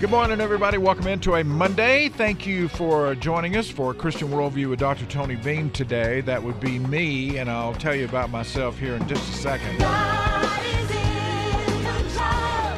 Good 0.00 0.10
morning, 0.10 0.40
everybody. 0.40 0.78
Welcome 0.78 1.08
into 1.08 1.34
a 1.34 1.42
Monday. 1.42 2.08
Thank 2.08 2.46
you 2.46 2.68
for 2.68 3.16
joining 3.16 3.56
us 3.56 3.68
for 3.68 3.92
Christian 3.92 4.28
Worldview 4.28 4.70
with 4.70 4.78
Dr. 4.78 5.06
Tony 5.06 5.34
Beam 5.34 5.70
today. 5.70 6.20
That 6.20 6.40
would 6.40 6.60
be 6.60 6.78
me, 6.78 7.38
and 7.38 7.50
I'll 7.50 7.74
tell 7.74 7.96
you 7.96 8.04
about 8.04 8.30
myself 8.30 8.78
here 8.78 8.94
in 8.94 9.08
just 9.08 9.28
a 9.28 9.36
second. 9.36 9.80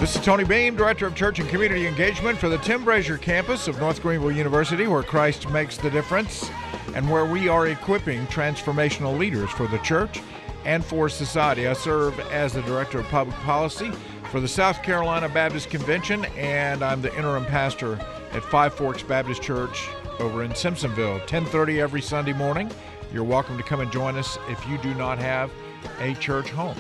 This 0.01 0.17
is 0.17 0.25
Tony 0.25 0.45
Beam, 0.45 0.77
Director 0.77 1.07
of 1.07 1.15
Church 1.15 1.39
and 1.41 1.49
Community 1.51 1.87
Engagement 1.87 2.39
for 2.39 2.49
the 2.49 2.57
Tim 2.57 2.87
Brashier 2.87 3.21
campus 3.21 3.69
of 3.69 3.79
North 3.79 4.01
Greenville 4.01 4.33
University, 4.33 4.87
where 4.87 5.03
Christ 5.03 5.47
makes 5.51 5.77
the 5.77 5.91
difference 5.91 6.51
and 6.95 7.11
where 7.11 7.27
we 7.27 7.49
are 7.49 7.67
equipping 7.67 8.27
transformational 8.29 9.19
leaders 9.19 9.51
for 9.51 9.67
the 9.67 9.79
church 9.81 10.23
and 10.65 10.83
for 10.83 11.11
society. 11.11 11.69
I 11.69 11.75
serve 11.75 12.19
as 12.31 12.55
the 12.55 12.63
Director 12.63 13.01
of 13.01 13.07
Public 13.09 13.37
Policy 13.41 13.93
for 14.31 14.39
the 14.39 14.47
South 14.47 14.81
Carolina 14.85 15.29
Baptist 15.29 15.71
Convention, 15.71 16.25
and 16.37 16.85
I'm 16.85 17.03
the 17.03 17.13
interim 17.17 17.45
pastor 17.45 17.99
at 18.31 18.45
Five 18.45 18.73
Forks 18.73 19.03
Baptist 19.03 19.43
Church 19.43 19.89
over 20.21 20.45
in 20.45 20.53
Simpsonville. 20.53 21.27
10:30 21.27 21.81
every 21.81 22.01
Sunday 22.01 22.33
morning. 22.33 22.71
You're 23.13 23.25
welcome 23.25 23.57
to 23.57 23.65
come 23.65 23.81
and 23.81 23.91
join 23.91 24.17
us 24.17 24.39
if 24.49 24.65
you 24.69 24.79
do 24.79 24.95
not 24.95 25.19
have 25.19 25.51
a 25.99 26.15
church 26.15 26.49
home. 26.51 26.77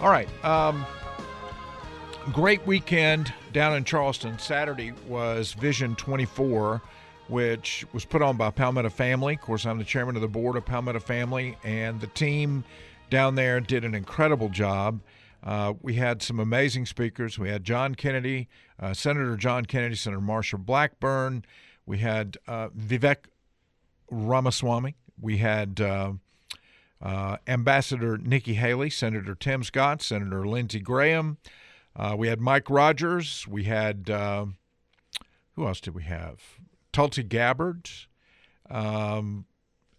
All 0.00 0.10
right. 0.10 0.28
Um, 0.44 0.86
great 2.32 2.64
weekend 2.64 3.32
down 3.52 3.74
in 3.74 3.82
Charleston. 3.82 4.38
Saturday 4.38 4.92
was 5.08 5.54
Vision 5.54 5.96
24, 5.96 6.80
which 7.26 7.84
was 7.92 8.04
put 8.04 8.22
on 8.22 8.36
by 8.36 8.50
Palmetto 8.50 8.90
Family. 8.90 9.34
Of 9.34 9.40
course, 9.40 9.66
I'm 9.66 9.78
the 9.78 9.84
chairman 9.84 10.14
of 10.14 10.22
the 10.22 10.28
board 10.28 10.54
of 10.54 10.64
Palmetto 10.64 11.00
Family, 11.00 11.58
and 11.64 12.00
the 12.00 12.06
team 12.06 12.62
down 13.10 13.34
there 13.34 13.58
did 13.58 13.84
an 13.84 13.96
incredible 13.96 14.48
job. 14.48 15.00
Uh, 15.44 15.74
we 15.82 15.94
had 15.94 16.22
some 16.22 16.40
amazing 16.40 16.86
speakers. 16.86 17.38
We 17.38 17.50
had 17.50 17.64
John 17.64 17.94
Kennedy, 17.94 18.48
uh, 18.80 18.94
Senator 18.94 19.36
John 19.36 19.66
Kennedy, 19.66 19.94
Senator 19.94 20.22
Marsha 20.22 20.58
Blackburn. 20.58 21.44
We 21.84 21.98
had 21.98 22.38
uh, 22.48 22.68
Vivek 22.70 23.26
Ramaswamy. 24.10 24.96
We 25.20 25.36
had 25.36 25.82
uh, 25.82 26.12
uh, 27.02 27.36
Ambassador 27.46 28.16
Nikki 28.16 28.54
Haley, 28.54 28.88
Senator 28.88 29.34
Tim 29.34 29.62
Scott, 29.62 30.00
Senator 30.00 30.46
Lindsey 30.46 30.80
Graham. 30.80 31.36
Uh, 31.94 32.14
we 32.16 32.28
had 32.28 32.40
Mike 32.40 32.70
Rogers. 32.70 33.46
We 33.46 33.64
had 33.64 34.08
who 34.08 35.66
else 35.68 35.80
did 35.80 35.94
we 35.94 36.02
have? 36.04 36.40
Tulsi 36.92 37.22
Gabbard. 37.22 37.88
Um, 38.70 39.44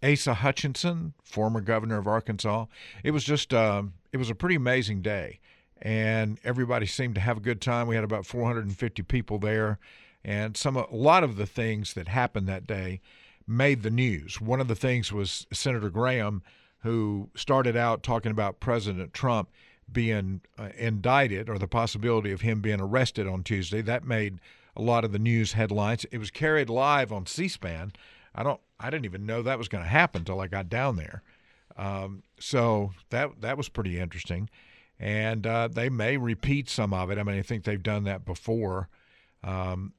Asa 0.04 0.36
Hutchinson, 0.36 1.14
former 1.24 1.62
governor 1.62 1.98
of 1.98 2.08
Arkansas. 2.08 2.66
It 3.04 3.12
was 3.12 3.24
just 3.24 3.54
um, 3.54 3.94
it 4.16 4.18
was 4.18 4.30
a 4.30 4.36
pretty 4.36 4.56
amazing 4.56 5.02
day, 5.02 5.42
and 5.82 6.40
everybody 6.46 6.86
seemed 6.86 7.16
to 7.16 7.22
have 7.22 7.36
a 7.36 7.42
good 7.42 7.60
time. 7.60 7.86
We 7.86 7.96
had 7.96 8.06
about 8.06 8.26
450 8.26 9.04
people 9.04 9.40
there, 9.40 9.78
and 10.24 10.56
some 10.56 10.78
a 10.78 10.88
lot 10.90 11.26
of 11.26 11.36
the 11.36 11.46
things 11.46 11.96
that 11.96 12.08
happened 12.08 12.48
that 12.48 12.66
day 12.66 13.02
made 13.46 13.84
the 13.84 13.90
news. 13.90 14.40
One 14.40 14.62
of 14.62 14.70
the 14.70 14.76
things 14.76 15.12
was 15.12 15.46
Senator 15.52 15.90
Graham, 15.90 16.44
who 16.80 17.30
started 17.36 17.76
out 17.76 18.04
talking 18.04 18.32
about 18.32 18.62
President 18.62 19.14
Trump 19.14 19.50
being 19.92 20.40
uh, 20.58 20.70
indicted 20.78 21.50
or 21.50 21.60
the 21.60 21.68
possibility 21.68 22.32
of 22.32 22.40
him 22.40 22.62
being 22.62 22.80
arrested 22.80 23.28
on 23.28 23.44
Tuesday. 23.44 23.82
That 23.82 24.06
made 24.06 24.40
a 24.78 24.82
lot 24.82 25.04
of 25.04 25.12
the 25.12 25.20
news 25.20 25.52
headlines. 25.52 26.06
It 26.06 26.20
was 26.20 26.32
carried 26.32 26.70
live 26.70 27.12
on 27.12 27.26
C-SPAN. 27.26 27.92
I 28.34 28.44
don't 28.44 28.62
I 28.80 28.90
didn't 28.90 29.06
even 29.06 29.26
know 29.26 29.42
that 29.42 29.58
was 29.58 29.68
going 29.68 29.84
to 29.84 29.90
happen 29.90 30.22
until 30.22 30.40
I 30.40 30.48
got 30.48 30.70
down 30.70 30.96
there. 30.96 31.22
Um, 31.78 32.24
so 32.40 32.92
that 33.10 33.42
that 33.42 33.58
was 33.58 33.70
pretty 33.70 34.00
interesting, 34.00 34.50
and 35.00 35.46
uh, 35.46 35.68
they 35.68 35.90
may 35.90 36.18
repeat 36.18 36.70
some 36.70 36.94
of 36.94 37.10
it. 37.12 37.18
I 37.18 37.24
mean, 37.24 37.38
I 37.38 37.42
think 37.42 37.64
they've 37.64 37.82
done 37.82 38.06
that 38.06 38.26
before. 38.26 38.90
Um, 39.44 39.94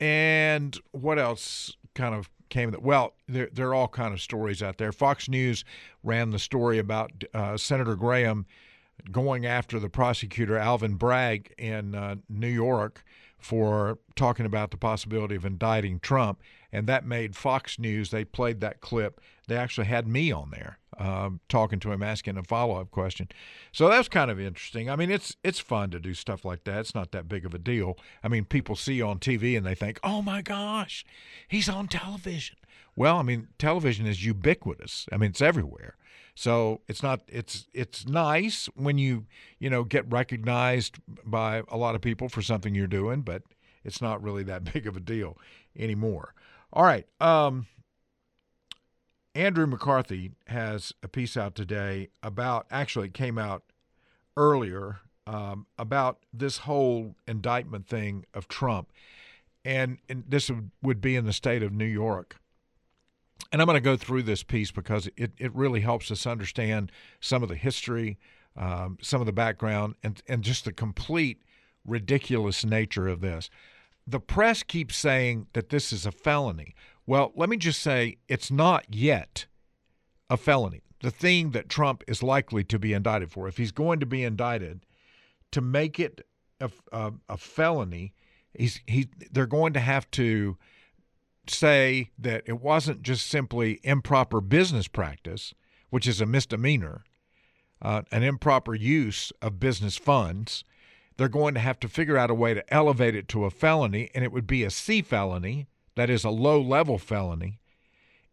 and 0.00 0.76
what 0.90 1.18
else 1.18 1.76
kind 1.94 2.14
of 2.14 2.28
came 2.48 2.70
that? 2.72 2.82
Well, 2.82 3.14
there 3.28 3.48
there 3.52 3.68
are 3.68 3.74
all 3.74 3.88
kind 3.88 4.12
of 4.12 4.20
stories 4.20 4.62
out 4.62 4.78
there. 4.78 4.92
Fox 4.92 5.28
News 5.28 5.64
ran 6.02 6.30
the 6.30 6.38
story 6.38 6.78
about 6.78 7.12
uh, 7.32 7.56
Senator 7.56 7.94
Graham 7.94 8.46
going 9.10 9.46
after 9.46 9.78
the 9.78 9.88
prosecutor 9.88 10.56
Alvin 10.58 10.94
Bragg 10.94 11.54
in 11.58 11.94
uh, 11.94 12.16
New 12.28 12.48
York 12.48 13.04
for 13.38 13.98
talking 14.14 14.46
about 14.46 14.70
the 14.70 14.76
possibility 14.76 15.34
of 15.34 15.44
indicting 15.44 15.98
Trump, 15.98 16.40
and 16.72 16.86
that 16.86 17.04
made 17.04 17.36
Fox 17.36 17.78
News. 17.78 18.10
They 18.10 18.24
played 18.24 18.60
that 18.60 18.80
clip. 18.80 19.20
They 19.48 19.56
actually 19.56 19.86
had 19.86 20.06
me 20.06 20.32
on 20.32 20.50
there 20.50 20.78
um, 20.98 21.40
talking 21.48 21.80
to 21.80 21.92
him, 21.92 22.02
asking 22.02 22.38
a 22.38 22.42
follow-up 22.42 22.90
question. 22.90 23.28
So 23.72 23.88
that's 23.88 24.08
kind 24.08 24.30
of 24.30 24.40
interesting. 24.40 24.88
I 24.88 24.96
mean, 24.96 25.10
it's 25.10 25.36
it's 25.42 25.58
fun 25.58 25.90
to 25.90 26.00
do 26.00 26.14
stuff 26.14 26.44
like 26.44 26.64
that. 26.64 26.80
It's 26.80 26.94
not 26.94 27.12
that 27.12 27.28
big 27.28 27.44
of 27.44 27.54
a 27.54 27.58
deal. 27.58 27.98
I 28.22 28.28
mean, 28.28 28.44
people 28.44 28.76
see 28.76 28.94
you 28.94 29.06
on 29.06 29.18
TV 29.18 29.56
and 29.56 29.66
they 29.66 29.74
think, 29.74 30.00
"Oh 30.02 30.22
my 30.22 30.42
gosh, 30.42 31.04
he's 31.48 31.68
on 31.68 31.88
television." 31.88 32.56
Well, 32.94 33.16
I 33.16 33.22
mean, 33.22 33.48
television 33.58 34.06
is 34.06 34.24
ubiquitous. 34.24 35.06
I 35.10 35.16
mean, 35.16 35.30
it's 35.30 35.42
everywhere. 35.42 35.96
So 36.34 36.80
it's 36.88 37.02
not 37.02 37.22
it's 37.28 37.66
it's 37.74 38.06
nice 38.06 38.66
when 38.74 38.98
you 38.98 39.26
you 39.58 39.68
know 39.68 39.84
get 39.84 40.10
recognized 40.10 40.98
by 41.24 41.62
a 41.68 41.76
lot 41.76 41.94
of 41.94 42.00
people 42.00 42.28
for 42.28 42.42
something 42.42 42.74
you're 42.74 42.86
doing, 42.86 43.22
but 43.22 43.42
it's 43.84 44.00
not 44.00 44.22
really 44.22 44.42
that 44.44 44.64
big 44.72 44.86
of 44.86 44.96
a 44.96 45.00
deal 45.00 45.36
anymore. 45.76 46.34
All 46.72 46.84
right, 46.84 47.06
um, 47.20 47.66
Andrew 49.34 49.66
McCarthy 49.66 50.32
has 50.46 50.94
a 51.02 51.08
piece 51.08 51.36
out 51.36 51.54
today 51.54 52.08
about 52.22 52.66
actually 52.70 53.08
it 53.08 53.14
came 53.14 53.36
out 53.36 53.62
earlier 54.38 55.00
um, 55.26 55.66
about 55.78 56.24
this 56.32 56.58
whole 56.58 57.14
indictment 57.28 57.86
thing 57.86 58.24
of 58.32 58.48
Trump, 58.48 58.90
and, 59.66 59.98
and 60.08 60.24
this 60.26 60.50
would 60.82 61.02
be 61.02 61.14
in 61.14 61.26
the 61.26 61.32
state 61.34 61.62
of 61.62 61.72
New 61.72 61.84
York. 61.84 62.36
And 63.52 63.60
I'm 63.60 63.66
going 63.66 63.76
to 63.76 63.80
go 63.80 63.98
through 63.98 64.22
this 64.22 64.42
piece 64.42 64.70
because 64.70 65.10
it, 65.14 65.32
it 65.36 65.54
really 65.54 65.80
helps 65.80 66.10
us 66.10 66.26
understand 66.26 66.90
some 67.20 67.42
of 67.42 67.50
the 67.50 67.54
history, 67.54 68.18
um, 68.56 68.96
some 69.02 69.20
of 69.20 69.26
the 69.26 69.32
background, 69.32 69.96
and, 70.02 70.22
and 70.26 70.42
just 70.42 70.64
the 70.64 70.72
complete 70.72 71.42
ridiculous 71.86 72.64
nature 72.64 73.08
of 73.08 73.20
this. 73.20 73.50
The 74.06 74.20
press 74.20 74.62
keeps 74.62 74.96
saying 74.96 75.46
that 75.52 75.68
this 75.68 75.92
is 75.92 76.06
a 76.06 76.12
felony. 76.12 76.74
Well, 77.06 77.32
let 77.36 77.48
me 77.48 77.56
just 77.56 77.80
say 77.80 78.16
it's 78.28 78.50
not 78.50 78.86
yet 78.90 79.46
a 80.28 80.36
felony. 80.36 80.82
The 81.00 81.10
thing 81.10 81.50
that 81.50 81.68
Trump 81.68 82.04
is 82.06 82.22
likely 82.22 82.64
to 82.64 82.78
be 82.78 82.92
indicted 82.92 83.30
for, 83.32 83.48
if 83.48 83.56
he's 83.56 83.72
going 83.72 84.00
to 84.00 84.06
be 84.06 84.22
indicted, 84.22 84.86
to 85.50 85.60
make 85.60 85.98
it 85.98 86.26
a, 86.60 86.70
a, 86.92 87.12
a 87.28 87.36
felony, 87.36 88.14
he's 88.54 88.80
he 88.86 89.08
they're 89.30 89.46
going 89.46 89.72
to 89.72 89.80
have 89.80 90.10
to 90.12 90.56
say 91.48 92.10
that 92.18 92.44
it 92.46 92.60
wasn't 92.60 93.02
just 93.02 93.26
simply 93.26 93.80
improper 93.82 94.40
business 94.40 94.88
practice, 94.88 95.54
which 95.90 96.06
is 96.06 96.20
a 96.20 96.26
misdemeanor, 96.26 97.04
uh, 97.80 98.02
an 98.12 98.22
improper 98.22 98.74
use 98.74 99.32
of 99.42 99.58
business 99.58 99.96
funds. 99.96 100.64
They're 101.16 101.28
going 101.28 101.54
to 101.54 101.60
have 101.60 101.78
to 101.80 101.88
figure 101.88 102.16
out 102.16 102.30
a 102.30 102.34
way 102.34 102.54
to 102.54 102.74
elevate 102.74 103.14
it 103.14 103.28
to 103.28 103.44
a 103.44 103.50
felony, 103.50 104.10
and 104.14 104.24
it 104.24 104.32
would 104.32 104.46
be 104.46 104.64
a 104.64 104.70
C 104.70 105.02
felony, 105.02 105.66
that 105.94 106.10
is 106.10 106.24
a 106.24 106.30
low 106.30 106.60
level 106.60 106.98
felony, 106.98 107.60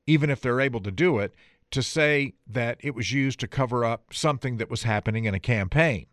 even 0.07 0.29
if 0.29 0.41
they're 0.41 0.61
able 0.61 0.79
to 0.81 0.91
do 0.91 1.19
it, 1.19 1.33
to 1.71 1.83
say 1.83 2.33
that 2.47 2.77
it 2.79 2.95
was 2.95 3.11
used 3.11 3.39
to 3.39 3.47
cover 3.47 3.85
up 3.85 4.13
something 4.13 4.57
that 4.57 4.69
was 4.69 4.83
happening 4.83 5.25
in 5.25 5.33
a 5.33 5.39
campaign. 5.39 6.07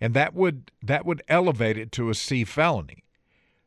And 0.00 0.12
that 0.14 0.34
would 0.34 0.70
that 0.82 1.06
would 1.06 1.22
elevate 1.28 1.78
it 1.78 1.92
to 1.92 2.10
a 2.10 2.14
C 2.14 2.44
felony. 2.44 3.04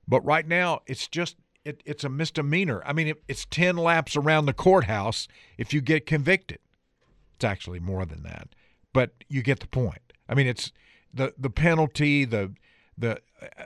But 0.07 0.25
right 0.25 0.47
now 0.47 0.81
it's 0.85 1.07
just 1.07 1.37
it, 1.65 1.81
it's 1.85 2.03
a 2.03 2.09
misdemeanor. 2.09 2.81
I 2.85 2.93
mean, 2.93 3.07
it, 3.07 3.23
it's 3.27 3.45
10 3.45 3.77
laps 3.77 4.15
around 4.15 4.45
the 4.45 4.53
courthouse 4.53 5.27
if 5.57 5.73
you 5.73 5.81
get 5.81 6.05
convicted. 6.05 6.59
It's 7.35 7.45
actually 7.45 7.79
more 7.79 8.05
than 8.05 8.23
that, 8.23 8.49
but 8.93 9.11
you 9.27 9.41
get 9.41 9.59
the 9.59 9.67
point. 9.67 10.13
I 10.27 10.35
mean, 10.35 10.47
it's 10.47 10.71
the 11.13 11.33
the 11.37 11.49
penalty, 11.49 12.25
the 12.25 12.53
the 12.97 13.21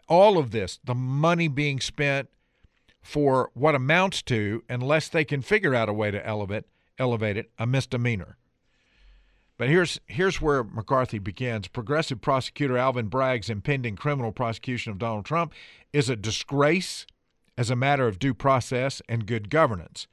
all 0.08 0.38
of 0.38 0.52
this, 0.52 0.80
the 0.84 0.96
money 0.96 1.48
being 1.48 1.80
spent 1.80 2.30
for 3.02 3.52
what 3.54 3.76
amounts 3.76 4.22
to, 4.22 4.64
unless 4.70 5.10
they 5.10 5.26
can 5.26 5.42
figure 5.42 5.76
out 5.76 5.90
a 5.90 5.94
way 5.94 6.12
to 6.12 6.26
elevate 6.26 6.66
elevate 6.98 7.38
it, 7.38 7.52
a 7.58 7.66
misdemeanor. 7.66 8.38
But 9.58 9.70
here's 9.70 10.00
here's 10.08 10.42
where 10.42 10.64
McCarthy 10.64 11.20
begins. 11.20 11.68
Progressive 11.68 12.22
prosecutor 12.22 12.78
Alvin 12.78 13.08
Bragg's 13.08 13.50
impending 13.50 13.96
criminal 13.96 14.32
prosecution 14.32 14.92
of 14.92 14.98
Donald 15.00 15.26
Trump 15.26 15.54
is 15.92 16.10
a 16.10 16.16
disgrace 16.16 17.06
as 17.58 17.70
a 17.70 17.76
matter 17.76 18.08
of 18.08 18.20
due 18.20 18.34
process 18.34 19.02
and 19.08 19.26
good 19.26 19.50
governance. 19.50 20.08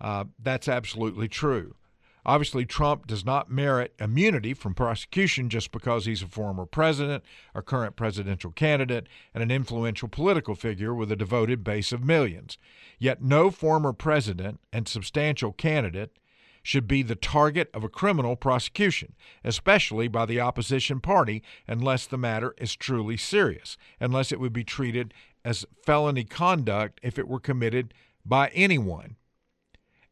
Uh, 0.00 0.24
that's 0.42 0.68
absolutely 0.68 1.28
true. 1.28 1.76
Obviously, 2.26 2.64
Trump 2.64 3.06
does 3.06 3.24
not 3.24 3.50
merit 3.50 3.94
immunity 3.98 4.54
from 4.54 4.74
prosecution 4.74 5.50
just 5.50 5.70
because 5.70 6.06
he's 6.06 6.22
a 6.22 6.26
former 6.26 6.64
president, 6.64 7.22
a 7.54 7.60
current 7.60 7.96
presidential 7.96 8.50
candidate, 8.50 9.06
and 9.34 9.42
an 9.42 9.50
influential 9.50 10.08
political 10.08 10.54
figure 10.54 10.94
with 10.94 11.12
a 11.12 11.16
devoted 11.16 11.62
base 11.62 11.92
of 11.92 12.02
millions. 12.02 12.56
Yet, 12.98 13.22
no 13.22 13.50
former 13.50 13.92
president 13.92 14.60
and 14.72 14.88
substantial 14.88 15.52
candidate 15.52 16.16
should 16.62 16.88
be 16.88 17.02
the 17.02 17.14
target 17.14 17.68
of 17.74 17.84
a 17.84 17.90
criminal 17.90 18.36
prosecution, 18.36 19.14
especially 19.44 20.08
by 20.08 20.24
the 20.24 20.40
opposition 20.40 20.98
party, 20.98 21.42
unless 21.68 22.06
the 22.06 22.16
matter 22.16 22.54
is 22.56 22.74
truly 22.74 23.18
serious, 23.18 23.76
unless 24.00 24.32
it 24.32 24.40
would 24.40 24.52
be 24.52 24.64
treated 24.64 25.12
as 25.44 25.66
felony 25.84 26.24
conduct 26.24 26.98
if 27.02 27.18
it 27.18 27.28
were 27.28 27.38
committed 27.38 27.92
by 28.24 28.48
anyone. 28.54 29.16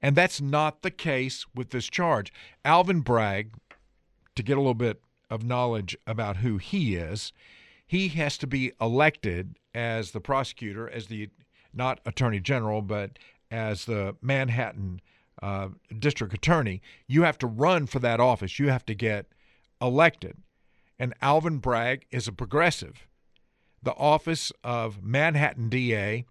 And 0.02 0.16
that's 0.16 0.40
not 0.40 0.82
the 0.82 0.90
case 0.90 1.46
with 1.54 1.70
this 1.70 1.86
charge. 1.86 2.32
Alvin 2.64 3.00
Bragg, 3.00 3.54
to 4.34 4.42
get 4.42 4.56
a 4.56 4.60
little 4.60 4.74
bit 4.74 5.00
of 5.30 5.44
knowledge 5.44 5.96
about 6.06 6.38
who 6.38 6.58
he 6.58 6.96
is, 6.96 7.32
he 7.86 8.08
has 8.08 8.36
to 8.38 8.46
be 8.46 8.72
elected 8.80 9.56
as 9.74 10.10
the 10.10 10.20
prosecutor, 10.20 10.88
as 10.90 11.06
the 11.06 11.28
not 11.72 12.00
attorney 12.04 12.40
general, 12.40 12.82
but 12.82 13.18
as 13.50 13.84
the 13.84 14.16
Manhattan 14.20 15.00
uh, 15.42 15.68
district 15.98 16.34
attorney. 16.34 16.82
You 17.06 17.22
have 17.22 17.38
to 17.38 17.46
run 17.46 17.86
for 17.86 17.98
that 18.00 18.20
office. 18.20 18.58
You 18.58 18.70
have 18.70 18.86
to 18.86 18.94
get 18.94 19.26
elected. 19.80 20.36
And 20.98 21.14
Alvin 21.20 21.58
Bragg 21.58 22.06
is 22.10 22.28
a 22.28 22.32
progressive. 22.32 23.06
The 23.82 23.94
office 23.94 24.52
of 24.62 25.02
Manhattan 25.02 25.68
DA 25.68 26.24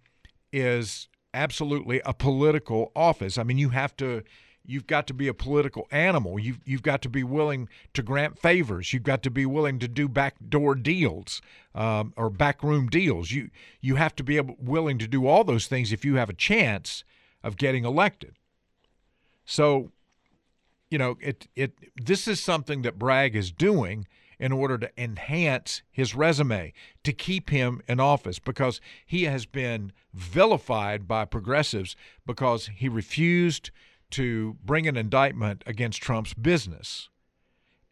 is 0.53 1.09
absolutely 1.33 2.01
a 2.05 2.13
political 2.13 2.91
office. 2.95 3.37
I 3.37 3.43
mean, 3.43 3.57
you 3.57 3.69
have 3.69 3.95
to 3.97 4.23
you've 4.65 4.87
got 4.87 5.07
to 5.07 5.13
be 5.13 5.27
a 5.27 5.33
political 5.33 5.87
animal. 5.91 6.39
You've 6.39 6.59
you've 6.65 6.83
got 6.83 7.01
to 7.03 7.09
be 7.09 7.23
willing 7.23 7.69
to 7.93 8.03
grant 8.03 8.39
favors. 8.39 8.93
You've 8.93 9.03
got 9.03 9.23
to 9.23 9.31
be 9.31 9.45
willing 9.45 9.79
to 9.79 9.87
do 9.87 10.07
backdoor 10.07 10.75
deals 10.75 11.41
um, 11.73 12.13
or 12.15 12.29
backroom 12.29 12.87
deals. 12.87 13.31
You 13.31 13.49
you 13.81 13.95
have 13.95 14.15
to 14.17 14.23
be 14.23 14.37
able, 14.37 14.55
willing 14.59 14.97
to 14.99 15.07
do 15.07 15.27
all 15.27 15.43
those 15.43 15.67
things 15.67 15.91
if 15.91 16.05
you 16.05 16.15
have 16.15 16.29
a 16.29 16.33
chance 16.33 17.03
of 17.43 17.57
getting 17.57 17.85
elected. 17.85 18.35
So, 19.45 19.91
you 20.89 20.97
know, 20.97 21.17
it 21.21 21.47
it 21.55 21.73
this 21.95 22.27
is 22.27 22.39
something 22.39 22.83
that 22.83 22.99
Bragg 22.99 23.35
is 23.35 23.51
doing 23.51 24.07
in 24.41 24.51
order 24.51 24.75
to 24.75 24.91
enhance 25.01 25.83
his 25.91 26.15
resume, 26.15 26.73
to 27.03 27.13
keep 27.13 27.51
him 27.51 27.81
in 27.87 27.99
office, 27.99 28.39
because 28.39 28.81
he 29.05 29.25
has 29.25 29.45
been 29.45 29.93
vilified 30.13 31.07
by 31.07 31.23
progressives 31.23 31.95
because 32.25 32.69
he 32.75 32.89
refused 32.89 33.69
to 34.09 34.57
bring 34.65 34.87
an 34.87 34.97
indictment 34.97 35.63
against 35.67 36.01
Trump's 36.01 36.33
business. 36.33 37.07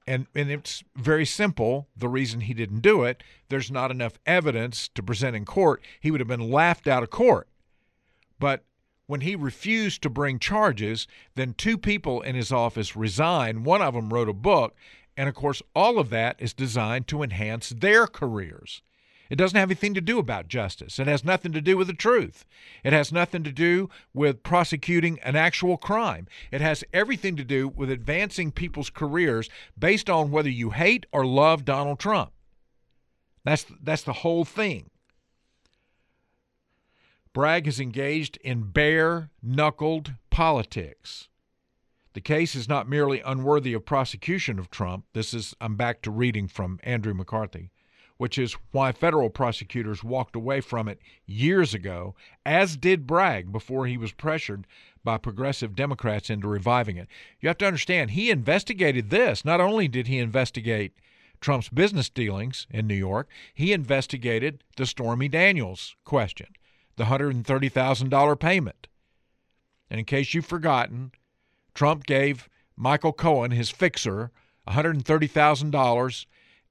And, 0.07 0.25
and 0.33 0.49
it's 0.49 0.83
very 0.95 1.25
simple 1.25 1.87
the 1.95 2.09
reason 2.09 2.41
he 2.41 2.55
didn't 2.55 2.81
do 2.81 3.03
it. 3.03 3.21
There's 3.49 3.69
not 3.69 3.91
enough 3.91 4.17
evidence 4.25 4.89
to 4.95 5.03
present 5.03 5.35
in 5.35 5.45
court. 5.45 5.83
He 5.99 6.09
would 6.09 6.19
have 6.19 6.27
been 6.27 6.49
laughed 6.49 6.87
out 6.87 7.03
of 7.03 7.11
court. 7.11 7.47
But 8.39 8.63
when 9.05 9.21
he 9.21 9.35
refused 9.35 10.01
to 10.01 10.09
bring 10.09 10.39
charges, 10.39 11.05
then 11.35 11.53
two 11.53 11.77
people 11.77 12.21
in 12.21 12.35
his 12.35 12.51
office 12.51 12.95
resigned. 12.95 13.65
One 13.65 13.83
of 13.83 13.93
them 13.93 14.11
wrote 14.11 14.29
a 14.29 14.33
book 14.33 14.75
and 15.19 15.27
of 15.27 15.35
course, 15.35 15.61
all 15.75 15.99
of 15.99 16.11
that 16.11 16.37
is 16.39 16.53
designed 16.53 17.05
to 17.09 17.23
enhance 17.23 17.71
their 17.71 18.07
careers. 18.07 18.81
It 19.29 19.35
doesn't 19.35 19.59
have 19.59 19.67
anything 19.69 19.93
to 19.95 20.01
do 20.01 20.17
about 20.17 20.47
justice. 20.47 20.97
It 20.97 21.07
has 21.07 21.25
nothing 21.25 21.51
to 21.51 21.59
do 21.59 21.75
with 21.75 21.87
the 21.87 21.93
truth. 21.93 22.45
It 22.85 22.93
has 22.93 23.11
nothing 23.11 23.43
to 23.43 23.51
do 23.51 23.89
with 24.13 24.43
prosecuting 24.43 25.19
an 25.19 25.35
actual 25.35 25.75
crime. 25.75 26.29
It 26.51 26.61
has 26.61 26.85
everything 26.93 27.35
to 27.35 27.43
do 27.43 27.67
with 27.67 27.91
advancing 27.91 28.53
people's 28.53 28.89
careers 28.89 29.49
based 29.77 30.09
on 30.09 30.31
whether 30.31 30.49
you 30.49 30.69
hate 30.69 31.05
or 31.11 31.25
love 31.25 31.65
Donald 31.65 31.99
Trump. 31.99 32.31
That's 33.43 33.65
that's 33.83 34.03
the 34.03 34.13
whole 34.13 34.45
thing. 34.45 34.89
Bragg 37.33 37.67
is 37.67 37.81
engaged 37.81 38.37
in 38.37 38.71
bare 38.71 39.31
knuckled 39.43 40.13
politics. 40.29 41.27
The 42.13 42.21
case 42.21 42.55
is 42.55 42.67
not 42.67 42.89
merely 42.89 43.21
unworthy 43.21 43.73
of 43.73 43.85
prosecution 43.85 44.57
of 44.57 44.71
Trump. 44.71 45.05
This 45.13 45.33
is, 45.33 45.55
I'm 45.61 45.75
back 45.75 46.01
to 46.01 46.11
reading 46.11 46.47
from 46.47 46.79
Andrew 46.83 47.13
McCarthy, 47.13 47.69
which 48.17 48.37
is 48.37 48.57
why 48.71 48.91
federal 48.91 49.29
prosecutors 49.29 50.03
walked 50.03 50.35
away 50.35 50.59
from 50.61 50.87
it 50.87 50.99
years 51.27 51.73
ago, 51.73 52.15
as 52.45 52.77
did 52.77 53.05
Bragg 53.05 53.51
before 53.51 53.85
he 53.85 53.97
was 53.97 54.11
pressured 54.11 54.65
by 55.03 55.17
progressive 55.17 55.75
Democrats 55.75 56.29
into 56.29 56.47
reviving 56.47 56.97
it. 56.97 57.07
You 57.39 57.47
have 57.47 57.59
to 57.59 57.67
understand, 57.67 58.11
he 58.11 58.31
investigated 58.31 59.11
this. 59.11 59.45
Not 59.45 59.61
only 59.61 59.87
did 59.87 60.07
he 60.07 60.17
investigate 60.17 60.93
Trump's 61.39 61.69
business 61.69 62.09
dealings 62.09 62.67
in 62.71 62.87
New 62.87 62.95
York, 62.95 63.29
he 63.53 63.71
investigated 63.71 64.63
the 64.77 64.85
Stormy 64.85 65.29
Daniels 65.29 65.95
question, 66.05 66.47
the 66.97 67.05
$130,000 67.05 68.39
payment. 68.39 68.87
And 69.89 69.99
in 69.99 70.05
case 70.05 70.33
you've 70.33 70.45
forgotten, 70.45 71.11
Trump 71.79 72.05
gave 72.05 72.49
Michael 72.75 73.13
Cohen, 73.13 73.51
his 73.51 73.69
fixer, 73.69 74.31
$130,000 74.67 76.25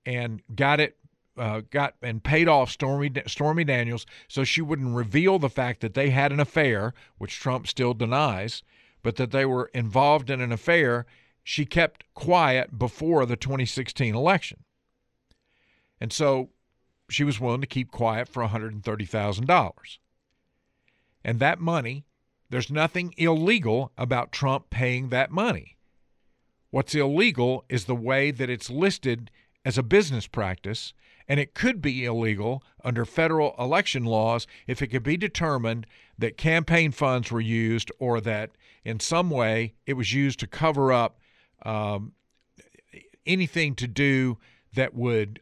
and 0.05 0.43
got 0.55 0.81
it 0.81 0.99
uh, 1.39 1.63
got 1.71 1.95
and 2.03 2.23
paid 2.23 2.47
off 2.47 2.71
Stormy 2.71 3.11
Stormy 3.27 3.65
Daniels 3.65 4.05
so 4.29 4.45
she 4.45 4.61
wouldn't 4.61 4.95
reveal 4.95 5.39
the 5.39 5.49
fact 5.49 5.81
that 5.81 5.95
they 5.95 6.11
had 6.11 6.31
an 6.31 6.41
affair, 6.41 6.93
which 7.17 7.41
Trump 7.41 7.67
still 7.67 7.95
denies, 7.95 8.63
but 9.03 9.17
that 9.17 9.31
they 9.31 9.47
were 9.47 9.71
involved 9.73 10.29
in 10.29 10.43
an 10.43 10.53
affair. 10.53 11.07
She 11.43 11.65
kept 11.65 12.05
quiet 12.13 12.79
before 12.79 13.25
the 13.25 13.37
2016 13.37 14.15
election, 14.15 14.63
and 15.99 16.13
so 16.13 16.51
she 17.09 17.25
was 17.25 17.41
willing 17.41 17.63
to 17.63 17.67
keep 17.67 17.91
quiet 17.91 18.29
for 18.29 18.47
$130,000. 18.47 19.99
And 21.25 21.41
that 21.41 21.61
money 21.61 22.05
there's 22.51 22.71
nothing 22.71 23.15
illegal 23.17 23.93
about 23.99 24.33
Trump 24.33 24.71
paying 24.71 25.09
that 25.09 25.31
money. 25.31 25.77
What's 26.71 26.95
illegal 26.95 27.65
is 27.69 27.85
the 27.85 27.95
way 27.95 28.31
that 28.31 28.51
it's 28.51 28.71
listed 28.71 29.31
as 29.65 29.79
a 29.79 29.83
business 29.83 30.27
practice, 30.27 30.93
and 31.27 31.39
it 31.41 31.55
could 31.55 31.83
be 31.83 32.05
illegal 32.05 32.63
under 32.85 33.05
federal 33.05 33.55
election 33.59 34.05
laws 34.05 34.47
if 34.67 34.81
it 34.81 34.89
could 34.89 35.03
be 35.03 35.17
determined 35.17 35.87
that 36.19 36.37
campaign 36.37 36.91
funds 36.91 37.31
were 37.31 37.41
used 37.41 37.91
or 37.99 38.21
that 38.21 38.51
in 38.85 39.01
some 39.01 39.31
way 39.31 39.75
it 39.87 39.95
was 39.95 40.13
used 40.13 40.41
to 40.41 40.47
cover 40.47 40.93
up 40.93 41.19
um, 41.63 42.13
anything 43.27 43.75
to 43.75 43.87
do 43.87 44.39
that 44.75 44.95
would 44.95 45.41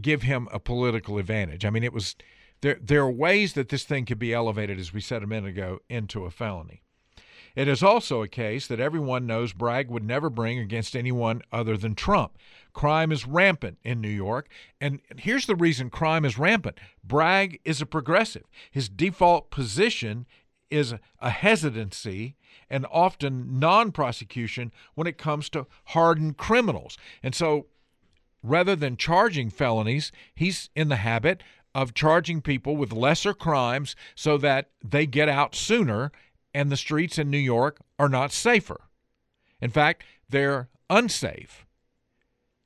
give 0.00 0.22
him 0.22 0.48
a 0.52 0.58
political 0.58 1.18
advantage. 1.18 1.64
I 1.64 1.70
mean, 1.70 1.84
it 1.84 1.92
was 1.92 2.16
there, 2.64 2.78
there 2.80 3.02
are 3.02 3.10
ways 3.10 3.52
that 3.52 3.68
this 3.68 3.84
thing 3.84 4.06
could 4.06 4.18
be 4.18 4.32
elevated, 4.32 4.80
as 4.80 4.94
we 4.94 5.02
said 5.02 5.22
a 5.22 5.26
minute 5.26 5.50
ago, 5.50 5.80
into 5.90 6.24
a 6.24 6.30
felony. 6.30 6.80
It 7.54 7.68
is 7.68 7.82
also 7.82 8.22
a 8.22 8.28
case 8.28 8.66
that 8.66 8.80
everyone 8.80 9.26
knows 9.26 9.52
Bragg 9.52 9.90
would 9.90 10.02
never 10.02 10.30
bring 10.30 10.58
against 10.58 10.96
anyone 10.96 11.42
other 11.52 11.76
than 11.76 11.94
Trump. 11.94 12.38
Crime 12.72 13.12
is 13.12 13.26
rampant 13.26 13.76
in 13.84 14.00
New 14.00 14.08
York, 14.08 14.48
and 14.80 15.00
here's 15.18 15.44
the 15.44 15.54
reason 15.54 15.90
crime 15.90 16.24
is 16.24 16.38
rampant 16.38 16.80
Bragg 17.04 17.60
is 17.66 17.82
a 17.82 17.86
progressive. 17.86 18.44
His 18.70 18.88
default 18.88 19.50
position 19.50 20.24
is 20.70 20.94
a 21.20 21.30
hesitancy 21.30 22.34
and 22.70 22.86
often 22.90 23.58
non 23.60 23.92
prosecution 23.92 24.72
when 24.94 25.06
it 25.06 25.18
comes 25.18 25.50
to 25.50 25.66
hardened 25.88 26.38
criminals. 26.38 26.96
And 27.22 27.34
so 27.34 27.66
rather 28.42 28.74
than 28.74 28.96
charging 28.96 29.50
felonies, 29.50 30.10
he's 30.34 30.70
in 30.74 30.88
the 30.88 30.96
habit 30.96 31.42
of 31.74 31.94
charging 31.94 32.40
people 32.40 32.76
with 32.76 32.92
lesser 32.92 33.34
crimes 33.34 33.96
so 34.14 34.38
that 34.38 34.70
they 34.84 35.06
get 35.06 35.28
out 35.28 35.54
sooner 35.54 36.12
and 36.54 36.70
the 36.70 36.76
streets 36.76 37.18
in 37.18 37.30
New 37.30 37.38
York 37.38 37.78
are 37.98 38.08
not 38.08 38.32
safer. 38.32 38.82
In 39.60 39.70
fact, 39.70 40.04
they're 40.28 40.68
unsafe. 40.88 41.66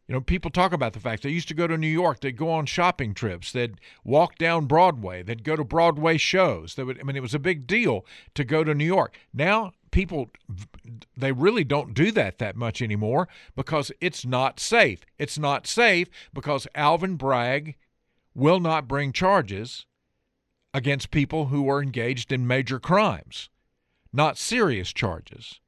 You 0.06 0.14
know, 0.14 0.20
people 0.22 0.50
talk 0.50 0.72
about 0.72 0.94
the 0.94 1.00
fact 1.00 1.22
they 1.22 1.30
used 1.30 1.48
to 1.48 1.54
go 1.54 1.66
to 1.66 1.76
New 1.76 1.86
York, 1.86 2.20
they'd 2.20 2.36
go 2.36 2.50
on 2.50 2.64
shopping 2.64 3.12
trips, 3.12 3.52
they'd 3.52 3.78
walk 4.04 4.38
down 4.38 4.64
Broadway, 4.64 5.22
they'd 5.22 5.44
go 5.44 5.54
to 5.54 5.64
Broadway 5.64 6.16
shows. 6.16 6.74
They 6.74 6.82
would, 6.82 6.98
I 6.98 7.02
mean, 7.02 7.16
it 7.16 7.22
was 7.22 7.34
a 7.34 7.38
big 7.38 7.66
deal 7.66 8.06
to 8.34 8.42
go 8.42 8.64
to 8.64 8.74
New 8.74 8.86
York. 8.86 9.14
Now, 9.34 9.72
people 9.90 10.30
they 11.16 11.32
really 11.32 11.64
don't 11.64 11.94
do 11.94 12.10
that 12.12 12.38
that 12.38 12.56
much 12.56 12.80
anymore 12.80 13.28
because 13.54 13.92
it's 14.00 14.24
not 14.24 14.60
safe. 14.60 15.00
It's 15.18 15.38
not 15.38 15.66
safe 15.66 16.08
because 16.32 16.66
Alvin 16.74 17.16
Bragg 17.16 17.76
will 18.38 18.60
not 18.60 18.86
bring 18.86 19.12
charges 19.12 19.84
against 20.72 21.10
people 21.10 21.46
who 21.46 21.68
are 21.68 21.82
engaged 21.82 22.30
in 22.30 22.46
major 22.46 22.78
crimes, 22.78 23.50
not 24.12 24.38
serious 24.38 24.92
charges. 24.92 25.60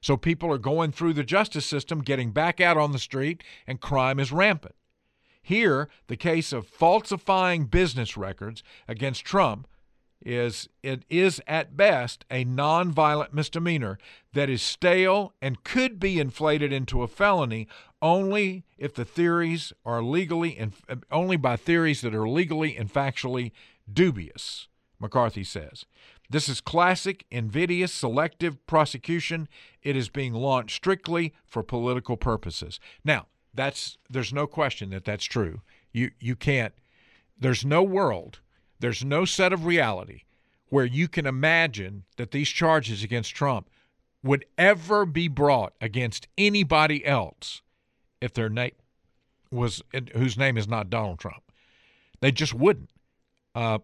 So 0.00 0.16
people 0.16 0.52
are 0.52 0.58
going 0.58 0.92
through 0.92 1.14
the 1.14 1.24
justice 1.24 1.66
system, 1.66 2.02
getting 2.02 2.30
back 2.30 2.60
out 2.60 2.76
on 2.76 2.92
the 2.92 2.98
street, 2.98 3.42
and 3.66 3.80
crime 3.80 4.20
is 4.20 4.30
rampant. 4.30 4.76
Here, 5.42 5.88
the 6.06 6.16
case 6.16 6.52
of 6.52 6.68
falsifying 6.68 7.66
business 7.66 8.16
records 8.16 8.62
against 8.86 9.24
Trump 9.24 9.66
is 10.24 10.68
it 10.82 11.04
is 11.10 11.40
at 11.46 11.76
best 11.76 12.24
a 12.30 12.44
nonviolent 12.44 13.32
misdemeanor 13.32 13.98
that 14.32 14.48
is 14.48 14.62
stale 14.62 15.34
and 15.42 15.64
could 15.64 16.00
be 16.00 16.18
inflated 16.18 16.72
into 16.72 17.02
a 17.02 17.08
felony 17.08 17.68
only 18.00 18.64
if 18.78 18.94
the 18.94 19.04
theories 19.04 19.72
are 19.84 20.02
legally 20.02 20.56
and 20.56 20.72
only 21.10 21.36
by 21.36 21.56
theories 21.56 22.00
that 22.00 22.14
are 22.14 22.28
legally 22.28 22.76
and 22.76 22.92
factually 22.92 23.52
dubious. 23.92 24.68
McCarthy 25.00 25.44
says. 25.44 25.84
This 26.30 26.48
is 26.48 26.60
classic, 26.60 27.26
invidious, 27.30 27.92
selective 27.92 28.64
prosecution. 28.66 29.48
It 29.82 29.96
is 29.96 30.08
being 30.08 30.32
launched 30.32 30.76
strictly 30.76 31.34
for 31.44 31.62
political 31.62 32.16
purposes. 32.16 32.80
Now, 33.04 33.26
that's 33.52 33.98
there's 34.10 34.32
no 34.32 34.46
question 34.46 34.90
that 34.90 35.04
that's 35.04 35.24
true. 35.24 35.60
You 35.92 36.10
you 36.18 36.34
can't. 36.34 36.74
There's 37.38 37.64
no 37.64 37.82
world. 37.82 38.40
There's 38.80 39.04
no 39.04 39.24
set 39.24 39.52
of 39.52 39.64
reality 39.64 40.22
where 40.68 40.84
you 40.84 41.08
can 41.08 41.26
imagine 41.26 42.04
that 42.16 42.30
these 42.30 42.48
charges 42.48 43.02
against 43.02 43.34
Trump 43.34 43.68
would 44.22 44.44
ever 44.56 45.04
be 45.04 45.28
brought 45.28 45.74
against 45.80 46.26
anybody 46.36 47.04
else 47.04 47.62
if 48.20 48.32
their 48.32 48.48
name 48.48 48.72
was 49.50 49.82
whose 50.14 50.36
name 50.36 50.56
is 50.56 50.66
not 50.66 50.90
Donald 50.90 51.18
Trump. 51.18 51.42
They 52.20 52.32
just 52.32 52.54
wouldn't. 52.54 52.90
Uh, 53.54 53.78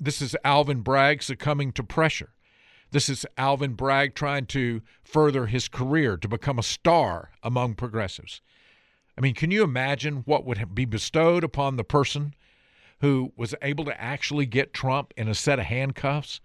this 0.00 0.20
is 0.20 0.34
Alvin 0.44 0.80
Bragg 0.80 1.22
succumbing 1.22 1.72
to 1.72 1.84
pressure. 1.84 2.30
This 2.90 3.08
is 3.08 3.26
Alvin 3.36 3.74
Bragg 3.74 4.14
trying 4.14 4.46
to 4.46 4.82
further 5.02 5.46
his 5.46 5.68
career 5.68 6.16
to 6.16 6.28
become 6.28 6.58
a 6.58 6.62
star 6.62 7.30
among 7.42 7.74
progressives. 7.74 8.40
I 9.16 9.20
mean, 9.20 9.34
can 9.34 9.50
you 9.50 9.62
imagine 9.62 10.22
what 10.26 10.44
would 10.44 10.74
be 10.74 10.84
bestowed 10.84 11.44
upon 11.44 11.76
the 11.76 11.84
person 11.84 12.34
who 13.04 13.34
was 13.36 13.54
able 13.60 13.84
to 13.84 14.00
actually 14.00 14.46
get 14.46 14.72
Trump 14.72 15.12
in 15.14 15.28
a 15.28 15.34
set 15.34 15.58
of 15.58 15.66
handcuffs? 15.66 16.40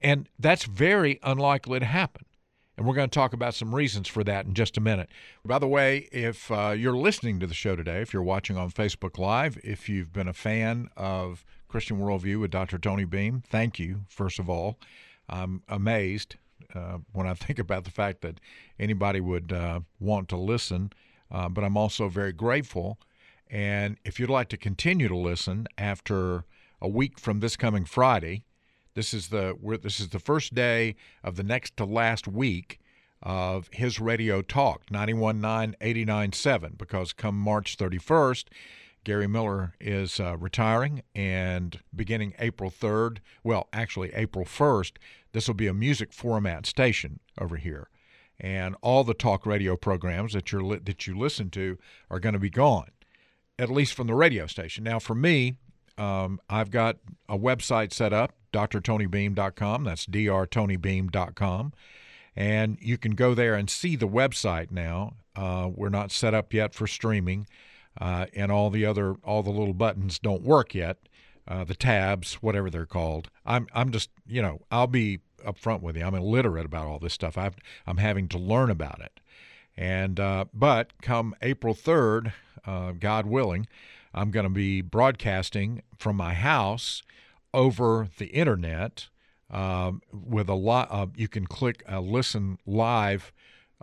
And 0.00 0.28
that's 0.38 0.64
very 0.64 1.18
unlikely 1.24 1.80
to 1.80 1.84
happen. 1.84 2.26
And 2.76 2.86
we're 2.86 2.94
going 2.94 3.10
to 3.10 3.14
talk 3.14 3.32
about 3.32 3.54
some 3.54 3.74
reasons 3.74 4.06
for 4.06 4.22
that 4.22 4.46
in 4.46 4.54
just 4.54 4.78
a 4.78 4.80
minute. 4.80 5.08
By 5.44 5.58
the 5.58 5.66
way, 5.66 6.08
if 6.12 6.48
uh, 6.52 6.70
you're 6.70 6.96
listening 6.96 7.40
to 7.40 7.46
the 7.48 7.54
show 7.54 7.74
today, 7.74 8.00
if 8.02 8.12
you're 8.12 8.22
watching 8.22 8.56
on 8.56 8.70
Facebook 8.70 9.18
Live, 9.18 9.58
if 9.64 9.88
you've 9.88 10.12
been 10.12 10.28
a 10.28 10.32
fan 10.32 10.90
of 10.96 11.44
Christian 11.66 11.98
Worldview 11.98 12.40
with 12.40 12.52
Dr. 12.52 12.78
Tony 12.78 13.04
Beam, 13.04 13.42
thank 13.50 13.80
you, 13.80 14.02
first 14.08 14.38
of 14.38 14.48
all. 14.48 14.78
I'm 15.28 15.64
amazed 15.68 16.36
uh, 16.72 16.98
when 17.12 17.26
I 17.26 17.34
think 17.34 17.58
about 17.58 17.82
the 17.82 17.90
fact 17.90 18.20
that 18.20 18.38
anybody 18.78 19.20
would 19.20 19.52
uh, 19.52 19.80
want 19.98 20.28
to 20.28 20.36
listen, 20.36 20.92
uh, 21.32 21.48
but 21.48 21.64
I'm 21.64 21.76
also 21.76 22.08
very 22.08 22.32
grateful. 22.32 23.00
And 23.50 23.98
if 24.04 24.20
you'd 24.20 24.30
like 24.30 24.48
to 24.50 24.56
continue 24.56 25.08
to 25.08 25.16
listen 25.16 25.66
after 25.76 26.44
a 26.80 26.88
week 26.88 27.18
from 27.18 27.40
this 27.40 27.56
coming 27.56 27.84
Friday, 27.84 28.44
this 28.94 29.12
is 29.12 29.28
the 29.28 29.56
this 29.82 30.00
is 30.00 30.08
the 30.08 30.18
first 30.18 30.54
day 30.54 30.96
of 31.24 31.36
the 31.36 31.42
next 31.42 31.76
to 31.76 31.84
last 31.84 32.28
week 32.28 32.80
of 33.22 33.68
his 33.72 34.00
radio 34.00 34.40
talk 34.40 34.86
91.9 34.86 35.74
89.7 35.78 36.78
because 36.78 37.12
come 37.12 37.36
March 37.36 37.76
31st 37.76 38.44
Gary 39.04 39.26
Miller 39.26 39.74
is 39.78 40.18
uh, 40.18 40.36
retiring 40.38 41.02
and 41.14 41.80
beginning 41.94 42.32
April 42.38 42.70
3rd 42.70 43.18
well 43.44 43.68
actually 43.74 44.10
April 44.14 44.46
1st 44.46 44.92
this 45.32 45.46
will 45.46 45.54
be 45.54 45.66
a 45.66 45.74
music 45.74 46.12
format 46.12 46.66
station 46.66 47.20
over 47.38 47.56
here. 47.56 47.88
And 48.38 48.74
all 48.80 49.04
the 49.04 49.14
talk 49.14 49.44
radio 49.44 49.76
programs 49.76 50.32
that 50.32 50.50
you 50.50 50.80
that 50.82 51.06
you 51.06 51.18
listen 51.18 51.50
to 51.50 51.78
are 52.10 52.20
going 52.20 52.32
to 52.32 52.38
be 52.38 52.50
gone 52.50 52.90
at 53.60 53.70
least 53.70 53.94
from 53.94 54.06
the 54.06 54.14
radio 54.14 54.46
station 54.46 54.84
now 54.84 54.98
for 54.98 55.14
me 55.14 55.56
um, 55.98 56.40
I've 56.48 56.70
got 56.70 56.96
a 57.28 57.38
website 57.38 57.92
set 57.92 58.12
up 58.12 58.32
drtonybeam.com. 58.52 59.84
That's 59.84 60.06
drtonybeam.com. 60.06 61.72
And 62.36 62.78
you 62.80 62.98
can 62.98 63.14
go 63.14 63.34
there 63.34 63.54
and 63.54 63.68
see 63.68 63.96
the 63.96 64.08
website 64.08 64.70
now. 64.70 65.14
Uh, 65.36 65.68
we're 65.74 65.88
not 65.88 66.10
set 66.10 66.34
up 66.34 66.52
yet 66.54 66.74
for 66.74 66.86
streaming, 66.86 67.46
uh, 68.00 68.26
and 68.34 68.50
all 68.50 68.70
the 68.70 68.86
other 68.86 69.16
all 69.24 69.42
the 69.42 69.50
little 69.50 69.74
buttons 69.74 70.18
don't 70.18 70.42
work 70.42 70.74
yet. 70.74 70.98
Uh, 71.46 71.64
the 71.64 71.74
tabs, 71.74 72.34
whatever 72.34 72.70
they're 72.70 72.86
called. 72.86 73.30
I'm 73.44 73.66
I'm 73.72 73.90
just 73.90 74.10
you 74.26 74.42
know 74.42 74.60
I'll 74.70 74.86
be 74.86 75.20
upfront 75.44 75.82
with 75.82 75.96
you. 75.96 76.04
I'm 76.04 76.14
illiterate 76.14 76.66
about 76.66 76.86
all 76.86 76.98
this 76.98 77.14
stuff. 77.14 77.36
i 77.36 77.50
am 77.86 77.96
having 77.96 78.28
to 78.28 78.38
learn 78.38 78.70
about 78.70 79.00
it. 79.00 79.20
And 79.76 80.18
uh, 80.20 80.46
but 80.52 81.00
come 81.02 81.34
April 81.42 81.74
3rd, 81.74 82.32
uh, 82.66 82.92
God 82.92 83.26
willing, 83.26 83.66
I'm 84.12 84.30
going 84.30 84.44
to 84.44 84.50
be 84.50 84.80
broadcasting 84.80 85.82
from 85.96 86.16
my 86.16 86.34
house 86.34 87.02
over 87.54 88.08
the 88.18 88.26
internet 88.26 89.08
um, 89.50 90.02
with 90.12 90.48
a 90.48 90.54
lot. 90.54 90.88
Uh, 90.90 91.06
you 91.16 91.28
can 91.28 91.46
click 91.46 91.82
a 91.86 92.00
listen 92.00 92.58
live 92.66 93.32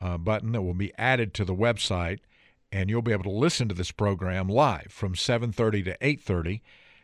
uh, 0.02 0.18
button 0.18 0.52
that 0.52 0.62
will 0.62 0.74
be 0.74 0.94
added 0.98 1.34
to 1.36 1.46
the 1.46 1.56
website, 1.56 2.20
and 2.72 2.90
you'll 2.90 3.02
be 3.02 3.12
able 3.12 3.24
to 3.24 3.30
listen 3.30 3.68
to 3.68 3.76
this 3.76 3.92
program 3.92 4.48
live 4.48 4.88
from 4.90 5.16
7:30 5.16 5.84
to 5.86 5.98
8:30, 6.02 6.62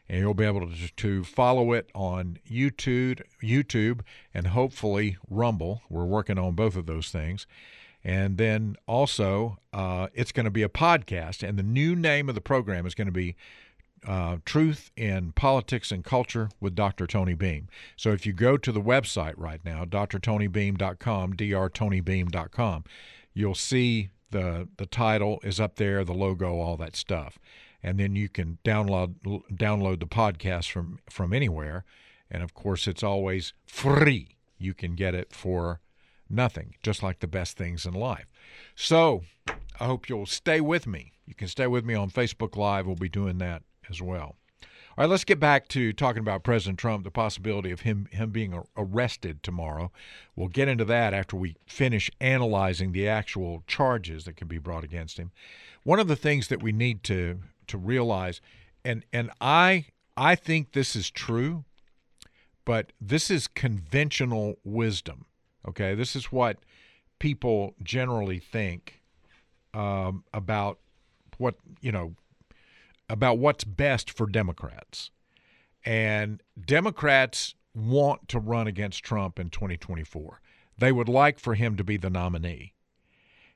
and 0.08 0.20
you'll 0.20 0.34
be 0.34 0.46
able 0.46 0.70
to, 0.70 0.94
to 0.96 1.24
follow 1.24 1.74
it 1.74 1.90
on 1.96 2.38
YouTube, 2.50 3.22
YouTube, 3.42 4.02
and 4.34 4.48
hopefully 4.48 5.18
Rumble. 5.30 5.82
We're 5.90 6.06
working 6.06 6.38
on 6.38 6.56
both 6.56 6.76
of 6.76 6.86
those 6.86 7.10
things. 7.10 7.48
And 8.04 8.38
then 8.38 8.76
also, 8.86 9.60
uh, 9.72 10.08
it's 10.14 10.32
going 10.32 10.44
to 10.46 10.52
be 10.52 10.64
a 10.64 10.70
podcast, 10.70 11.48
and 11.48 11.58
the 11.58 11.64
new 11.64 11.96
name 11.96 12.28
of 12.28 12.36
the 12.36 12.42
program 12.42 12.86
is 12.86 12.96
going 12.96 13.08
to 13.08 13.14
be 13.14 13.36
uh, 14.06 14.38
Truth 14.46 14.92
in 14.96 15.32
Politics 15.32 15.92
and 15.92 16.04
Culture 16.04 16.50
with 16.60 16.76
Dr. 16.76 17.08
Tony 17.08 17.34
Beam. 17.34 17.70
So 17.96 18.12
if 18.12 18.26
you 18.26 18.34
go 18.34 18.58
to 18.58 18.72
the 18.72 18.82
website 18.82 19.36
right 19.38 19.64
now, 19.64 19.86
drtonybeam.com, 19.86 21.34
drtonybeam.com, 21.34 22.84
you'll 23.34 23.56
see 23.56 24.10
the 24.32 24.68
the 24.78 24.86
title 24.86 25.40
is 25.44 25.60
up 25.60 25.76
there, 25.76 26.04
the 26.04 26.14
logo, 26.14 26.60
all 26.60 26.76
that 26.78 26.96
stuff, 26.96 27.40
and 27.82 28.00
then 28.00 28.16
you 28.16 28.28
can 28.28 28.58
download 28.66 29.16
download 29.54 30.00
the 30.00 30.08
podcast 30.08 30.70
from 30.70 31.00
from 31.10 31.34
anywhere, 31.34 31.86
and 32.30 32.44
of 32.44 32.54
course 32.54 32.88
it's 32.88 33.04
always 33.04 33.54
free. 33.66 34.38
You 34.58 34.74
can 34.74 34.96
get 34.96 35.16
it 35.16 35.34
for 35.34 35.80
nothing, 36.34 36.76
just 36.84 37.04
like 37.04 37.20
the 37.20 37.28
best 37.28 37.58
things 37.58 37.86
in 37.86 37.94
life. 37.94 38.28
So 38.76 39.24
I 39.80 39.86
hope 39.86 40.10
you'll 40.10 40.26
stay 40.26 40.62
with 40.62 40.88
me. 40.88 41.14
You 41.26 41.36
can 41.36 41.48
stay 41.48 41.68
with 41.68 41.86
me 41.86 41.94
on 41.94 42.10
Facebook 42.10 42.58
Live. 42.58 42.86
We'll 42.86 42.96
be 42.96 43.10
doing 43.10 43.38
that 43.38 43.64
as 43.90 44.02
well. 44.02 44.36
All 44.96 45.06
right, 45.06 45.10
let's 45.10 45.24
get 45.24 45.40
back 45.40 45.68
to 45.70 45.92
talking 45.92 46.20
about 46.20 46.44
President 46.44 46.78
Trump, 46.78 47.04
the 47.04 47.10
possibility 47.10 47.72
of 47.72 47.82
him 47.82 48.08
him 48.12 48.30
being 48.30 48.62
arrested 48.78 49.42
tomorrow. 49.42 49.92
We'll 50.36 50.50
get 50.50 50.68
into 50.68 50.86
that 50.86 51.16
after 51.16 51.36
we 51.36 51.56
finish 51.66 52.12
analyzing 52.22 52.92
the 52.92 53.08
actual 53.08 53.64
charges 53.66 54.26
that 54.26 54.36
can 54.36 54.48
be 54.48 54.60
brought 54.60 54.84
against 54.84 55.18
him. 55.18 55.32
One 55.84 56.00
of 56.00 56.08
the 56.08 56.16
things 56.16 56.48
that 56.50 56.62
we 56.62 56.72
need 56.72 57.02
to 57.06 57.40
to 57.68 57.78
realize, 57.80 58.40
and 58.86 59.04
and 59.12 59.32
I 59.42 59.86
I 60.16 60.36
think 60.36 60.74
this 60.74 60.96
is 60.96 61.10
true, 61.10 61.66
but 62.64 62.94
this 63.02 63.32
is 63.32 63.48
conventional 63.48 64.60
wisdom. 64.64 65.26
Okay, 65.68 65.96
this 65.96 66.16
is 66.16 66.32
what 66.32 66.58
people 67.20 67.74
generally 67.82 68.40
think 68.40 69.02
um, 69.74 70.24
about 70.34 70.80
what 71.38 71.56
you 71.82 71.92
know 71.92 72.16
about 73.10 73.38
what's 73.38 73.64
best 73.64 74.10
for 74.12 74.28
Democrats. 74.28 75.12
And 75.86 76.42
Democrats 76.60 77.56
want 77.76 78.28
to 78.30 78.40
run 78.40 78.68
against 78.68 79.04
Trump 79.04 79.40
in 79.40 79.50
2024. 79.50 80.42
They 80.78 80.92
would 80.92 81.10
like 81.10 81.40
for 81.40 81.56
him 81.56 81.76
to 81.78 81.84
be 81.84 81.98
the 81.98 82.10
nominee. 82.10 82.74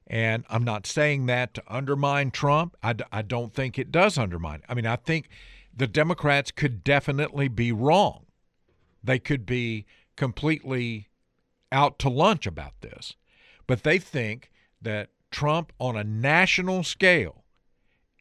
And 0.05 0.45
I'm 0.49 0.63
not 0.63 0.85
saying 0.85 1.25
that 1.25 1.53
to 1.55 1.63
undermine 1.67 2.31
Trump. 2.31 2.75
I, 2.81 2.95
I 3.11 3.21
don't 3.21 3.53
think 3.53 3.77
it 3.77 3.91
does 3.91 4.17
undermine. 4.17 4.61
I 4.69 4.73
mean, 4.73 4.85
I 4.85 4.95
think 4.95 5.27
the 5.75 5.87
Democrats 5.87 6.51
could 6.51 6.83
definitely 6.83 7.47
be 7.47 7.71
wrong. 7.71 8.25
They 9.03 9.19
could 9.19 9.45
be 9.45 9.85
completely 10.15 11.07
out 11.71 11.99
to 11.99 12.09
lunch 12.09 12.47
about 12.47 12.73
this. 12.81 13.15
But 13.65 13.83
they 13.83 13.99
think 13.99 14.51
that 14.81 15.09
Trump, 15.31 15.73
on 15.79 15.97
a 15.97 16.03
national 16.03 16.83
scale, 16.83 17.43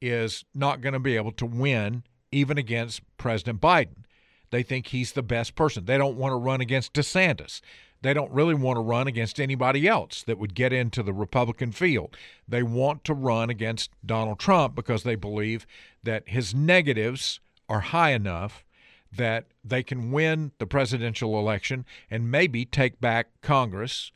is 0.03 0.45
not 0.55 0.81
going 0.81 0.93
to 0.93 1.01
be 1.01 1.17
able 1.17 1.33
to 1.33 1.47
win 1.47 2.03
even 2.33 2.59
against 2.59 3.01
President 3.17 3.61
Biden. 3.61 4.05
They 4.51 4.63
think 4.63 4.89
he's 4.89 5.13
the 5.13 5.23
best 5.23 5.55
person. 5.55 5.85
They 5.85 5.99
don't 5.99 6.17
want 6.17 6.33
to 6.33 6.37
run 6.37 6.61
against 6.61 6.93
DeSantis. 6.93 7.61
They 8.03 8.13
don't 8.13 8.31
really 8.31 8.55
want 8.55 8.77
to 8.77 8.83
run 8.83 9.07
against 9.07 9.41
anybody 9.41 9.89
else 9.89 10.23
that 10.25 10.39
would 10.39 10.55
get 10.55 10.73
into 10.73 11.03
the 11.03 11.15
Republican 11.15 11.73
field. 11.73 12.17
They 12.47 12.63
want 12.63 13.05
to 13.05 13.15
run 13.15 13.51
against 13.51 13.91
Donald 14.05 14.39
Trump 14.39 14.75
because 14.75 15.03
they 15.03 15.15
believe 15.15 15.67
that 16.03 16.29
his 16.29 16.55
negatives 16.55 17.41
are 17.69 17.81
high 17.81 18.11
enough 18.11 18.65
that 19.13 19.47
they 19.65 19.83
can 19.83 20.13
win 20.13 20.53
the 20.59 20.67
presidential 20.67 21.39
election 21.39 21.85
and 22.11 22.31
maybe 22.31 22.65
take 22.65 23.01
back 23.01 23.29
Congress, 23.41 24.13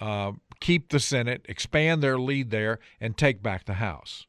uh, 0.00 0.32
keep 0.60 0.90
the 0.90 1.00
Senate, 1.00 1.44
expand 1.48 2.02
their 2.02 2.18
lead 2.18 2.50
there, 2.50 2.78
and 3.00 3.16
take 3.16 3.42
back 3.42 3.64
the 3.64 3.74
House. 3.74 4.26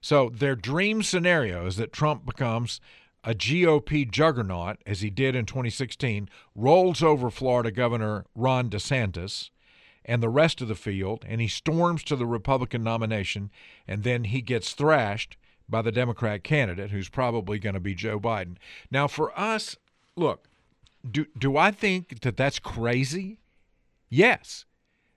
So 0.00 0.28
their 0.28 0.54
dream 0.54 1.02
scenario 1.02 1.66
is 1.66 1.76
that 1.76 1.92
Trump 1.92 2.24
becomes 2.24 2.80
a 3.24 3.34
GOP 3.34 4.08
juggernaut, 4.08 4.76
as 4.86 5.00
he 5.00 5.10
did 5.10 5.34
in 5.34 5.46
2016, 5.46 6.28
rolls 6.54 7.02
over 7.02 7.28
Florida 7.28 7.72
Governor 7.72 8.24
Ron 8.36 8.70
DeSantis 8.70 9.50
and 10.04 10.22
the 10.22 10.28
rest 10.28 10.62
of 10.62 10.68
the 10.68 10.76
field, 10.76 11.24
and 11.28 11.40
he 11.40 11.48
storms 11.48 12.04
to 12.04 12.14
the 12.14 12.26
Republican 12.26 12.84
nomination, 12.84 13.50
and 13.88 14.04
then 14.04 14.24
he 14.24 14.40
gets 14.40 14.72
thrashed 14.72 15.36
by 15.68 15.82
the 15.82 15.92
Democrat 15.92 16.44
candidate, 16.44 16.90
who's 16.90 17.08
probably 17.08 17.58
going 17.58 17.74
to 17.74 17.80
be 17.80 17.94
Joe 17.94 18.20
Biden. 18.20 18.56
Now, 18.90 19.06
for 19.08 19.38
us, 19.38 19.76
look, 20.16 20.48
do 21.08 21.26
do 21.38 21.56
I 21.56 21.70
think 21.70 22.20
that 22.20 22.36
that's 22.36 22.58
crazy? 22.58 23.38
Yes. 24.08 24.64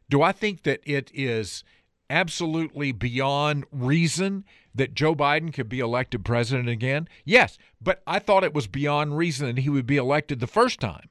Do 0.10 0.22
I 0.22 0.32
think 0.32 0.64
that 0.64 0.82
it 0.84 1.12
is 1.14 1.64
absolutely 2.10 2.92
beyond 2.92 3.66
reason 3.72 4.44
that 4.74 4.96
Joe 4.96 5.14
Biden 5.14 5.54
could 5.54 5.70
be 5.70 5.80
elected 5.80 6.26
president 6.26 6.68
again? 6.68 7.08
Yes, 7.26 7.58
but 7.80 8.02
I 8.08 8.18
thought 8.18 8.44
it 8.44 8.54
was 8.54 8.66
beyond 8.66 9.18
reason 9.18 9.48
that 9.48 9.62
he 9.62 9.70
would 9.70 9.86
be 9.86 9.98
elected 9.98 10.40
the 10.40 10.48
first 10.48 10.80
time. 10.80 11.10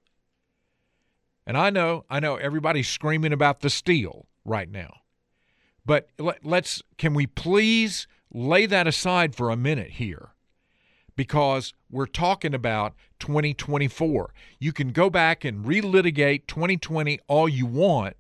And 1.47 1.57
I 1.57 1.71
know, 1.71 2.05
I 2.11 2.21
know 2.21 2.37
everybody's 2.37 2.89
screaming 2.89 3.33
about 3.33 3.61
the 3.61 3.71
steal 3.71 4.27
right 4.45 4.71
now. 4.71 5.01
But 5.87 6.11
let's 6.43 6.83
can 6.99 7.15
we 7.15 7.27
please 7.27 8.07
lay 8.33 8.67
that 8.67 8.87
aside 8.87 9.35
for 9.35 9.51
a 9.51 9.57
minute 9.57 9.93
here? 9.93 10.31
Because 11.17 11.75
we're 11.91 12.07
talking 12.07 12.55
about 12.55 12.95
2024. 13.19 14.33
You 14.59 14.73
can 14.73 14.93
go 14.93 15.11
back 15.11 15.45
and 15.45 15.65
relitigate 15.65 16.47
2020 16.47 17.19
all 17.27 17.49
you 17.49 17.67
want, 17.67 18.17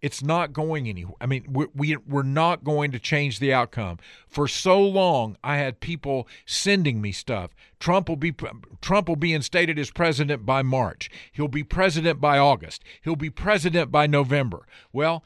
it's 0.00 0.22
not 0.22 0.52
going 0.52 0.88
anywhere. 0.88 1.16
I 1.20 1.26
mean, 1.26 1.44
we, 1.50 1.66
we, 1.74 1.96
we're 1.96 2.22
not 2.22 2.64
going 2.64 2.90
to 2.92 2.98
change 2.98 3.38
the 3.38 3.52
outcome. 3.52 3.98
For 4.26 4.48
so 4.48 4.80
long, 4.80 5.36
I 5.44 5.58
had 5.58 5.80
people 5.80 6.26
sending 6.46 7.00
me 7.00 7.12
stuff. 7.12 7.50
Trump 7.78 8.08
will 8.08 8.16
be 8.16 8.34
Trump 8.80 9.08
will 9.08 9.16
be 9.16 9.34
instated 9.34 9.78
as 9.78 9.90
president 9.90 10.46
by 10.46 10.62
March. 10.62 11.10
He'll 11.32 11.48
be 11.48 11.64
president 11.64 12.20
by 12.20 12.38
August. 12.38 12.82
He'll 13.02 13.16
be 13.16 13.30
president 13.30 13.90
by 13.90 14.06
November. 14.06 14.66
Well, 14.92 15.22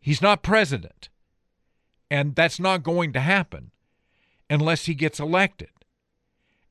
he's 0.00 0.22
not 0.22 0.42
president, 0.42 1.08
and 2.10 2.34
that's 2.34 2.60
not 2.60 2.82
going 2.82 3.12
to 3.12 3.20
happen 3.20 3.70
unless 4.48 4.86
he 4.86 4.94
gets 4.94 5.18
elected. 5.20 5.70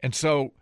And 0.01 0.15
so, 0.15 0.54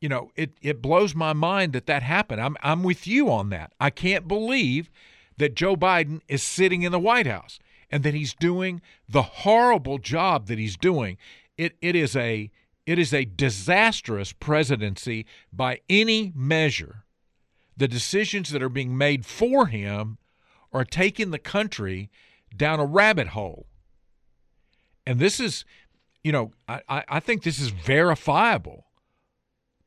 you 0.00 0.08
know, 0.08 0.30
it 0.36 0.52
it 0.62 0.82
blows 0.82 1.14
my 1.14 1.32
mind 1.32 1.72
that 1.72 1.86
that 1.86 2.02
happened. 2.02 2.40
I'm 2.40 2.56
I'm 2.62 2.82
with 2.82 3.06
you 3.06 3.30
on 3.30 3.50
that. 3.50 3.72
I 3.80 3.90
can't 3.90 4.28
believe 4.28 4.90
that 5.36 5.54
Joe 5.54 5.76
Biden 5.76 6.20
is 6.28 6.42
sitting 6.42 6.82
in 6.82 6.92
the 6.92 6.98
White 6.98 7.26
House 7.26 7.58
and 7.90 8.02
that 8.04 8.14
he's 8.14 8.34
doing 8.34 8.80
the 9.08 9.22
horrible 9.22 9.98
job 9.98 10.46
that 10.46 10.58
he's 10.58 10.76
doing. 10.76 11.18
It 11.56 11.76
it 11.80 11.94
is 11.94 12.16
a 12.16 12.50
it 12.86 12.98
is 12.98 13.14
a 13.14 13.24
disastrous 13.24 14.32
presidency 14.32 15.26
by 15.52 15.80
any 15.88 16.32
measure. 16.34 17.04
The 17.76 17.88
decisions 17.88 18.50
that 18.50 18.62
are 18.62 18.68
being 18.68 18.96
made 18.96 19.24
for 19.24 19.66
him 19.66 20.18
are 20.72 20.84
taking 20.84 21.30
the 21.30 21.38
country 21.38 22.10
down 22.56 22.80
a 22.80 22.84
rabbit 22.84 23.28
hole. 23.28 23.66
And 25.06 25.18
this 25.18 25.40
is, 25.40 25.64
you 26.22 26.32
know, 26.32 26.52
I, 26.68 27.04
I 27.08 27.20
think 27.20 27.42
this 27.42 27.58
is 27.58 27.68
verifiable. 27.68 28.86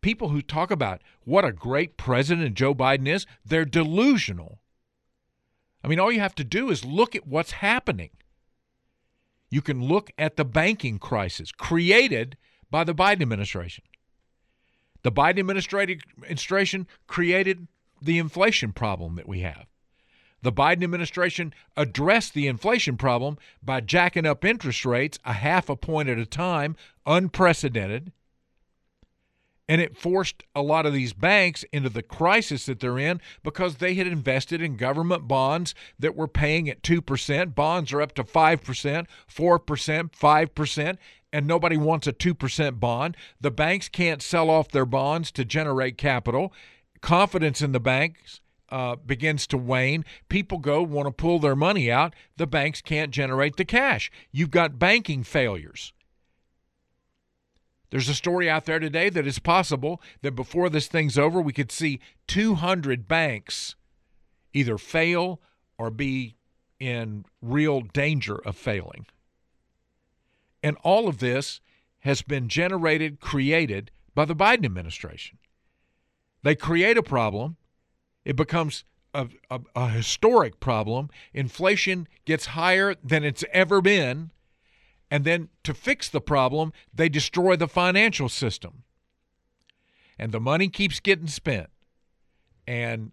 People 0.02 0.30
who 0.30 0.42
talk 0.42 0.72
about 0.72 1.02
what 1.24 1.46
a 1.46 1.52
great 1.52 1.98
president 1.98 2.56
Joe 2.56 2.76
Biden 2.76 3.08
is, 3.08 3.26
they're 3.44 3.66
delusional. 3.66 4.60
I 5.84 5.88
mean, 5.88 6.00
all 6.00 6.12
you 6.12 6.20
have 6.20 6.36
to 6.36 6.44
do 6.44 6.70
is 6.70 6.84
look 6.84 7.16
at 7.16 7.28
what's 7.28 7.52
happening. 7.52 8.10
You 9.50 9.62
can 9.62 9.84
look 9.84 10.12
at 10.18 10.36
the 10.36 10.46
banking 10.46 11.00
crisis 11.00 11.52
created 11.52 12.38
by 12.70 12.84
the 12.84 12.96
Biden 12.96 13.22
administration. 13.22 13.84
The 15.04 15.12
Biden 15.12 15.40
administration 15.40 16.88
created 17.08 17.68
the 18.02 18.18
inflation 18.18 18.74
problem 18.74 19.16
that 19.16 19.28
we 19.28 19.42
have. 19.42 19.68
The 20.46 20.54
Biden 20.54 20.84
administration 20.84 21.56
addressed 21.76 22.36
the 22.36 22.46
inflation 22.46 22.98
problem 22.98 23.40
by 23.64 23.82
jacking 23.82 24.28
up 24.28 24.46
interest 24.46 24.86
rates 24.86 25.18
a 25.26 25.34
half 25.34 25.70
a 25.70 25.76
point 25.76 26.08
at 26.08 26.20
a 26.20 26.26
time, 26.28 26.76
unprecedented 27.04 28.12
and 29.68 29.82
it 29.82 29.98
forced 29.98 30.44
a 30.54 30.62
lot 30.62 30.86
of 30.86 30.94
these 30.94 31.14
banks 31.14 31.64
into 31.72 31.90
the 31.90 32.04
crisis 32.04 32.68
that 32.68 32.80
they're 32.80 33.00
in 33.00 33.20
because 33.42 33.78
they 33.78 33.96
had 33.96 34.06
invested 34.06 34.62
in 34.62 34.78
government 34.78 35.28
bonds 35.28 35.74
that 35.98 36.16
were 36.16 36.28
paying 36.28 36.70
at 36.70 36.84
2%. 36.84 37.56
Bonds 37.56 37.92
are 37.92 38.04
up 38.04 38.14
to 38.14 38.24
5%, 38.24 39.08
4%, 39.28 40.12
5%, 40.12 40.98
and 41.34 41.48
nobody 41.48 41.78
wants 41.78 42.06
a 42.06 42.14
2% 42.14 42.80
bond. 42.80 43.18
The 43.42 43.50
banks 43.50 43.90
can't 43.90 44.22
sell 44.22 44.52
off 44.52 44.70
their 44.70 44.86
bonds 44.86 45.32
to 45.32 45.44
generate 45.44 45.98
capital. 45.98 46.54
Confidence 47.02 47.64
in 47.64 47.72
the 47.72 47.80
banks 47.80 48.42
uh, 48.76 48.98
begins 48.98 49.48
to 49.48 49.58
wane. 49.58 50.04
People 50.28 50.58
go, 50.58 50.84
want 50.84 51.08
to 51.08 51.12
pull 51.14 51.40
their 51.40 51.56
money 51.56 51.90
out. 51.90 52.14
The 52.36 52.46
banks 52.46 52.82
can't 52.82 53.10
generate 53.10 53.56
the 53.56 53.64
cash. 53.64 54.12
You've 54.34 54.52
got 54.52 54.78
banking 54.78 55.24
failures. 55.24 55.94
There's 57.90 58.10
a 58.10 58.14
story 58.14 58.50
out 58.50 58.66
there 58.66 58.80
today 58.80 59.08
that 59.08 59.26
it's 59.26 59.40
possible 59.40 60.02
that 60.24 60.34
before 60.34 60.70
this 60.70 60.88
thing's 60.88 61.18
over, 61.18 61.40
we 61.40 61.54
could 61.54 61.72
see 61.72 62.02
200 62.28 63.08
banks 63.08 63.76
either 64.52 64.78
fail 64.78 65.40
or 65.78 65.90
be 65.90 66.36
in 66.78 67.24
real 67.42 67.80
danger 67.80 68.36
of 68.36 68.58
failing. 68.58 69.06
And 70.62 70.76
all 70.84 71.08
of 71.08 71.20
this 71.20 71.62
has 72.00 72.22
been 72.22 72.50
generated, 72.50 73.22
created 73.22 73.90
by 74.14 74.26
the 74.26 74.36
Biden 74.36 74.66
administration. 74.66 75.38
They 76.44 76.56
create 76.56 76.98
a 76.98 77.04
problem, 77.04 77.56
it 78.26 78.36
becomes 78.36 78.84
a, 79.14 79.30
a, 79.50 79.62
a, 79.76 79.90
historic 79.90 80.60
problem. 80.60 81.10
Inflation 81.34 82.08
gets 82.26 82.48
higher 82.48 82.96
than 83.02 83.24
it's 83.24 83.46
ever 83.54 83.82
been. 83.82 84.32
And 85.10 85.24
then 85.24 85.50
to 85.64 85.74
fix 85.74 86.10
the 86.10 86.20
problem, 86.20 86.74
they 86.94 87.08
destroy 87.08 87.56
the 87.56 87.68
financial 87.68 88.28
system. 88.28 88.84
And 90.20 90.32
the 90.32 90.40
money 90.40 90.68
keeps 90.68 91.00
getting 91.00 91.28
spent. 91.28 91.70
And 92.68 93.12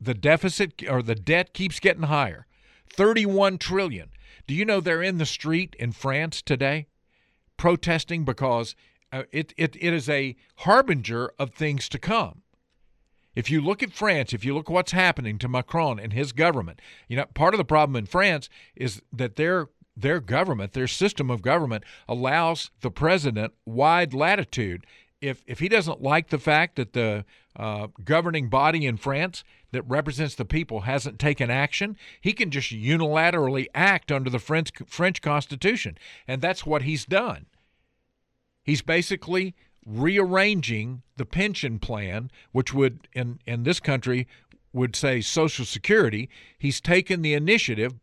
the 0.00 0.14
deficit 0.14 0.82
or 0.88 1.02
the 1.02 1.14
debt 1.14 1.52
keeps 1.52 1.78
getting 1.78 2.04
higher. 2.04 2.46
31 2.92 3.58
trillion. 3.58 4.08
Do 4.46 4.54
you 4.54 4.64
know 4.64 4.80
they're 4.80 5.02
in 5.02 5.18
the 5.18 5.26
street 5.26 5.76
in 5.78 5.92
France 5.92 6.40
today 6.40 6.86
protesting 7.58 8.24
because 8.24 8.74
uh, 9.12 9.24
it, 9.30 9.52
it, 9.58 9.76
it 9.78 9.92
is 9.92 10.08
a 10.08 10.36
harbinger 10.58 11.30
of 11.38 11.52
things 11.52 11.88
to 11.90 11.98
come. 11.98 12.42
If 13.38 13.48
you 13.52 13.60
look 13.60 13.84
at 13.84 13.92
France, 13.92 14.32
if 14.32 14.44
you 14.44 14.52
look 14.52 14.68
what's 14.68 14.90
happening 14.90 15.38
to 15.38 15.48
Macron 15.48 16.00
and 16.00 16.12
his 16.12 16.32
government, 16.32 16.80
you 17.06 17.16
know, 17.16 17.24
part 17.34 17.54
of 17.54 17.58
the 17.58 17.64
problem 17.64 17.94
in 17.94 18.04
France 18.04 18.48
is 18.74 19.00
that 19.12 19.36
their 19.36 19.68
their 19.96 20.18
government, 20.18 20.72
their 20.72 20.88
system 20.88 21.30
of 21.30 21.40
government, 21.40 21.84
allows 22.08 22.72
the 22.80 22.90
president 22.90 23.52
wide 23.64 24.12
latitude. 24.12 24.84
If, 25.20 25.44
if 25.46 25.60
he 25.60 25.68
doesn't 25.68 26.02
like 26.02 26.30
the 26.30 26.38
fact 26.40 26.74
that 26.76 26.94
the 26.94 27.24
uh, 27.54 27.86
governing 28.04 28.48
body 28.48 28.84
in 28.84 28.96
France 28.96 29.44
that 29.70 29.82
represents 29.82 30.34
the 30.34 30.44
people 30.44 30.80
hasn't 30.80 31.20
taken 31.20 31.48
action, 31.48 31.96
he 32.20 32.32
can 32.32 32.50
just 32.50 32.72
unilaterally 32.72 33.66
act 33.72 34.10
under 34.10 34.30
the 34.30 34.40
French, 34.40 34.72
French 34.86 35.22
Constitution. 35.22 35.96
And 36.26 36.42
that's 36.42 36.66
what 36.66 36.82
he's 36.82 37.04
done. 37.04 37.46
He's 38.64 38.82
basically 38.82 39.54
rearranging 39.88 41.02
the 41.16 41.24
pension 41.24 41.78
plan, 41.78 42.30
which 42.52 42.74
would, 42.74 43.08
in, 43.14 43.38
in 43.46 43.62
this 43.62 43.80
country, 43.80 44.28
would 44.72 44.94
say 44.94 45.20
Social 45.20 45.64
Security. 45.64 46.28
He's 46.58 46.80
taken 46.80 47.22
the 47.22 47.34
initiative 47.34 47.94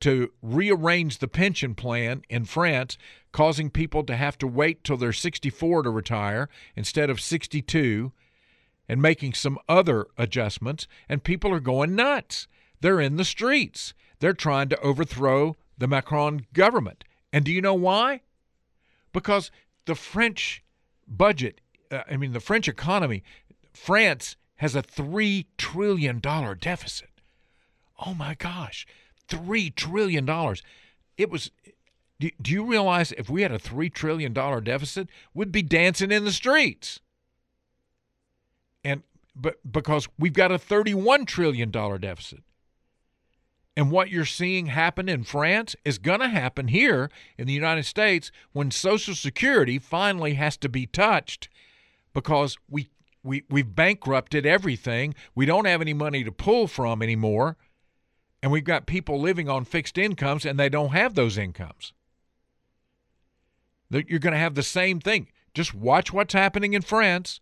to 0.00 0.32
rearrange 0.42 1.18
the 1.18 1.28
pension 1.28 1.74
plan 1.74 2.22
in 2.28 2.44
France, 2.44 2.98
causing 3.30 3.70
people 3.70 4.04
to 4.04 4.16
have 4.16 4.36
to 4.38 4.46
wait 4.46 4.84
till 4.84 4.96
they're 4.96 5.12
64 5.12 5.84
to 5.84 5.90
retire 5.90 6.48
instead 6.76 7.08
of 7.08 7.20
62, 7.20 8.12
and 8.88 9.00
making 9.00 9.32
some 9.32 9.58
other 9.68 10.06
adjustments. 10.18 10.86
And 11.08 11.24
people 11.24 11.54
are 11.54 11.60
going 11.60 11.94
nuts. 11.94 12.46
They're 12.80 13.00
in 13.00 13.16
the 13.16 13.24
streets. 13.24 13.94
They're 14.18 14.34
trying 14.34 14.68
to 14.70 14.80
overthrow 14.80 15.56
the 15.78 15.88
Macron 15.88 16.46
government. 16.52 17.04
And 17.32 17.44
do 17.44 17.52
you 17.52 17.62
know 17.62 17.74
why? 17.74 18.20
Because 19.12 19.50
the 19.86 19.94
French 19.94 20.62
budget, 21.06 21.60
uh, 21.90 22.02
I 22.10 22.16
mean, 22.16 22.32
the 22.32 22.40
French 22.40 22.68
economy, 22.68 23.22
France 23.72 24.36
has 24.56 24.74
a 24.74 24.82
$3 24.82 25.46
trillion 25.58 26.20
deficit. 26.20 27.10
Oh 28.06 28.14
my 28.14 28.34
gosh. 28.34 28.86
$3 29.28 29.74
trillion. 29.74 30.28
It 31.16 31.30
was. 31.30 31.50
Do, 32.20 32.30
do 32.40 32.52
you 32.52 32.64
realize 32.64 33.12
if 33.12 33.28
we 33.28 33.42
had 33.42 33.50
a 33.50 33.58
$3 33.58 33.92
trillion 33.92 34.32
deficit, 34.32 35.08
we'd 35.34 35.50
be 35.50 35.62
dancing 35.62 36.12
in 36.12 36.24
the 36.24 36.32
streets? 36.32 37.00
And 38.84 39.02
but 39.34 39.56
because 39.70 40.08
we've 40.18 40.32
got 40.32 40.52
a 40.52 40.58
$31 40.58 41.26
trillion 41.26 41.70
deficit. 41.70 42.42
And 43.76 43.90
what 43.90 44.10
you're 44.10 44.26
seeing 44.26 44.66
happen 44.66 45.08
in 45.08 45.24
France 45.24 45.74
is 45.84 45.98
going 45.98 46.20
to 46.20 46.28
happen 46.28 46.68
here 46.68 47.10
in 47.38 47.46
the 47.46 47.54
United 47.54 47.84
States 47.84 48.30
when 48.52 48.70
Social 48.70 49.14
Security 49.14 49.78
finally 49.78 50.34
has 50.34 50.56
to 50.58 50.68
be 50.68 50.86
touched 50.86 51.48
because 52.12 52.58
we, 52.68 52.90
we, 53.22 53.44
we've 53.48 53.74
bankrupted 53.74 54.44
everything. 54.44 55.14
We 55.34 55.46
don't 55.46 55.64
have 55.64 55.80
any 55.80 55.94
money 55.94 56.22
to 56.22 56.32
pull 56.32 56.66
from 56.66 57.02
anymore. 57.02 57.56
And 58.42 58.52
we've 58.52 58.64
got 58.64 58.86
people 58.86 59.18
living 59.20 59.48
on 59.48 59.64
fixed 59.64 59.96
incomes 59.96 60.44
and 60.44 60.58
they 60.60 60.68
don't 60.68 60.92
have 60.92 61.14
those 61.14 61.38
incomes. 61.38 61.94
You're 63.88 64.18
going 64.18 64.32
to 64.32 64.38
have 64.38 64.54
the 64.54 64.62
same 64.62 65.00
thing. 65.00 65.28
Just 65.54 65.74
watch 65.74 66.12
what's 66.12 66.34
happening 66.34 66.74
in 66.74 66.82
France 66.82 67.40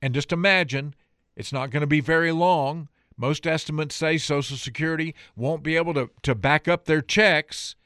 and 0.00 0.14
just 0.14 0.32
imagine 0.32 0.94
It's 1.36 1.52
not 1.52 1.70
going 1.70 1.80
to 1.80 1.86
be 1.86 2.00
very 2.00 2.32
long. 2.32 2.88
Most 3.16 3.46
estimates 3.46 3.94
say 3.94 4.18
Social 4.18 4.56
Security 4.56 5.14
won't 5.36 5.62
be 5.62 5.76
able 5.76 5.94
to, 5.94 6.10
to 6.22 6.34
back 6.34 6.68
up 6.68 6.84
their 6.84 7.02
checks 7.02 7.76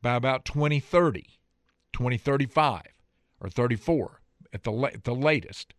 by 0.00 0.14
about 0.14 0.44
2030, 0.44 1.22
2035, 1.92 2.82
or 3.40 3.48
34 3.48 4.20
at 4.52 4.64
the, 4.64 5.00
the 5.04 5.14
latest. 5.14 5.74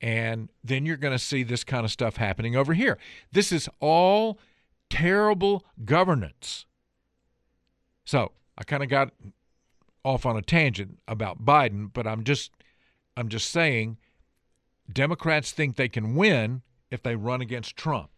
And 0.00 0.48
then 0.64 0.86
you're 0.86 0.96
going 0.96 1.16
to 1.16 1.18
see 1.18 1.42
this 1.42 1.64
kind 1.64 1.84
of 1.84 1.90
stuff 1.90 2.16
happening 2.16 2.56
over 2.56 2.72
here. 2.72 2.98
This 3.32 3.52
is 3.52 3.68
all 3.80 4.38
terrible 4.88 5.64
governance. 5.84 6.66
So 8.04 8.32
I 8.56 8.64
kind 8.64 8.82
of 8.82 8.88
got 8.88 9.12
off 10.04 10.24
on 10.24 10.36
a 10.36 10.42
tangent 10.42 10.98
about 11.06 11.44
Biden, 11.44 11.90
but 11.92 12.06
I'm 12.06 12.24
just 12.24 12.50
I'm 13.16 13.28
just 13.28 13.50
saying 13.50 13.98
Democrats 14.90 15.52
think 15.52 15.76
they 15.76 15.88
can 15.88 16.14
win 16.14 16.62
if 16.90 17.02
they 17.02 17.16
run 17.16 17.40
against 17.40 17.76
Trump. 17.76 18.10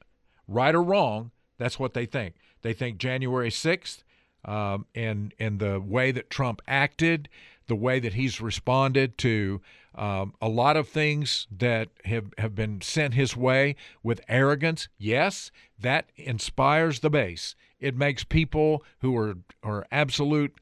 Right 0.49 0.75
or 0.75 0.83
wrong, 0.83 1.31
that's 1.59 1.79
what 1.79 1.95
they 1.95 2.07
think. 2.07 2.35
They 2.63 2.73
think 2.73 2.99
January 2.99 3.51
6th 3.51 4.03
um, 4.45 4.87
and 4.95 5.35
and 5.39 5.59
the 5.61 5.81
way 5.81 6.11
that 6.11 6.31
Trump 6.31 6.61
acted, 6.67 7.29
the 7.67 7.77
way 7.77 8.01
that 8.01 8.15
he's 8.15 8.41
responded 8.41 9.17
to 9.19 9.61
um, 9.95 10.35
a 10.41 10.49
lot 10.49 10.77
of 10.77 10.89
things 10.89 11.47
that 11.57 11.91
have, 12.05 12.33
have 12.39 12.55
been 12.55 12.81
sent 12.81 13.15
his 13.15 13.37
way 13.37 13.77
with 14.03 14.23
arrogance, 14.29 14.89
yes, 14.99 15.51
that 15.79 16.11
inspires 16.17 17.01
the 17.01 17.11
base. 17.11 17.55
It 17.79 17.97
makes 17.97 18.25
people 18.25 18.85
who 19.01 19.17
are, 19.17 19.37
are 19.63 19.87
absolute 19.93 20.55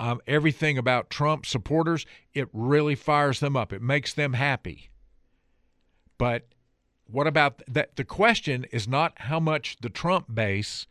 um, 0.00 0.20
everything 0.26 0.78
about 0.78 1.10
Trump 1.10 1.44
supporters, 1.44 2.06
it 2.32 2.48
really 2.52 2.94
fires 2.94 3.40
them 3.40 3.56
up. 3.56 3.72
It 3.72 3.82
makes 3.82 4.14
them 4.14 4.34
happy. 4.34 4.90
But 6.18 6.46
what 7.10 7.26
about 7.26 7.62
that? 7.66 7.96
The 7.96 8.04
question 8.04 8.66
is 8.70 8.86
not 8.86 9.12
how 9.16 9.40
much 9.40 9.78
the 9.80 9.88
Trump 9.88 10.34
base 10.34 10.86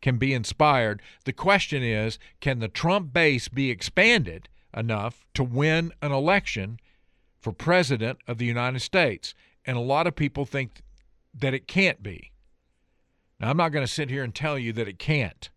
can 0.00 0.16
be 0.16 0.32
inspired. 0.32 1.02
The 1.24 1.32
question 1.32 1.82
is 1.82 2.18
can 2.40 2.58
the 2.58 2.68
Trump 2.68 3.12
base 3.12 3.48
be 3.48 3.70
expanded 3.70 4.48
enough 4.74 5.24
to 5.34 5.44
win 5.44 5.92
an 6.00 6.12
election 6.12 6.78
for 7.40 7.52
president 7.52 8.18
of 8.26 8.38
the 8.38 8.46
United 8.46 8.80
States. 8.80 9.34
And 9.64 9.76
a 9.76 9.80
lot 9.80 10.06
of 10.06 10.16
people 10.16 10.44
think 10.44 10.82
that 11.34 11.54
it 11.54 11.66
can't 11.66 12.02
be. 12.02 12.32
Now, 13.38 13.50
I'm 13.50 13.56
not 13.56 13.72
going 13.72 13.86
to 13.86 13.92
sit 13.92 14.10
here 14.10 14.22
and 14.22 14.34
tell 14.34 14.58
you 14.58 14.72
that 14.74 14.88
it 14.88 14.98
can't 14.98 15.48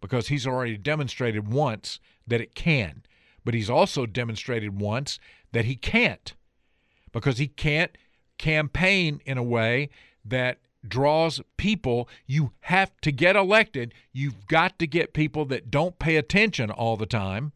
because 0.00 0.28
he's 0.28 0.46
already 0.46 0.76
demonstrated 0.76 1.52
once 1.52 2.00
that 2.26 2.40
it 2.40 2.54
can. 2.54 3.02
But 3.44 3.54
he's 3.54 3.70
also 3.70 4.06
demonstrated 4.06 4.80
once 4.80 5.18
that 5.52 5.66
he 5.66 5.76
can't 5.76 6.34
because 7.12 7.38
he 7.38 7.48
can't 7.48 7.96
campaign 8.40 9.20
in 9.26 9.36
a 9.38 9.42
way 9.42 9.90
that 10.24 10.58
draws 10.88 11.40
people. 11.58 12.08
You 12.26 12.52
have 12.60 12.90
to 13.02 13.12
get 13.12 13.36
elected. 13.36 13.92
You've 14.12 14.46
got 14.46 14.78
to 14.78 14.86
get 14.86 15.12
people 15.12 15.44
that 15.46 15.70
don't 15.70 15.98
pay 15.98 16.16
attention 16.16 16.70
all 16.70 16.96
the 16.96 17.06
time 17.06 17.52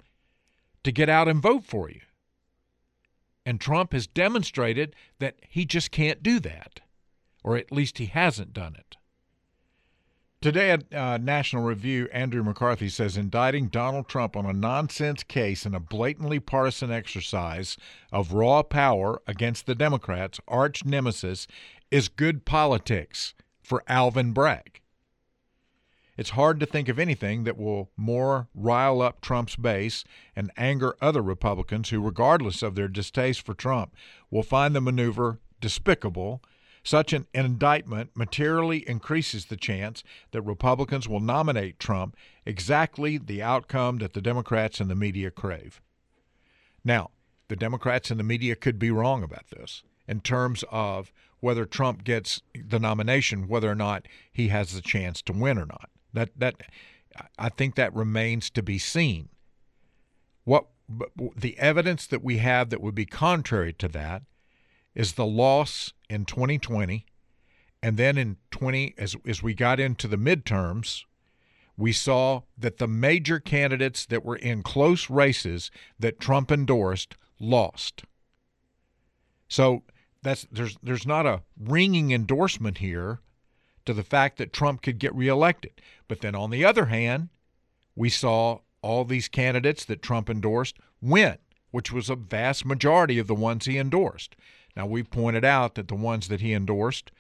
to 0.85 0.93
get 0.93 1.09
out 1.09 1.27
and 1.27 1.41
vote 1.41 1.65
for 1.65 1.91
you. 1.91 2.03
And 3.47 3.61
Trump 3.61 3.93
has 3.93 4.07
demonstrated 4.07 4.95
that 5.19 5.37
he 5.49 5.65
just 5.65 5.91
can't 5.91 6.23
do 6.23 6.39
that, 6.41 6.81
or 7.43 7.57
at 7.57 7.73
least 7.73 7.99
he 7.99 8.07
hasn't 8.07 8.53
done 8.53 8.77
it. 8.79 8.97
Today 10.45 10.73
at 10.73 10.95
uh, 10.95 11.17
National 11.17 11.63
Review, 11.63 12.07
Andrew 12.13 12.43
McCarthy 12.43 12.91
says 12.91 13.17
indicting 13.17 13.69
Donald 13.69 14.09
Trump 14.09 14.37
on 14.37 14.45
a 14.45 14.53
nonsense 14.53 15.23
case 15.23 15.65
in 15.65 15.75
a 15.75 15.81
blatantly 15.81 16.39
partisan 16.39 16.93
exercise 16.93 17.79
of 18.13 18.35
raw 18.35 18.63
power 18.63 19.23
against 19.27 19.65
the 19.65 19.75
Democrats' 19.75 20.41
arch 20.47 20.85
nemesis 20.85 21.47
is 21.91 22.09
good 22.09 22.45
politics 22.45 23.33
for 23.63 23.83
Alvin 23.89 24.33
Bragg. 24.33 24.83
It's 26.19 26.31
hard 26.37 26.61
to 26.61 26.67
think 26.67 26.91
of 26.91 26.99
anything 26.99 27.45
that 27.45 27.57
will 27.57 27.91
more 27.97 28.49
rile 28.55 29.01
up 29.01 29.23
Trump's 29.23 29.57
base 29.57 30.05
and 30.37 30.53
anger 30.59 30.95
other 31.01 31.23
Republicans 31.23 31.89
who, 31.89 32.03
regardless 32.03 32.63
of 32.63 32.75
their 32.75 32.89
distaste 32.89 33.41
for 33.41 33.55
Trump, 33.55 33.97
will 34.31 34.43
find 34.43 34.77
the 34.77 34.83
maneuver 34.83 35.41
despicable. 35.63 36.43
Such 36.85 37.15
an 37.15 37.27
indictment 37.33 38.11
materially 38.15 38.87
increases 38.87 39.47
the 39.47 39.57
chance 39.57 40.05
that 40.33 40.43
Republicans 40.43 41.09
will 41.09 41.21
nominate 41.21 41.79
Trump 41.79 42.15
exactly 42.45 43.17
the 43.17 43.43
outcome 43.43 43.99
that 43.99 44.13
the 44.13 44.21
Democrats 44.21 44.81
and 44.81 44.91
the 44.91 44.95
media 44.95 45.31
crave. 45.31 45.81
Now, 46.85 47.11
the 47.49 47.57
Democrats 47.57 48.11
and 48.11 48.21
the 48.21 48.25
media 48.25 48.55
could 48.55 48.79
be 48.79 48.91
wrong 48.91 49.23
about 49.23 49.49
this 49.49 49.83
in 50.07 50.21
terms 50.21 50.63
of 50.71 51.11
whether 51.41 51.65
Trump 51.65 52.05
gets 52.05 52.43
the 52.55 52.79
nomination, 52.79 53.49
whether 53.49 53.71
or 53.71 53.75
not 53.75 54.07
he 54.31 54.49
has 54.49 54.73
the 54.73 54.83
chance 54.83 55.23
to 55.23 55.33
win 55.33 55.59
or 55.59 55.67
not. 55.67 55.89
That 56.13 56.31
that 56.37 56.57
I 57.39 57.49
think 57.49 57.77
that 57.77 57.95
remains 57.95 58.51
to 58.51 58.63
be 58.63 58.79
seen. 58.79 59.31
What 60.45 60.67
the 61.35 61.59
evidence 61.59 62.07
that 62.07 62.23
we 62.23 62.39
have 62.39 62.69
that 62.69 62.83
would 62.83 62.95
be 62.95 63.07
contrary 63.07 63.73
to 63.73 63.89
that 63.89 64.23
is 64.95 65.15
the 65.15 65.27
loss 65.27 65.93
in 66.09 66.25
2020 66.25 67.07
and 67.83 67.97
then 67.97 68.17
in 68.17 68.37
20 68.51 68.95
as 68.97 69.17
as 69.27 69.43
we 69.43 69.55
got 69.55 69.81
into 69.81 70.09
the 70.09 70.17
midterms 70.17 71.05
we 71.77 71.93
saw 71.93 72.43
that 72.57 72.79
the 72.79 72.87
major 72.87 73.41
candidates 73.41 74.07
that 74.07 74.25
were 74.25 74.37
in 74.37 74.63
close 74.63 75.11
races 75.11 75.71
that 75.99 76.21
Trump 76.21 76.53
endorsed 76.53 77.17
lost. 77.41 78.05
So 79.49 79.83
that's 80.23 80.47
there's 80.51 80.77
there's 80.83 81.07
not 81.07 81.27
a 81.27 81.43
ringing 81.61 82.13
endorsement 82.13 82.79
here 82.79 83.21
to 83.85 83.93
the 83.93 84.05
fact 84.05 84.39
that 84.39 84.53
Trump 84.53 84.83
could 84.83 84.99
get 84.99 85.15
reelected. 85.15 85.81
But 86.09 86.21
then 86.21 86.35
on 86.35 86.51
the 86.51 86.65
other 86.65 86.87
hand, 86.87 87.29
we 87.95 88.09
saw 88.09 88.61
all 88.81 89.05
these 89.05 89.29
candidates 89.29 89.85
that 89.85 90.03
Trump 90.03 90.31
endorsed 90.31 90.77
win, 91.01 91.39
which 91.71 91.93
was 91.93 92.09
a 92.09 92.17
vast 92.17 92.65
majority 92.65 93.19
of 93.19 93.27
the 93.27 93.35
ones 93.35 93.65
he 93.67 93.79
endorsed. 93.79 94.37
Now, 94.77 94.87
we've 94.87 95.11
pointed 95.11 95.45
out 95.45 95.75
that 95.75 95.89
the 95.89 95.95
ones 95.95 96.29
that 96.29 96.41
he 96.41 96.53
endorsed 96.53 97.11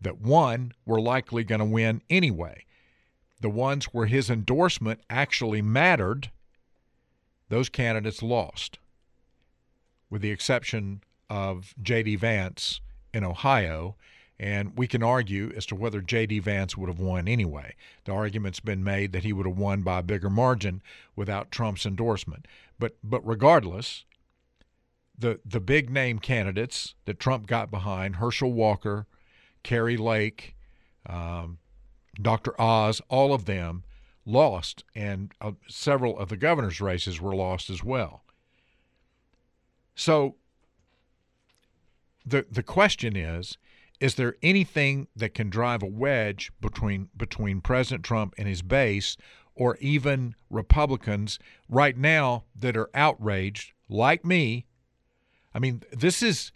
that 0.00 0.20
won 0.20 0.72
were 0.84 1.00
likely 1.00 1.44
going 1.44 1.60
to 1.60 1.64
win 1.64 2.02
anyway. 2.10 2.64
The 3.40 3.50
ones 3.50 3.86
where 3.86 4.06
his 4.06 4.30
endorsement 4.30 5.00
actually 5.08 5.62
mattered, 5.62 6.30
those 7.48 7.68
candidates 7.68 8.22
lost, 8.22 8.78
with 10.10 10.22
the 10.22 10.30
exception 10.30 11.02
of 11.30 11.74
J.D. 11.80 12.16
Vance 12.16 12.80
in 13.12 13.24
Ohio 13.24 13.96
and 14.38 14.76
we 14.76 14.86
can 14.86 15.02
argue 15.02 15.52
as 15.56 15.64
to 15.66 15.76
whether 15.76 16.00
J.D. 16.00 16.40
Vance 16.40 16.76
would 16.76 16.88
have 16.88 16.98
won 16.98 17.28
anyway. 17.28 17.74
The 18.04 18.12
argument's 18.12 18.60
been 18.60 18.82
made 18.82 19.12
that 19.12 19.22
he 19.22 19.32
would 19.32 19.46
have 19.46 19.58
won 19.58 19.82
by 19.82 20.00
a 20.00 20.02
bigger 20.02 20.30
margin 20.30 20.82
without 21.14 21.50
Trump's 21.50 21.86
endorsement. 21.86 22.46
But 22.78 22.96
but 23.04 23.26
regardless, 23.26 24.04
the 25.18 25.40
the 25.44 25.60
big 25.60 25.90
name 25.90 26.18
candidates 26.18 26.94
that 27.04 27.20
Trump 27.20 27.46
got 27.46 27.70
behind, 27.70 28.16
Herschel 28.16 28.52
Walker, 28.52 29.06
Kari 29.62 29.96
Lake, 29.96 30.56
um, 31.06 31.58
Dr. 32.20 32.60
Oz, 32.60 33.00
all 33.08 33.32
of 33.32 33.44
them 33.44 33.84
lost, 34.26 34.84
and 34.94 35.32
uh, 35.40 35.52
several 35.68 36.18
of 36.18 36.28
the 36.28 36.36
governor's 36.36 36.80
races 36.80 37.20
were 37.20 37.34
lost 37.34 37.70
as 37.70 37.84
well. 37.84 38.24
So 39.94 40.36
the 42.26 42.46
the 42.50 42.62
question 42.62 43.16
is 43.16 43.58
is 44.00 44.16
there 44.16 44.36
anything 44.42 45.06
that 45.14 45.34
can 45.34 45.48
drive 45.48 45.82
a 45.82 45.86
wedge 45.86 46.52
between 46.60 47.08
between 47.16 47.60
President 47.60 48.04
Trump 48.04 48.34
and 48.36 48.48
his 48.48 48.62
base 48.62 49.16
or 49.54 49.76
even 49.76 50.34
Republicans 50.50 51.38
right 51.68 51.96
now 51.96 52.44
that 52.54 52.76
are 52.76 52.90
outraged 52.94 53.72
like 53.88 54.24
me? 54.24 54.66
I 55.54 55.58
mean, 55.58 55.82
this 55.92 56.22
is 56.22 56.52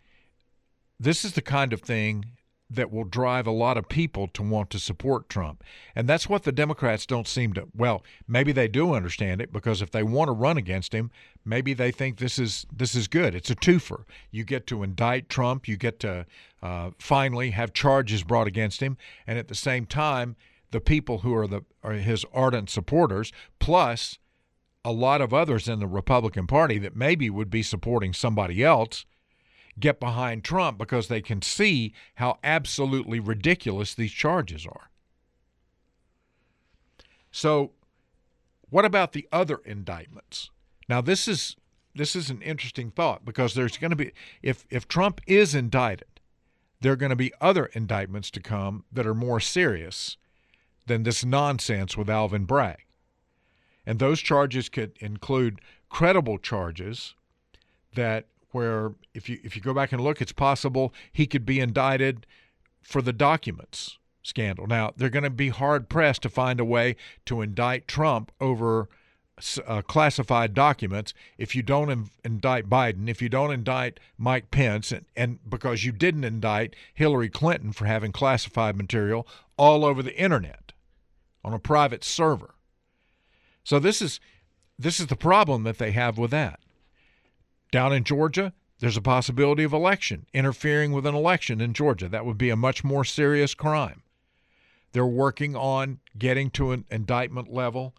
this 1.00 1.24
is 1.24 1.32
the 1.32 1.42
kind 1.42 1.72
of 1.72 1.80
thing 1.80 2.24
that 2.70 2.90
will 2.90 3.04
drive 3.04 3.46
a 3.46 3.52
lot 3.52 3.78
of 3.78 3.88
people 3.88 4.28
to 4.28 4.42
want 4.42 4.68
to 4.68 4.78
support 4.78 5.28
Trump. 5.30 5.64
And 5.94 6.06
that's 6.06 6.28
what 6.28 6.42
the 6.42 6.52
Democrats 6.52 7.06
don't 7.06 7.26
seem 7.26 7.54
to 7.54 7.68
well, 7.74 8.04
maybe 8.26 8.52
they 8.52 8.68
do 8.68 8.94
understand 8.94 9.40
it 9.40 9.52
because 9.52 9.80
if 9.80 9.90
they 9.90 10.02
want 10.02 10.28
to 10.28 10.32
run 10.32 10.58
against 10.58 10.92
him, 10.92 11.10
maybe 11.44 11.72
they 11.72 11.90
think 11.90 12.18
this 12.18 12.38
is 12.38 12.66
this 12.74 12.94
is 12.94 13.08
good. 13.08 13.34
It's 13.34 13.50
a 13.50 13.56
twofer. 13.56 14.04
You 14.30 14.44
get 14.44 14.66
to 14.66 14.82
indict 14.82 15.28
Trump, 15.28 15.66
you 15.66 15.76
get 15.76 16.00
to 16.00 16.26
uh, 16.62 16.90
finally 16.98 17.50
have 17.50 17.72
charges 17.72 18.22
brought 18.22 18.46
against 18.46 18.82
him, 18.82 18.98
and 19.26 19.38
at 19.38 19.48
the 19.48 19.54
same 19.54 19.86
time, 19.86 20.36
the 20.70 20.80
people 20.80 21.18
who 21.18 21.34
are 21.34 21.46
the 21.46 21.62
are 21.82 21.92
his 21.92 22.26
ardent 22.34 22.68
supporters 22.68 23.32
plus 23.58 24.18
a 24.88 24.92
lot 24.92 25.20
of 25.20 25.34
others 25.34 25.68
in 25.68 25.80
the 25.80 25.86
Republican 25.86 26.46
Party 26.46 26.78
that 26.78 26.96
maybe 26.96 27.28
would 27.28 27.50
be 27.50 27.62
supporting 27.62 28.14
somebody 28.14 28.64
else 28.64 29.04
get 29.78 30.00
behind 30.00 30.42
Trump 30.42 30.78
because 30.78 31.08
they 31.08 31.20
can 31.20 31.42
see 31.42 31.92
how 32.14 32.38
absolutely 32.42 33.20
ridiculous 33.20 33.94
these 33.94 34.10
charges 34.10 34.66
are. 34.66 34.88
So, 37.30 37.72
what 38.70 38.86
about 38.86 39.12
the 39.12 39.28
other 39.30 39.60
indictments? 39.66 40.50
Now, 40.88 41.02
this 41.02 41.28
is 41.28 41.54
this 41.94 42.16
is 42.16 42.30
an 42.30 42.40
interesting 42.40 42.90
thought 42.90 43.26
because 43.26 43.52
there's 43.52 43.76
going 43.76 43.90
to 43.90 43.96
be 43.96 44.12
if 44.42 44.66
if 44.70 44.88
Trump 44.88 45.20
is 45.26 45.54
indicted, 45.54 46.20
there 46.80 46.92
are 46.92 46.96
going 46.96 47.10
to 47.10 47.16
be 47.16 47.34
other 47.42 47.66
indictments 47.66 48.30
to 48.30 48.40
come 48.40 48.84
that 48.90 49.06
are 49.06 49.14
more 49.14 49.38
serious 49.38 50.16
than 50.86 51.02
this 51.02 51.26
nonsense 51.26 51.94
with 51.94 52.08
Alvin 52.08 52.46
Bragg. 52.46 52.87
And 53.88 53.98
those 53.98 54.20
charges 54.20 54.68
could 54.68 54.92
include 55.00 55.62
credible 55.88 56.36
charges 56.36 57.14
that 57.94 58.26
where 58.50 58.92
if 59.14 59.30
you 59.30 59.40
if 59.42 59.56
you 59.56 59.62
go 59.62 59.72
back 59.72 59.92
and 59.92 60.02
look 60.02 60.20
it's 60.20 60.30
possible 60.30 60.92
he 61.10 61.26
could 61.26 61.46
be 61.46 61.58
indicted 61.58 62.26
for 62.82 63.00
the 63.00 63.14
documents 63.14 63.96
scandal. 64.22 64.66
Now, 64.66 64.92
they're 64.94 65.08
going 65.08 65.24
to 65.24 65.30
be 65.30 65.48
hard 65.48 65.88
pressed 65.88 66.20
to 66.22 66.28
find 66.28 66.60
a 66.60 66.66
way 66.66 66.96
to 67.24 67.40
indict 67.40 67.88
Trump 67.88 68.30
over 68.42 68.90
uh, 69.66 69.80
classified 69.80 70.52
documents 70.52 71.14
if 71.38 71.54
you 71.54 71.62
don't 71.62 71.88
in, 71.88 72.10
indict 72.22 72.68
Biden, 72.68 73.08
if 73.08 73.22
you 73.22 73.30
don't 73.30 73.52
indict 73.52 74.00
Mike 74.18 74.50
Pence, 74.50 74.92
and, 74.92 75.06
and 75.16 75.38
because 75.48 75.84
you 75.86 75.92
didn't 75.92 76.24
indict 76.24 76.76
Hillary 76.92 77.30
Clinton 77.30 77.72
for 77.72 77.86
having 77.86 78.12
classified 78.12 78.76
material 78.76 79.26
all 79.56 79.82
over 79.82 80.02
the 80.02 80.14
internet 80.18 80.72
on 81.42 81.54
a 81.54 81.58
private 81.58 82.04
server. 82.04 82.54
So 83.68 83.78
this 83.78 84.00
is 84.00 84.18
this 84.78 84.98
is 84.98 85.08
the 85.08 85.14
problem 85.14 85.64
that 85.64 85.76
they 85.76 85.90
have 85.90 86.16
with 86.16 86.30
that. 86.30 86.60
Down 87.70 87.92
in 87.92 88.02
Georgia, 88.02 88.54
there's 88.78 88.96
a 88.96 89.02
possibility 89.02 89.62
of 89.62 89.74
election 89.74 90.24
interfering 90.32 90.92
with 90.92 91.04
an 91.04 91.14
election 91.14 91.60
in 91.60 91.74
Georgia. 91.74 92.08
That 92.08 92.24
would 92.24 92.38
be 92.38 92.48
a 92.48 92.56
much 92.56 92.82
more 92.82 93.04
serious 93.04 93.52
crime. 93.52 94.04
They're 94.92 95.04
working 95.04 95.54
on 95.54 95.98
getting 96.16 96.48
to 96.52 96.72
an 96.72 96.86
indictment 96.90 97.52
level 97.52 97.94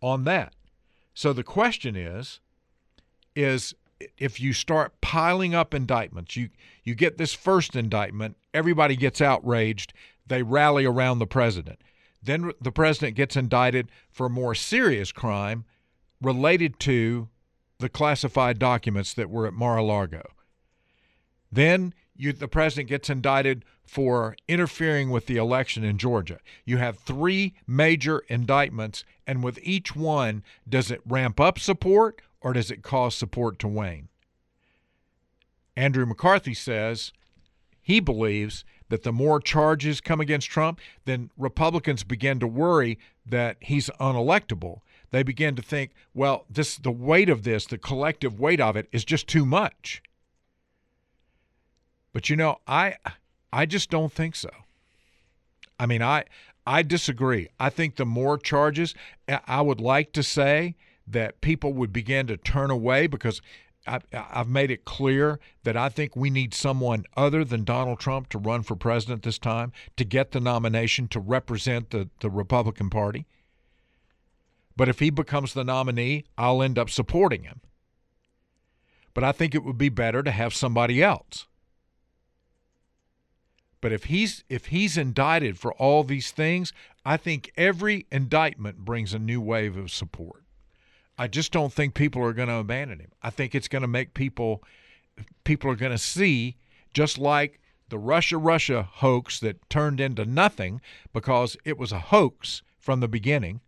on 0.00 0.24
that. 0.24 0.54
So 1.12 1.34
the 1.34 1.44
question 1.44 1.96
is 1.96 2.40
is 3.36 3.74
if 4.16 4.40
you 4.40 4.54
start 4.54 4.98
piling 5.02 5.54
up 5.54 5.74
indictments, 5.74 6.34
you 6.34 6.48
you 6.82 6.94
get 6.94 7.18
this 7.18 7.34
first 7.34 7.76
indictment, 7.76 8.38
everybody 8.54 8.96
gets 8.96 9.20
outraged, 9.20 9.92
they 10.26 10.42
rally 10.42 10.86
around 10.86 11.18
the 11.18 11.26
president. 11.26 11.78
Then 12.24 12.52
the 12.60 12.72
president 12.72 13.16
gets 13.16 13.36
indicted 13.36 13.88
for 14.10 14.26
a 14.26 14.30
more 14.30 14.54
serious 14.54 15.12
crime 15.12 15.64
related 16.20 16.80
to 16.80 17.28
the 17.78 17.88
classified 17.88 18.58
documents 18.58 19.12
that 19.14 19.28
were 19.28 19.46
at 19.46 19.52
Mar-a-Lago. 19.52 20.22
Then 21.52 21.92
you, 22.16 22.32
the 22.32 22.48
president 22.48 22.88
gets 22.88 23.10
indicted 23.10 23.64
for 23.84 24.36
interfering 24.48 25.10
with 25.10 25.26
the 25.26 25.36
election 25.36 25.84
in 25.84 25.98
Georgia. 25.98 26.38
You 26.64 26.78
have 26.78 26.98
three 26.98 27.54
major 27.66 28.20
indictments, 28.28 29.04
and 29.26 29.42
with 29.42 29.58
each 29.62 29.94
one, 29.94 30.42
does 30.68 30.90
it 30.90 31.00
ramp 31.06 31.38
up 31.38 31.58
support 31.58 32.22
or 32.40 32.52
does 32.52 32.70
it 32.70 32.82
cause 32.82 33.14
support 33.14 33.58
to 33.58 33.68
wane? 33.68 34.08
Andrew 35.76 36.06
McCarthy 36.06 36.54
says 36.54 37.12
he 37.82 38.00
believes 38.00 38.64
that 38.94 39.02
the 39.02 39.10
more 39.10 39.40
charges 39.40 40.00
come 40.00 40.20
against 40.20 40.48
Trump, 40.48 40.78
then 41.04 41.28
Republicans 41.36 42.04
begin 42.04 42.38
to 42.38 42.46
worry 42.46 42.96
that 43.26 43.56
he's 43.58 43.90
unelectable. 43.98 44.82
They 45.10 45.24
begin 45.24 45.56
to 45.56 45.62
think, 45.62 45.90
well, 46.14 46.44
this 46.48 46.76
the 46.76 46.92
weight 46.92 47.28
of 47.28 47.42
this, 47.42 47.66
the 47.66 47.76
collective 47.76 48.38
weight 48.38 48.60
of 48.60 48.76
it 48.76 48.88
is 48.92 49.04
just 49.04 49.26
too 49.26 49.44
much. 49.44 50.00
But 52.12 52.30
you 52.30 52.36
know, 52.36 52.60
I 52.68 52.94
I 53.52 53.66
just 53.66 53.90
don't 53.90 54.12
think 54.12 54.36
so. 54.36 54.50
I 55.80 55.86
mean, 55.86 56.00
I 56.00 56.26
I 56.64 56.82
disagree. 56.82 57.48
I 57.58 57.70
think 57.70 57.96
the 57.96 58.06
more 58.06 58.38
charges, 58.38 58.94
I 59.26 59.60
would 59.60 59.80
like 59.80 60.12
to 60.12 60.22
say 60.22 60.76
that 61.04 61.40
people 61.40 61.72
would 61.72 61.92
begin 61.92 62.28
to 62.28 62.36
turn 62.36 62.70
away 62.70 63.08
because 63.08 63.42
I, 63.86 64.00
have 64.12 64.48
made 64.48 64.70
it 64.70 64.84
clear 64.84 65.38
that 65.64 65.76
I 65.76 65.88
think 65.88 66.16
we 66.16 66.30
need 66.30 66.54
someone 66.54 67.04
other 67.16 67.44
than 67.44 67.64
Donald 67.64 68.00
Trump 68.00 68.28
to 68.30 68.38
run 68.38 68.62
for 68.62 68.76
president 68.76 69.22
this 69.22 69.38
time 69.38 69.72
to 69.96 70.04
get 70.04 70.32
the 70.32 70.40
nomination 70.40 71.08
to 71.08 71.20
represent 71.20 71.90
the, 71.90 72.08
the 72.20 72.30
Republican 72.30 72.88
Party. 72.88 73.26
But 74.76 74.88
if 74.88 74.98
he 74.98 75.10
becomes 75.10 75.54
the 75.54 75.64
nominee, 75.64 76.24
I'll 76.36 76.62
end 76.62 76.78
up 76.78 76.90
supporting 76.90 77.44
him. 77.44 77.60
But 79.12 79.22
I 79.22 79.32
think 79.32 79.54
it 79.54 79.64
would 79.64 79.78
be 79.78 79.88
better 79.88 80.22
to 80.22 80.30
have 80.30 80.54
somebody 80.54 81.02
else. 81.02 81.46
But 83.80 83.92
if 83.92 84.04
he's 84.04 84.44
if 84.48 84.66
he's 84.66 84.96
indicted 84.96 85.58
for 85.58 85.74
all 85.74 86.04
these 86.04 86.30
things, 86.30 86.72
I 87.04 87.18
think 87.18 87.52
every 87.54 88.06
indictment 88.10 88.78
brings 88.78 89.12
a 89.12 89.18
new 89.18 89.42
wave 89.42 89.76
of 89.76 89.90
support. 89.90 90.43
I 91.16 91.28
just 91.28 91.52
don't 91.52 91.72
think 91.72 91.94
people 91.94 92.22
are 92.22 92.32
going 92.32 92.48
to 92.48 92.56
abandon 92.56 93.00
him. 93.00 93.12
I 93.22 93.30
think 93.30 93.54
it's 93.54 93.68
going 93.68 93.82
to 93.82 93.88
make 93.88 94.14
people 94.14 94.62
people 95.44 95.70
are 95.70 95.76
going 95.76 95.92
to 95.92 95.98
see 95.98 96.56
just 96.92 97.18
like 97.18 97.60
the 97.88 97.98
Russia 97.98 98.36
Russia 98.36 98.88
hoax 98.90 99.38
that 99.40 99.68
turned 99.70 100.00
into 100.00 100.24
nothing 100.24 100.80
because 101.12 101.56
it 101.64 101.78
was 101.78 101.92
a 101.92 102.00
hoax 102.00 102.62
from 102.78 103.00
the 103.00 103.08
beginning 103.08 103.60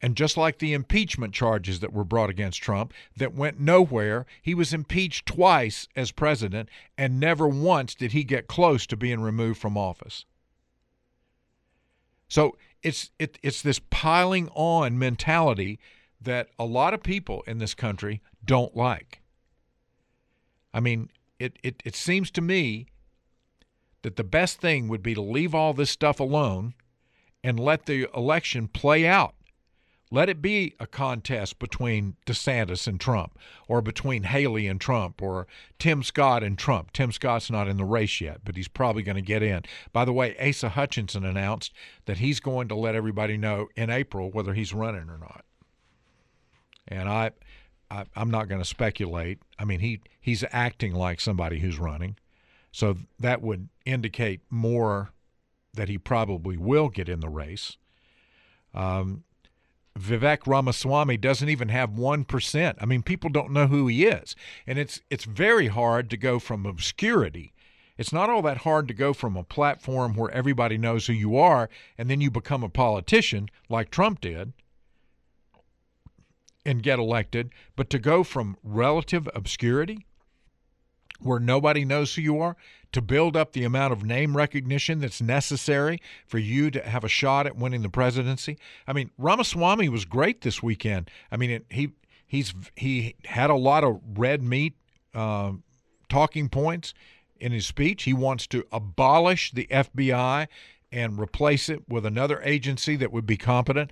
and 0.00 0.16
just 0.16 0.36
like 0.36 0.58
the 0.58 0.72
impeachment 0.72 1.34
charges 1.34 1.80
that 1.80 1.92
were 1.92 2.04
brought 2.04 2.30
against 2.30 2.62
Trump 2.62 2.92
that 3.16 3.34
went 3.34 3.58
nowhere, 3.58 4.26
he 4.40 4.54
was 4.54 4.72
impeached 4.72 5.26
twice 5.26 5.88
as 5.96 6.12
president, 6.12 6.68
and 6.96 7.18
never 7.18 7.48
once 7.48 7.94
did 7.94 8.12
he 8.12 8.22
get 8.22 8.46
close 8.46 8.86
to 8.86 8.96
being 8.96 9.20
removed 9.20 9.60
from 9.60 9.76
office. 9.76 10.24
So 12.28 12.56
it's 12.82 13.10
it, 13.18 13.38
it's 13.42 13.62
this 13.62 13.80
piling 13.90 14.48
on 14.50 14.98
mentality 14.98 15.80
that 16.20 16.48
a 16.58 16.64
lot 16.64 16.94
of 16.94 17.02
people 17.02 17.42
in 17.46 17.58
this 17.58 17.74
country 17.74 18.20
don't 18.44 18.76
like. 18.76 19.20
I 20.74 20.80
mean, 20.80 21.10
it, 21.38 21.58
it, 21.62 21.82
it 21.84 21.94
seems 21.94 22.30
to 22.32 22.40
me 22.40 22.86
that 24.02 24.16
the 24.16 24.24
best 24.24 24.60
thing 24.60 24.88
would 24.88 25.02
be 25.02 25.14
to 25.14 25.22
leave 25.22 25.54
all 25.54 25.72
this 25.72 25.90
stuff 25.90 26.20
alone 26.20 26.74
and 27.42 27.58
let 27.58 27.86
the 27.86 28.08
election 28.14 28.68
play 28.68 29.06
out 29.06 29.34
let 30.10 30.28
it 30.28 30.40
be 30.40 30.74
a 30.80 30.86
contest 30.86 31.58
between 31.58 32.16
DeSantis 32.24 32.86
and 32.86 33.00
Trump, 33.00 33.38
or 33.66 33.82
between 33.82 34.22
Haley 34.22 34.66
and 34.66 34.80
Trump, 34.80 35.20
or 35.20 35.46
Tim 35.78 36.02
Scott 36.02 36.42
and 36.42 36.58
Trump. 36.58 36.92
Tim 36.92 37.12
Scott's 37.12 37.50
not 37.50 37.68
in 37.68 37.76
the 37.76 37.84
race 37.84 38.20
yet, 38.20 38.40
but 38.44 38.56
he's 38.56 38.68
probably 38.68 39.02
going 39.02 39.16
to 39.16 39.22
get 39.22 39.42
in. 39.42 39.62
By 39.92 40.04
the 40.04 40.12
way, 40.12 40.36
Asa 40.38 40.70
Hutchinson 40.70 41.24
announced 41.24 41.72
that 42.06 42.18
he's 42.18 42.40
going 42.40 42.68
to 42.68 42.74
let 42.74 42.94
everybody 42.94 43.36
know 43.36 43.68
in 43.76 43.90
April 43.90 44.30
whether 44.30 44.54
he's 44.54 44.72
running 44.72 45.10
or 45.10 45.18
not. 45.18 45.44
And 46.88 47.08
I, 47.08 47.30
I 47.90 48.04
am 48.16 48.30
not 48.30 48.48
going 48.48 48.60
to 48.60 48.68
speculate. 48.68 49.38
I 49.58 49.64
mean, 49.64 49.80
he 49.80 50.00
he's 50.20 50.44
acting 50.50 50.94
like 50.94 51.20
somebody 51.20 51.60
who's 51.60 51.78
running, 51.78 52.16
so 52.72 52.96
that 53.18 53.42
would 53.42 53.68
indicate 53.84 54.40
more 54.50 55.10
that 55.74 55.88
he 55.88 55.98
probably 55.98 56.56
will 56.56 56.88
get 56.88 57.08
in 57.08 57.20
the 57.20 57.28
race. 57.28 57.76
Um, 58.74 59.24
Vivek 59.98 60.46
Ramaswamy 60.46 61.16
doesn't 61.16 61.48
even 61.48 61.68
have 61.68 61.90
1%. 61.90 62.74
I 62.78 62.84
mean, 62.84 63.02
people 63.02 63.30
don't 63.30 63.52
know 63.52 63.66
who 63.66 63.86
he 63.88 64.06
is. 64.06 64.36
And 64.66 64.78
it's 64.78 65.00
it's 65.10 65.24
very 65.24 65.68
hard 65.68 66.08
to 66.10 66.16
go 66.16 66.38
from 66.38 66.66
obscurity. 66.66 67.52
It's 67.96 68.12
not 68.12 68.30
all 68.30 68.42
that 68.42 68.58
hard 68.58 68.86
to 68.88 68.94
go 68.94 69.12
from 69.12 69.36
a 69.36 69.42
platform 69.42 70.14
where 70.14 70.30
everybody 70.30 70.78
knows 70.78 71.06
who 71.06 71.12
you 71.12 71.36
are 71.36 71.68
and 71.96 72.08
then 72.08 72.20
you 72.20 72.30
become 72.30 72.62
a 72.62 72.68
politician 72.68 73.48
like 73.68 73.90
Trump 73.90 74.20
did 74.20 74.52
and 76.68 76.82
get 76.82 76.98
elected, 76.98 77.50
but 77.76 77.88
to 77.88 77.98
go 77.98 78.22
from 78.22 78.54
relative 78.62 79.26
obscurity 79.34 80.04
where 81.18 81.40
nobody 81.40 81.82
knows 81.82 82.14
who 82.14 82.20
you 82.20 82.38
are, 82.38 82.56
to 82.92 83.00
build 83.00 83.36
up 83.36 83.52
the 83.52 83.64
amount 83.64 83.90
of 83.92 84.04
name 84.04 84.36
recognition 84.36 85.00
that's 85.00 85.22
necessary 85.22 85.98
for 86.26 86.36
you 86.36 86.70
to 86.70 86.86
have 86.86 87.04
a 87.04 87.08
shot 87.08 87.46
at 87.46 87.56
winning 87.56 87.80
the 87.80 87.88
presidency. 87.88 88.58
I 88.86 88.92
mean, 88.92 89.10
Ramaswamy 89.16 89.88
was 89.88 90.04
great 90.04 90.42
this 90.42 90.62
weekend. 90.62 91.10
I 91.32 91.38
mean, 91.38 91.50
it, 91.50 91.66
he 91.70 91.92
he's 92.26 92.52
he 92.76 93.16
had 93.24 93.48
a 93.48 93.56
lot 93.56 93.82
of 93.82 93.98
red 94.14 94.42
meat 94.42 94.74
uh, 95.14 95.52
talking 96.10 96.50
points 96.50 96.92
in 97.40 97.50
his 97.50 97.66
speech. 97.66 98.04
He 98.04 98.12
wants 98.12 98.46
to 98.48 98.64
abolish 98.70 99.52
the 99.52 99.66
FBI 99.70 100.48
and 100.92 101.18
replace 101.18 101.68
it 101.68 101.88
with 101.88 102.06
another 102.06 102.40
agency 102.42 102.96
that 102.96 103.12
would 103.12 103.26
be 103.26 103.36
competent. 103.36 103.90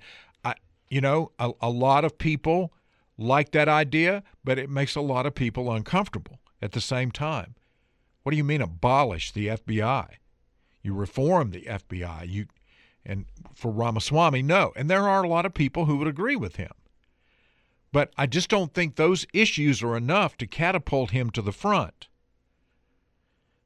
You 0.89 1.01
know, 1.01 1.31
a, 1.39 1.51
a 1.61 1.69
lot 1.69 2.05
of 2.05 2.17
people 2.17 2.73
like 3.17 3.51
that 3.51 3.67
idea, 3.67 4.23
but 4.43 4.59
it 4.59 4.69
makes 4.69 4.95
a 4.95 5.01
lot 5.01 5.25
of 5.25 5.35
people 5.35 5.71
uncomfortable 5.71 6.39
at 6.61 6.71
the 6.71 6.81
same 6.81 7.11
time. 7.11 7.55
What 8.23 8.31
do 8.31 8.37
you 8.37 8.43
mean 8.43 8.61
abolish 8.61 9.31
the 9.31 9.47
FBI? 9.47 10.07
You 10.81 10.93
reform 10.93 11.51
the 11.51 11.61
FBI. 11.61 12.29
You 12.29 12.45
and 13.05 13.25
for 13.55 13.71
Ramaswamy, 13.71 14.41
no. 14.41 14.73
And 14.75 14.89
there 14.89 15.07
are 15.07 15.23
a 15.23 15.29
lot 15.29 15.45
of 15.45 15.53
people 15.53 15.85
who 15.85 15.97
would 15.97 16.07
agree 16.07 16.35
with 16.35 16.57
him. 16.57 16.71
But 17.93 18.11
I 18.17 18.25
just 18.25 18.49
don't 18.49 18.73
think 18.73 18.95
those 18.95 19.25
issues 19.33 19.81
are 19.81 19.95
enough 19.95 20.35
to 20.37 20.47
catapult 20.47 21.11
him 21.11 21.29
to 21.31 21.41
the 21.41 21.53
front. 21.53 22.09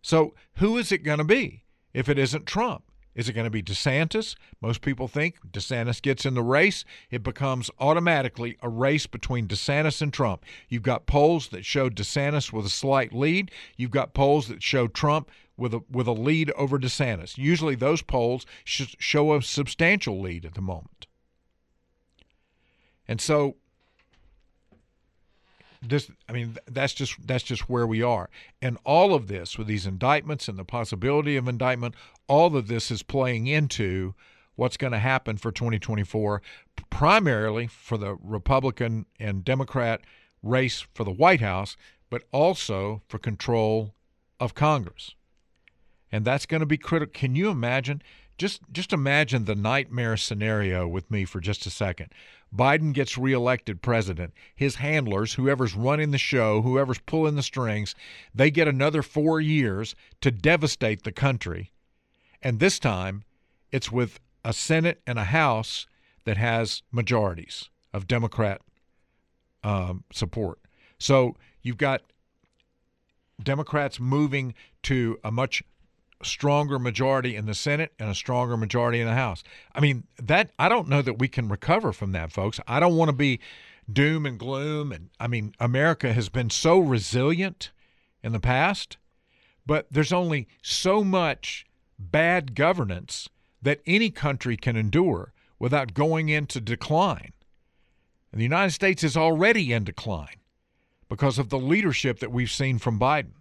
So 0.02 0.36
who 0.58 0.78
is 0.78 0.92
it 0.92 1.00
going 1.00 1.18
to 1.18 1.24
be 1.24 1.64
if 1.94 2.08
it 2.08 2.20
isn't 2.20 2.46
Trump? 2.46 2.91
Is 3.14 3.28
it 3.28 3.34
going 3.34 3.46
to 3.46 3.52
be 3.52 3.62
DeSantis? 3.62 4.36
Most 4.62 4.82
people 4.82 5.08
think 5.08 5.36
DeSantis 5.52 6.02
gets 6.02 6.26
in 6.26 6.34
the 6.34 6.44
race. 6.44 6.86
It 7.10 7.24
becomes 7.24 7.70
automatically 7.80 8.58
a 8.62 8.70
race 8.70 9.08
between 9.08 9.48
DeSantis 9.48 10.02
and 10.02 10.14
Trump. 10.14 10.46
You've 10.70 10.84
got 10.84 11.08
polls 11.08 11.50
that 11.50 11.66
show 11.66 11.90
DeSantis 11.90 12.54
with 12.54 12.66
a 12.66 12.70
slight 12.70 13.14
lead. 13.14 13.52
You've 13.76 13.92
got 13.92 14.14
polls 14.14 14.48
that 14.48 14.64
show 14.64 14.88
Trump 14.88 15.30
with 15.58 15.74
a 15.74 15.82
with 15.90 16.08
a 16.08 16.14
lead 16.14 16.52
over 16.52 16.80
DeSantis. 16.80 17.38
Usually, 17.38 17.76
those 17.76 18.02
polls 18.02 18.46
show 18.64 19.36
a 19.36 19.42
substantial 19.42 20.20
lead 20.20 20.46
at 20.46 20.54
the 20.54 20.62
moment. 20.62 21.08
And 23.08 23.20
so, 23.20 23.58
this 25.82 26.12
i 26.30 26.32
mean 26.32 26.58
that's 26.68 26.94
just 26.94 27.16
that's 27.26 27.44
just 27.44 27.70
where 27.70 27.88
we 27.88 28.02
are. 28.02 28.30
And 28.62 28.78
all 28.86 29.14
of 29.14 29.28
this 29.28 29.58
with 29.58 29.68
these 29.68 29.86
indictments 29.86 30.48
and 30.48 30.58
the 30.58 30.66
possibility 30.66 31.36
of 31.38 31.48
indictment 31.48 31.96
all 32.28 32.56
of 32.56 32.68
this 32.68 32.92
is 32.92 33.04
playing 33.04 33.48
into 33.48 34.14
what's 34.56 34.78
going 34.78 34.94
to 34.94 35.00
happen 35.00 35.38
for 35.38 35.52
2024 35.52 36.42
primarily 36.90 37.68
for 37.68 37.98
the 37.98 38.16
republican 38.22 39.06
and 39.20 39.44
democrat 39.44 40.02
race 40.44 40.86
for 40.94 41.04
the 41.04 41.12
white 41.12 41.42
house 41.42 41.76
but 42.12 42.24
also 42.32 43.02
for 43.08 43.18
control 43.18 43.96
of 44.40 44.54
congress. 44.54 45.16
And 46.12 46.26
that's 46.26 46.46
going 46.46 46.60
to 46.60 46.68
be 46.68 46.78
critical 46.78 47.14
can 47.14 47.36
you 47.36 47.50
imagine? 47.50 48.04
Just 48.38 48.62
just 48.72 48.92
imagine 48.94 49.46
the 49.46 49.56
nightmare 49.56 50.18
scenario 50.18 50.88
with 50.88 51.10
me 51.10 51.26
for 51.26 51.40
just 51.40 51.66
a 51.66 51.70
second 51.72 52.14
Biden 52.56 52.94
gets 52.94 53.18
reelected 53.18 53.82
president, 53.82 54.34
his 54.54 54.76
handlers, 54.76 55.34
whoever's 55.36 55.74
running 55.74 56.12
the 56.12 56.18
show, 56.18 56.62
whoever's 56.62 57.00
pulling 57.00 57.36
the 57.36 57.44
strings, 57.44 57.96
they 58.36 58.52
get 58.52 58.68
another 58.68 59.02
four 59.02 59.40
years 59.40 59.96
to 60.20 60.32
devastate 60.32 61.04
the 61.04 61.12
country. 61.14 61.72
And 62.42 62.60
this 62.60 62.78
time, 62.78 63.24
it's 63.72 63.92
with 63.92 64.20
a 64.44 64.52
Senate 64.54 65.02
and 65.08 65.18
a 65.18 65.26
House 65.26 65.88
that 66.26 66.38
has 66.38 66.82
majorities 66.92 67.70
of 67.94 68.08
Democrat 68.08 68.62
um, 69.64 70.04
support. 70.12 70.60
So 71.00 71.36
you've 71.62 71.78
got 71.78 72.02
Democrats 73.42 74.00
moving 74.00 74.54
to 74.84 75.18
a 75.24 75.32
much 75.32 75.64
stronger 76.24 76.80
majority 76.80 77.36
in 77.36 77.46
the 77.46 77.54
Senate 77.54 77.94
and 78.00 78.10
a 78.10 78.16
stronger 78.16 78.58
majority 78.58 79.00
in 79.00 79.08
the 79.08 79.14
House. 79.14 79.44
I 79.74 79.80
mean, 79.80 80.04
that 80.22 80.52
I 80.60 80.70
don't 80.70 80.88
know 80.88 81.02
that 81.02 81.20
we 81.20 81.28
can 81.28 81.48
recover 81.48 81.92
from 81.92 82.12
that, 82.12 82.32
folks. 82.32 82.60
I 82.68 82.80
don't 82.80 82.96
want 82.96 83.10
to 83.10 83.16
be 83.16 83.40
doom 83.92 84.26
and 84.26 84.40
gloom 84.40 84.92
and 84.92 85.10
I 85.20 85.28
mean, 85.28 85.54
America 85.60 86.14
has 86.14 86.30
been 86.30 86.50
so 86.50 86.80
resilient 86.80 87.72
in 88.24 88.32
the 88.32 88.40
past, 88.40 88.98
but 89.66 89.88
there's 89.92 90.14
only 90.14 90.48
so 90.62 91.04
much 91.04 91.66
bad 91.98 92.56
governance 92.56 93.30
that 93.62 93.82
any 93.86 94.10
country 94.10 94.58
can 94.58 94.76
endure 94.76 95.34
without 95.60 95.94
going 95.94 96.30
into 96.30 96.60
decline. 96.60 97.34
And 98.32 98.40
the 98.40 98.46
United 98.46 98.72
States 98.72 99.04
is 99.04 99.18
already 99.18 99.74
in 99.74 99.84
decline 99.84 100.38
because 101.10 101.38
of 101.38 101.50
the 101.50 101.60
leadership 101.60 102.20
that 102.20 102.32
we've 102.32 102.52
seen 102.52 102.80
from 102.80 103.00
Biden. 103.00 103.34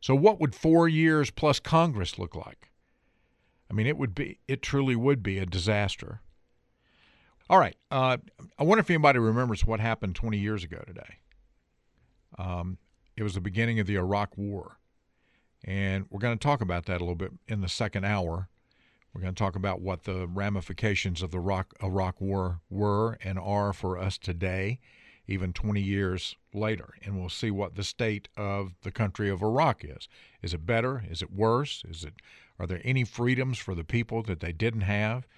So, 0.00 0.14
what 0.14 0.40
would 0.40 0.54
four 0.54 0.88
years 0.88 1.30
plus 1.30 1.60
Congress 1.60 2.18
look 2.18 2.34
like? 2.34 2.70
I 3.70 3.74
mean, 3.74 3.86
it 3.86 3.98
would 3.98 4.14
be, 4.14 4.38
it 4.48 4.62
truly 4.62 4.96
would 4.96 5.22
be 5.22 5.38
a 5.38 5.46
disaster. 5.46 6.20
All 7.50 7.58
right. 7.58 7.76
Uh, 7.90 8.18
I 8.58 8.64
wonder 8.64 8.80
if 8.80 8.90
anybody 8.90 9.18
remembers 9.18 9.64
what 9.64 9.80
happened 9.80 10.14
20 10.14 10.38
years 10.38 10.64
ago 10.64 10.82
today. 10.86 11.18
Um, 12.38 12.78
it 13.16 13.22
was 13.22 13.34
the 13.34 13.40
beginning 13.40 13.80
of 13.80 13.86
the 13.86 13.96
Iraq 13.96 14.36
War. 14.36 14.78
And 15.64 16.06
we're 16.10 16.20
going 16.20 16.38
to 16.38 16.42
talk 16.42 16.60
about 16.60 16.86
that 16.86 16.98
a 16.98 17.04
little 17.04 17.14
bit 17.14 17.32
in 17.48 17.60
the 17.60 17.68
second 17.68 18.04
hour. 18.04 18.48
We're 19.12 19.22
going 19.22 19.34
to 19.34 19.38
talk 19.38 19.56
about 19.56 19.80
what 19.80 20.04
the 20.04 20.28
ramifications 20.28 21.22
of 21.22 21.30
the 21.30 21.38
Iraq, 21.38 21.72
Iraq 21.82 22.20
War 22.20 22.60
were 22.70 23.18
and 23.24 23.38
are 23.38 23.72
for 23.72 23.98
us 23.98 24.18
today 24.18 24.78
even 25.28 25.52
20 25.52 25.80
years 25.80 26.36
later. 26.52 26.94
And 27.04 27.18
we'll 27.18 27.28
see 27.28 27.50
what 27.50 27.76
the 27.76 27.84
state 27.84 28.28
of 28.36 28.74
the 28.82 28.90
country 28.90 29.30
of 29.30 29.42
Iraq 29.42 29.84
is. 29.84 30.08
Is 30.42 30.54
it 30.54 30.66
better? 30.66 31.04
Is 31.08 31.22
it 31.22 31.32
worse? 31.32 31.84
Is 31.88 32.04
it 32.04 32.14
are 32.58 32.66
there 32.66 32.80
any 32.82 33.04
freedoms 33.04 33.58
for 33.58 33.74
the 33.74 33.84
people 33.84 34.22
that 34.24 34.40
they 34.40 34.52
didn't 34.52 34.80
have? 34.80 35.28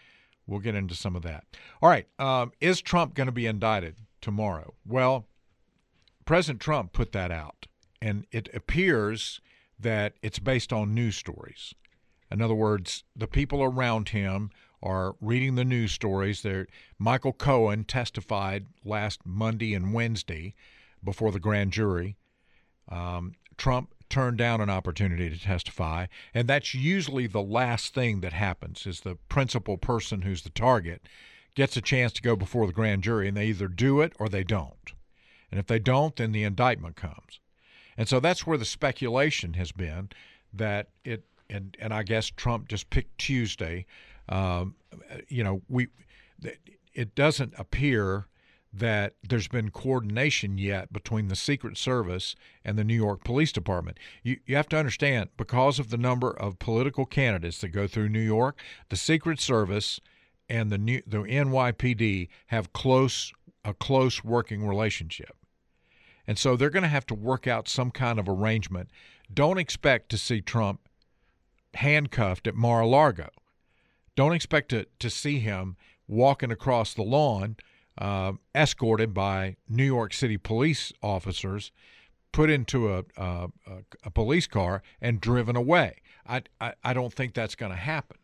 We'll 0.47 0.61
get 0.61 0.75
into 0.75 0.95
some 0.95 1.15
of 1.15 1.23
that. 1.23 1.45
All 1.83 1.91
right. 1.91 2.07
Um, 2.19 2.53
is 2.61 2.81
Trump 2.81 3.15
going 3.15 3.27
to 3.27 3.33
be 3.33 3.47
indicted 3.47 3.97
tomorrow? 4.21 4.75
Well, 4.87 5.27
President 6.25 6.61
Trump 6.61 6.93
put 6.93 7.13
that 7.13 7.31
out, 7.31 7.67
and 8.01 8.27
it 8.33 8.49
appears 8.55 9.41
that 9.79 10.15
it's 10.23 10.39
based 10.39 10.73
on 10.73 10.95
news 10.95 11.17
stories. 11.17 11.75
In 12.31 12.41
other 12.41 12.55
words, 12.55 13.05
the 13.15 13.27
people 13.27 13.63
around 13.63 14.11
him 14.11 14.51
are 14.83 15.15
reading 15.21 15.55
the 15.55 15.65
news 15.65 15.93
stories. 15.93 16.43
There, 16.43 16.67
Michael 16.99 17.33
Cohen 17.33 17.85
testified 17.85 18.67
last 18.85 19.21
Monday 19.25 19.75
and 19.75 19.93
Wednesday 19.93 20.55
before 21.03 21.33
the 21.33 21.41
grand 21.41 21.73
jury. 21.73 22.17
Um, 22.89 23.35
Trump 23.57 23.95
turned 24.09 24.39
down 24.39 24.61
an 24.61 24.71
opportunity 24.71 25.31
to 25.31 25.39
testify, 25.39 26.07
and 26.35 26.49
that's 26.49 26.75
usually 26.75 27.27
the 27.27 27.43
last 27.43 27.95
thing 27.95 28.21
that 28.21 28.33
happens. 28.33 28.87
Is 28.87 29.01
the 29.01 29.17
principal 29.29 29.77
person 29.77 30.23
who's 30.23 30.43
the 30.43 30.51
target 30.51 31.03
gets 31.55 31.77
a 31.77 31.83
chance 31.83 32.13
to 32.13 32.23
go 32.23 32.37
before 32.37 32.67
the 32.67 32.73
grand 32.73 33.03
jury, 33.03 33.29
and 33.29 33.37
they 33.37 33.47
either 33.47 33.69
do 33.69 34.01
it 34.01 34.13
or 34.19 34.29
they 34.29 34.45
don't. 34.45 34.93
And 35.51 35.59
if 35.59 35.67
they 35.67 35.79
don't, 35.79 36.15
then 36.17 36.33
the 36.33 36.45
indictment 36.45 36.97
comes. 36.97 37.41
And 37.97 38.09
so 38.09 38.21
that's 38.21 38.47
where 38.47 38.59
the 38.59 38.65
speculation 38.65 39.55
has 39.55 39.73
been 39.73 40.11
that 40.53 40.89
it 41.05 41.25
and 41.49 41.77
and 41.81 41.93
I 41.93 42.03
guess 42.03 42.31
Trump 42.31 42.69
just 42.69 42.91
picked 42.91 43.19
Tuesday 43.19 43.87
um, 44.31 44.77
you 45.29 45.45
know, 45.45 45.61
we 45.69 45.89
it 46.95 47.15
doesn't 47.15 47.53
appear 47.59 48.27
that 48.73 49.15
there's 49.29 49.49
been 49.49 49.71
coordination 49.71 50.57
yet 50.57 50.93
between 50.93 51.29
the 51.29 51.37
Secret 51.37 51.77
Service 51.77 52.37
and 52.65 52.79
the 52.79 52.85
New 52.85 52.95
York 52.95 53.25
Police 53.25 53.51
Department. 53.51 53.99
You, 54.23 54.39
you 54.47 54.55
have 54.55 54.69
to 54.69 54.79
understand, 54.79 55.31
because 55.37 55.81
of 55.81 55.91
the 55.91 55.97
number 55.97 56.31
of 56.31 56.61
political 56.61 57.05
candidates 57.05 57.61
that 57.61 57.69
go 57.69 57.89
through 57.89 58.11
New 58.11 58.21
York, 58.21 58.61
the 58.89 58.97
Secret 58.97 59.41
Service 59.41 60.01
and 60.49 60.71
the 60.71 60.79
new, 60.79 61.03
the 61.07 61.19
NYPD 61.19 62.29
have 62.47 62.73
close 62.73 63.33
a 63.65 63.75
close 63.75 64.25
working 64.25 64.67
relationship. 64.67 65.37
And 66.27 66.39
so 66.39 66.57
they're 66.57 66.71
going 66.71 66.85
to 66.85 66.89
have 66.89 67.07
to 67.07 67.15
work 67.15 67.47
out 67.47 67.69
some 67.69 67.91
kind 67.91 68.19
of 68.19 68.29
arrangement. 68.29 68.89
Don't 69.33 69.59
expect 69.59 70.09
to 70.11 70.19
see 70.19 70.41
Trump 70.41 70.81
handcuffed 71.75 72.47
at 72.47 72.55
Mar-a-Lago. 72.55 73.29
Don't 74.21 74.35
expect 74.35 74.69
to, 74.69 74.85
to 74.99 75.09
see 75.09 75.39
him 75.39 75.79
walking 76.07 76.51
across 76.51 76.93
the 76.93 77.03
lawn, 77.03 77.57
uh, 77.97 78.33
escorted 78.55 79.15
by 79.15 79.57
New 79.67 79.83
York 79.83 80.13
City 80.13 80.37
police 80.37 80.93
officers, 81.03 81.73
put 82.31 82.51
into 82.51 82.93
a, 82.93 83.05
a, 83.17 83.49
a 84.05 84.11
police 84.11 84.47
car, 84.47 84.83
and 85.01 85.23
driven 85.23 85.57
away. 85.57 86.03
I, 86.27 86.43
I, 86.61 86.75
I 86.85 86.93
don't 86.93 87.15
think 87.15 87.33
that's 87.33 87.55
going 87.55 87.73
to 87.73 87.79
happen. 87.79 88.19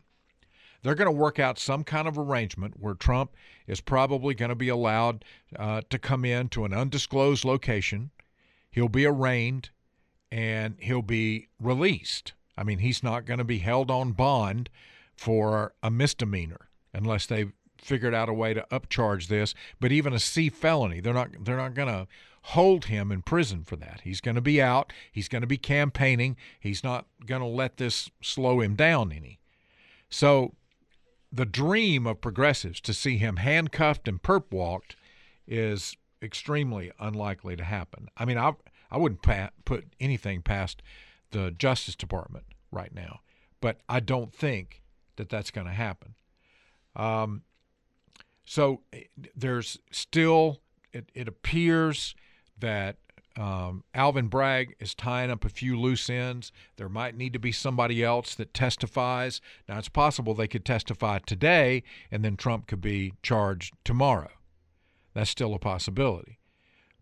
They're 0.83 0.93
going 0.93 1.07
to 1.07 1.11
work 1.11 1.39
out 1.39 1.57
some 1.57 1.83
kind 1.83 2.07
of 2.07 2.15
arrangement 2.15 2.75
where 2.79 2.93
Trump 2.93 3.31
is 3.65 3.81
probably 3.81 4.35
going 4.35 4.49
to 4.49 4.55
be 4.55 4.69
allowed 4.69 5.25
uh, 5.57 5.81
to 5.89 5.97
come 5.97 6.23
in 6.23 6.49
to 6.49 6.65
an 6.65 6.73
undisclosed 6.75 7.43
location. 7.43 8.11
He'll 8.69 8.87
be 8.87 9.07
arraigned 9.07 9.71
and 10.31 10.75
he'll 10.79 11.01
be 11.01 11.47
released. 11.59 12.33
I 12.55 12.61
mean, 12.61 12.77
he's 12.77 13.01
not 13.01 13.25
going 13.25 13.39
to 13.39 13.43
be 13.43 13.57
held 13.57 13.89
on 13.89 14.11
bond 14.11 14.69
for 15.17 15.73
a 15.83 15.91
misdemeanor 15.91 16.69
unless 16.93 17.25
they've 17.25 17.51
figured 17.81 18.13
out 18.13 18.29
a 18.29 18.33
way 18.33 18.53
to 18.53 18.65
upcharge 18.71 19.27
this. 19.27 19.53
But 19.79 19.91
even 19.91 20.13
a 20.13 20.19
C 20.19 20.49
felony, 20.49 21.01
they're 21.01 21.13
not 21.13 21.29
they're 21.43 21.57
not 21.57 21.73
going 21.73 21.89
to 21.89 22.07
hold 22.43 22.85
him 22.85 23.11
in 23.11 23.21
prison 23.21 23.63
for 23.63 23.75
that. 23.75 24.01
He's 24.03 24.21
going 24.21 24.35
to 24.35 24.41
be 24.41 24.61
out. 24.61 24.93
He's 25.11 25.27
going 25.27 25.41
to 25.41 25.47
be 25.47 25.57
campaigning. 25.57 26.37
He's 26.59 26.83
not 26.83 27.05
going 27.25 27.41
to 27.41 27.47
let 27.47 27.77
this 27.77 28.09
slow 28.21 28.61
him 28.61 28.75
down 28.75 29.11
any. 29.11 29.39
So 30.09 30.53
the 31.31 31.45
dream 31.45 32.07
of 32.07 32.21
progressives 32.21 32.79
to 32.81 32.93
see 32.93 33.17
him 33.17 33.37
handcuffed 33.37 34.07
and 34.07 34.21
perp 34.21 34.45
walked 34.51 34.95
is 35.45 35.97
extremely 36.21 36.91
unlikely 36.99 37.55
to 37.57 37.63
happen. 37.63 38.07
I 38.15 38.25
mean, 38.25 38.37
I 38.37 38.53
I 38.89 38.97
wouldn't 38.97 39.21
pa- 39.21 39.49
put 39.65 39.85
anything 39.99 40.41
past 40.41 40.81
the 41.31 41.51
Justice 41.51 41.95
Department 41.95 42.45
right 42.71 42.93
now, 42.93 43.19
but 43.59 43.81
I 43.89 43.99
don't 43.99 44.33
think 44.33 44.81
that 45.17 45.29
that's 45.29 45.51
going 45.51 45.67
to 45.67 45.73
happen. 45.73 46.15
Um, 46.95 47.43
so 48.45 48.81
eh, 48.93 49.03
there's 49.35 49.77
still, 49.91 50.61
it, 50.93 51.11
it 51.13 51.27
appears 51.27 52.15
that 52.59 52.97
um, 53.37 53.83
Alvin 53.93 54.27
Bragg 54.27 54.75
is 54.79 54.95
tying 54.95 55.29
up 55.29 55.45
a 55.45 55.49
few 55.49 55.79
loose 55.79 56.09
ends. 56.09 56.51
There 56.77 56.89
might 56.89 57.15
need 57.15 57.33
to 57.33 57.39
be 57.39 57.51
somebody 57.51 58.03
else 58.03 58.33
that 58.35 58.53
testifies. 58.53 59.41
Now, 59.69 59.77
it's 59.77 59.89
possible 59.89 60.33
they 60.33 60.47
could 60.47 60.65
testify 60.65 61.19
today 61.19 61.83
and 62.09 62.25
then 62.25 62.35
Trump 62.35 62.65
could 62.67 62.81
be 62.81 63.13
charged 63.21 63.75
tomorrow. 63.83 64.31
That's 65.13 65.29
still 65.29 65.53
a 65.53 65.59
possibility. 65.59 66.39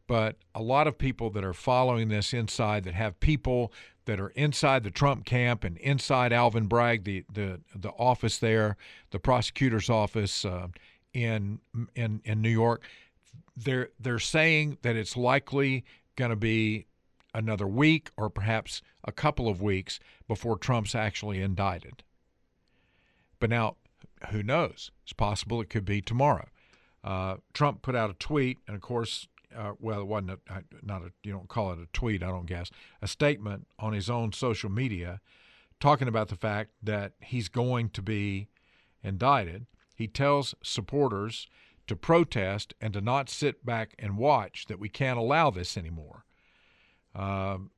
But 0.07 0.37
a 0.53 0.61
lot 0.61 0.87
of 0.87 0.97
people 0.97 1.29
that 1.31 1.43
are 1.43 1.53
following 1.53 2.09
this 2.09 2.33
inside 2.33 2.83
that 2.83 2.93
have 2.93 3.19
people 3.19 3.71
that 4.05 4.19
are 4.19 4.29
inside 4.29 4.83
the 4.83 4.91
Trump 4.91 5.25
camp 5.25 5.63
and 5.63 5.77
inside 5.77 6.31
Alvin 6.31 6.67
Bragg, 6.67 7.03
the 7.03 7.23
the 7.31 7.59
the 7.75 7.89
office 7.89 8.37
there, 8.39 8.77
the 9.11 9.19
prosecutor's 9.19 9.89
office 9.89 10.45
uh, 10.45 10.67
in 11.13 11.59
in 11.95 12.21
in 12.23 12.41
New 12.41 12.49
York. 12.49 12.83
They're 13.57 13.89
they're 13.99 14.19
saying 14.19 14.77
that 14.81 14.95
it's 14.95 15.17
likely 15.17 15.85
going 16.15 16.29
to 16.29 16.35
be 16.35 16.85
another 17.33 17.67
week 17.67 18.11
or 18.17 18.29
perhaps 18.29 18.81
a 19.03 19.11
couple 19.11 19.47
of 19.47 19.61
weeks 19.61 19.99
before 20.27 20.57
Trump's 20.57 20.95
actually 20.95 21.41
indicted. 21.41 22.03
But 23.39 23.49
now, 23.49 23.75
who 24.31 24.41
knows? 24.41 24.91
It's 25.03 25.13
possible 25.13 25.61
it 25.61 25.69
could 25.69 25.85
be 25.85 26.01
tomorrow. 26.01 26.47
Uh, 27.03 27.37
Trump 27.53 27.81
put 27.81 27.95
out 27.95 28.09
a 28.09 28.13
tweet, 28.13 28.59
and 28.67 28.75
of 28.75 28.81
course, 28.81 29.27
uh, 29.55 29.73
well, 29.79 30.01
it 30.01 30.07
wasn't 30.07 30.31
a, 30.31 30.63
not 30.83 31.01
a 31.01 31.11
you 31.23 31.31
don't 31.31 31.47
call 31.47 31.71
it 31.73 31.79
a 31.79 31.87
tweet, 31.93 32.23
I 32.23 32.27
don't 32.27 32.45
guess, 32.45 32.69
a 33.01 33.07
statement 33.07 33.67
on 33.79 33.93
his 33.93 34.09
own 34.09 34.31
social 34.31 34.69
media 34.69 35.21
talking 35.79 36.07
about 36.07 36.29
the 36.29 36.35
fact 36.35 36.71
that 36.81 37.13
he's 37.19 37.49
going 37.49 37.89
to 37.89 38.01
be 38.01 38.47
indicted. 39.03 39.65
He 39.95 40.07
tells 40.07 40.55
supporters 40.63 41.47
to 41.87 41.95
protest 41.95 42.73
and 42.81 42.93
to 42.93 43.01
not 43.01 43.29
sit 43.29 43.65
back 43.65 43.93
and 43.99 44.17
watch, 44.17 44.65
that 44.67 44.79
we 44.79 44.89
can't 44.89 45.19
allow 45.19 45.51
this 45.51 45.77
anymore. 45.77 46.25
Um, 47.13 47.71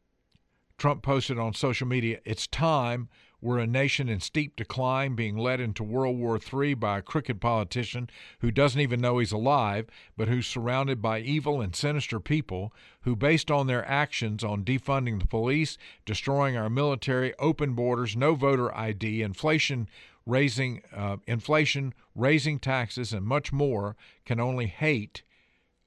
Trump 0.77 1.03
posted 1.03 1.37
on 1.37 1.53
social 1.53 1.87
media, 1.87 2.19
It's 2.23 2.47
time. 2.47 3.09
We're 3.39 3.59
a 3.59 3.67
nation 3.67 4.09
in 4.09 4.19
steep 4.19 4.55
decline, 4.55 5.15
being 5.15 5.37
led 5.37 5.59
into 5.59 5.83
World 5.83 6.17
War 6.17 6.39
III 6.39 6.73
by 6.73 6.97
a 6.97 7.01
crooked 7.03 7.39
politician 7.39 8.09
who 8.39 8.49
doesn't 8.49 8.81
even 8.81 8.99
know 8.99 9.19
he's 9.19 9.31
alive, 9.31 9.87
but 10.17 10.27
who's 10.27 10.47
surrounded 10.47 11.01
by 11.01 11.19
evil 11.19 11.61
and 11.61 11.75
sinister 11.75 12.19
people 12.19 12.73
who, 13.01 13.15
based 13.15 13.51
on 13.51 13.67
their 13.67 13.87
actions 13.87 14.43
on 14.43 14.63
defunding 14.63 15.19
the 15.19 15.27
police, 15.27 15.77
destroying 16.05 16.57
our 16.57 16.69
military, 16.69 17.35
open 17.37 17.73
borders, 17.73 18.17
no 18.17 18.33
voter 18.33 18.75
ID, 18.75 19.21
inflation 19.21 19.87
raising 20.27 20.81
uh, 20.93 21.17
inflation, 21.25 21.93
raising 22.13 22.59
taxes, 22.59 23.13
and 23.13 23.25
much 23.25 23.53
more, 23.53 23.95
can 24.25 24.39
only 24.39 24.67
hate 24.67 25.23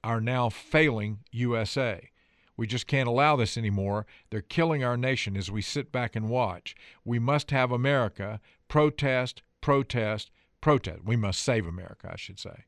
our 0.03 0.21
now 0.21 0.49
failing 0.49 1.19
USA. 1.31 2.11
We 2.61 2.67
just 2.67 2.87
can't 2.87 3.09
allow 3.09 3.37
this 3.37 3.57
anymore. 3.57 4.05
They're 4.29 4.43
killing 4.43 4.85
our 4.85 4.99
nation 4.99 5.35
as 5.35 5.51
we 5.51 5.63
sit 5.63 5.91
back 5.91 6.15
and 6.15 6.29
watch. 6.29 6.77
We 7.07 7.19
must 7.19 7.53
have 7.53 7.73
America. 7.73 8.39
Protest, 8.69 9.41
protest, 9.63 10.31
protest. 10.61 10.99
We 11.03 11.17
must 11.17 11.43
save 11.43 11.67
America, 11.67 12.11
I 12.13 12.17
should 12.17 12.39
say. 12.39 12.65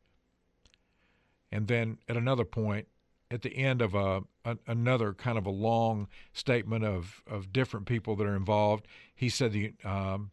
And 1.50 1.68
then 1.68 1.98
at 2.08 2.16
another 2.16 2.46
point, 2.46 2.88
at 3.30 3.42
the 3.42 3.54
end 3.54 3.82
of 3.82 3.94
a, 3.94 4.22
a, 4.46 4.56
another 4.66 5.12
kind 5.12 5.36
of 5.36 5.44
a 5.44 5.50
long 5.50 6.08
statement 6.32 6.86
of, 6.86 7.22
of 7.26 7.52
different 7.52 7.84
people 7.84 8.16
that 8.16 8.26
are 8.26 8.34
involved, 8.34 8.86
he 9.14 9.28
said 9.28 9.52
the 9.52 9.74
um, 9.84 10.30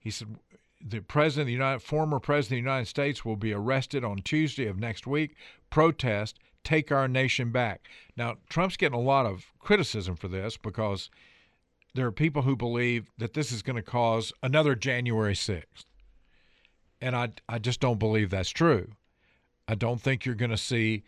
he 0.00 0.10
said 0.10 0.34
the 0.84 1.00
president 1.00 1.42
of 1.42 1.46
the 1.46 1.52
United 1.52 1.80
former 1.80 2.18
president 2.18 2.58
of 2.58 2.64
the 2.64 2.70
United 2.70 2.88
States 2.88 3.24
will 3.24 3.36
be 3.36 3.52
arrested 3.52 4.02
on 4.02 4.16
Tuesday 4.16 4.66
of 4.66 4.80
next 4.80 5.06
week. 5.06 5.36
Protest 5.70 6.40
take 6.64 6.92
our 6.92 7.08
nation 7.08 7.50
back. 7.50 7.88
Now, 8.16 8.36
Trump's 8.48 8.76
getting 8.76 8.98
a 8.98 9.02
lot 9.02 9.26
of 9.26 9.46
criticism 9.58 10.16
for 10.16 10.28
this 10.28 10.56
because 10.56 11.10
there 11.94 12.06
are 12.06 12.12
people 12.12 12.42
who 12.42 12.56
believe 12.56 13.10
that 13.18 13.34
this 13.34 13.50
is 13.50 13.62
going 13.62 13.76
to 13.76 13.82
cause 13.82 14.32
another 14.42 14.74
January 14.74 15.34
6th. 15.34 15.84
And 17.00 17.16
I, 17.16 17.30
I 17.48 17.58
just 17.58 17.80
don't 17.80 17.98
believe 17.98 18.30
that's 18.30 18.50
true. 18.50 18.92
I 19.66 19.74
don't 19.74 20.00
think 20.00 20.24
you're 20.24 20.34
going 20.34 20.50
to 20.50 20.56
see 20.56 21.04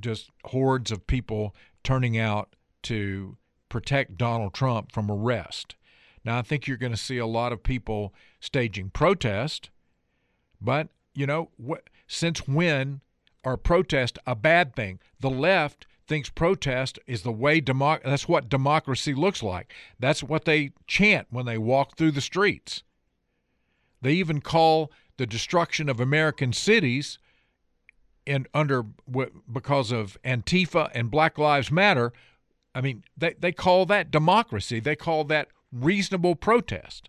just 0.00 0.30
hordes 0.46 0.90
of 0.90 1.06
people 1.06 1.54
turning 1.82 2.18
out 2.18 2.56
to 2.84 3.36
protect 3.68 4.16
Donald 4.16 4.54
Trump 4.54 4.92
from 4.92 5.10
arrest. 5.10 5.76
Now, 6.24 6.38
I 6.38 6.42
think 6.42 6.66
you're 6.66 6.76
going 6.76 6.92
to 6.92 6.98
see 6.98 7.18
a 7.18 7.26
lot 7.26 7.52
of 7.52 7.62
people 7.62 8.14
staging 8.40 8.90
protest, 8.90 9.70
but, 10.60 10.88
you 11.14 11.26
know, 11.26 11.50
what, 11.56 11.90
since 12.06 12.48
when 12.48 13.02
are 13.44 13.56
protest 13.56 14.18
a 14.26 14.34
bad 14.34 14.74
thing? 14.74 15.00
The 15.20 15.30
left 15.30 15.86
thinks 16.06 16.28
protest 16.28 16.98
is 17.06 17.22
the 17.22 17.32
way 17.32 17.60
democ- 17.60 18.02
that's 18.02 18.28
what 18.28 18.48
democracy 18.48 19.14
looks 19.14 19.42
like. 19.42 19.72
That's 19.98 20.22
what 20.22 20.44
they 20.44 20.72
chant 20.86 21.28
when 21.30 21.46
they 21.46 21.58
walk 21.58 21.96
through 21.96 22.12
the 22.12 22.20
streets. 22.20 22.82
They 24.02 24.12
even 24.14 24.40
call 24.40 24.92
the 25.16 25.26
destruction 25.26 25.88
of 25.88 26.00
American 26.00 26.52
cities 26.52 27.18
in 28.26 28.46
under 28.52 28.82
because 29.50 29.92
of 29.92 30.18
Antifa 30.24 30.90
and 30.94 31.10
Black 31.10 31.38
Lives 31.38 31.70
Matter. 31.70 32.12
I 32.74 32.80
mean, 32.80 33.04
they, 33.16 33.34
they 33.38 33.52
call 33.52 33.86
that 33.86 34.10
democracy. 34.10 34.80
They 34.80 34.96
call 34.96 35.24
that 35.24 35.48
reasonable 35.72 36.34
protest. 36.34 37.08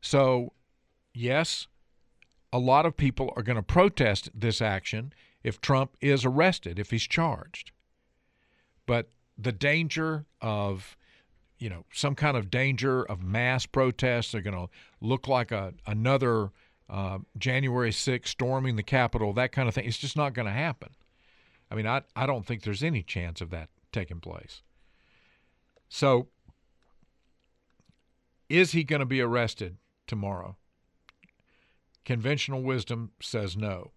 So, 0.00 0.52
yes, 1.14 1.66
a 2.52 2.58
lot 2.58 2.86
of 2.86 2.96
people 2.96 3.32
are 3.36 3.42
going 3.42 3.56
to 3.56 3.62
protest 3.62 4.30
this 4.34 4.60
action 4.60 5.12
if 5.42 5.60
Trump 5.60 5.96
is 6.00 6.24
arrested, 6.24 6.78
if 6.78 6.90
he's 6.90 7.06
charged. 7.06 7.72
But 8.86 9.10
the 9.36 9.52
danger 9.52 10.26
of, 10.40 10.96
you 11.58 11.68
know, 11.68 11.84
some 11.92 12.14
kind 12.14 12.36
of 12.36 12.50
danger 12.50 13.02
of 13.02 13.22
mass 13.22 13.66
protests 13.66 14.34
are 14.34 14.40
going 14.40 14.56
to 14.56 14.68
look 15.00 15.28
like 15.28 15.52
a, 15.52 15.74
another 15.86 16.50
uh, 16.88 17.18
January 17.36 17.90
6th 17.90 18.28
storming 18.28 18.76
the 18.76 18.82
Capitol, 18.82 19.32
that 19.34 19.52
kind 19.52 19.68
of 19.68 19.74
thing. 19.74 19.86
It's 19.86 19.98
just 19.98 20.16
not 20.16 20.34
going 20.34 20.46
to 20.46 20.52
happen. 20.52 20.90
I 21.70 21.74
mean, 21.74 21.86
I, 21.86 22.02
I 22.14 22.26
don't 22.26 22.46
think 22.46 22.62
there's 22.62 22.82
any 22.82 23.02
chance 23.02 23.40
of 23.40 23.50
that 23.50 23.68
taking 23.92 24.20
place. 24.20 24.62
So, 25.88 26.28
is 28.48 28.72
he 28.72 28.84
going 28.84 29.00
to 29.00 29.06
be 29.06 29.20
arrested 29.20 29.76
tomorrow? 30.06 30.56
Conventional 32.06 32.62
wisdom 32.62 33.10
says 33.20 33.56
no, 33.56 33.90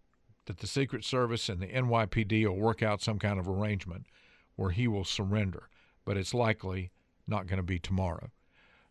that 0.48 0.58
the 0.58 0.68
Secret 0.68 1.06
Service 1.06 1.48
and 1.48 1.62
the 1.62 1.68
NYPD 1.68 2.44
will 2.48 2.58
work 2.58 2.82
out 2.82 3.04
some 3.04 3.20
kind 3.20 3.40
of 3.40 3.48
arrangement 3.48 4.08
where 4.56 4.72
he 4.72 4.88
will 4.88 5.06
surrender, 5.06 5.70
but 6.06 6.18
it's 6.18 6.34
likely 6.34 6.90
not 7.28 7.46
going 7.46 7.58
to 7.58 7.64
be 7.64 7.78
tomorrow. 7.78 8.32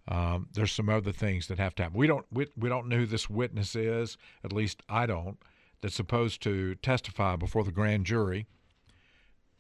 Um, 0.07 0.47
there's 0.55 0.71
some 0.71 0.89
other 0.89 1.11
things 1.11 1.49
that 1.49 1.59
have 1.59 1.75
to 1.75 1.83
happen. 1.83 1.99
We 1.99 2.07
don't 2.07 2.27
we, 2.31 2.47
we 2.57 2.69
don't 2.69 2.89
know 2.89 2.99
who 2.99 3.07
this 3.07 3.29
witness 3.29 3.75
is. 3.75 4.16
At 4.45 4.53
least 4.53 4.85
I 4.89 5.05
don't. 5.05 5.37
That's 5.81 5.97
supposed 5.97 6.41
to 6.45 6.77
testify 6.77 7.35
before 7.35 7.64
the 7.64 7.73
grand 7.73 8.07
jury. 8.07 8.47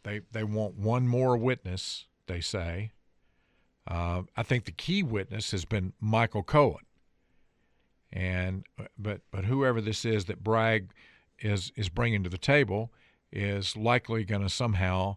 They 0.04 0.20
they 0.30 0.44
want 0.44 0.76
one 0.76 1.08
more 1.08 1.36
witness. 1.36 2.06
They 2.28 2.40
say. 2.40 2.92
Uh, 3.88 4.22
I 4.36 4.44
think 4.44 4.66
the 4.66 4.72
key 4.72 5.02
witness 5.02 5.50
has 5.50 5.64
been 5.64 5.94
Michael 6.00 6.44
Cohen 6.44 6.84
and 8.12 8.64
but 8.98 9.20
but 9.30 9.44
whoever 9.44 9.80
this 9.80 10.04
is 10.04 10.26
that 10.26 10.42
Bragg 10.42 10.90
is 11.40 11.72
is 11.76 11.88
bringing 11.88 12.22
to 12.24 12.30
the 12.30 12.38
table 12.38 12.92
is 13.30 13.76
likely 13.76 14.24
going 14.24 14.42
to 14.42 14.48
somehow 14.48 15.16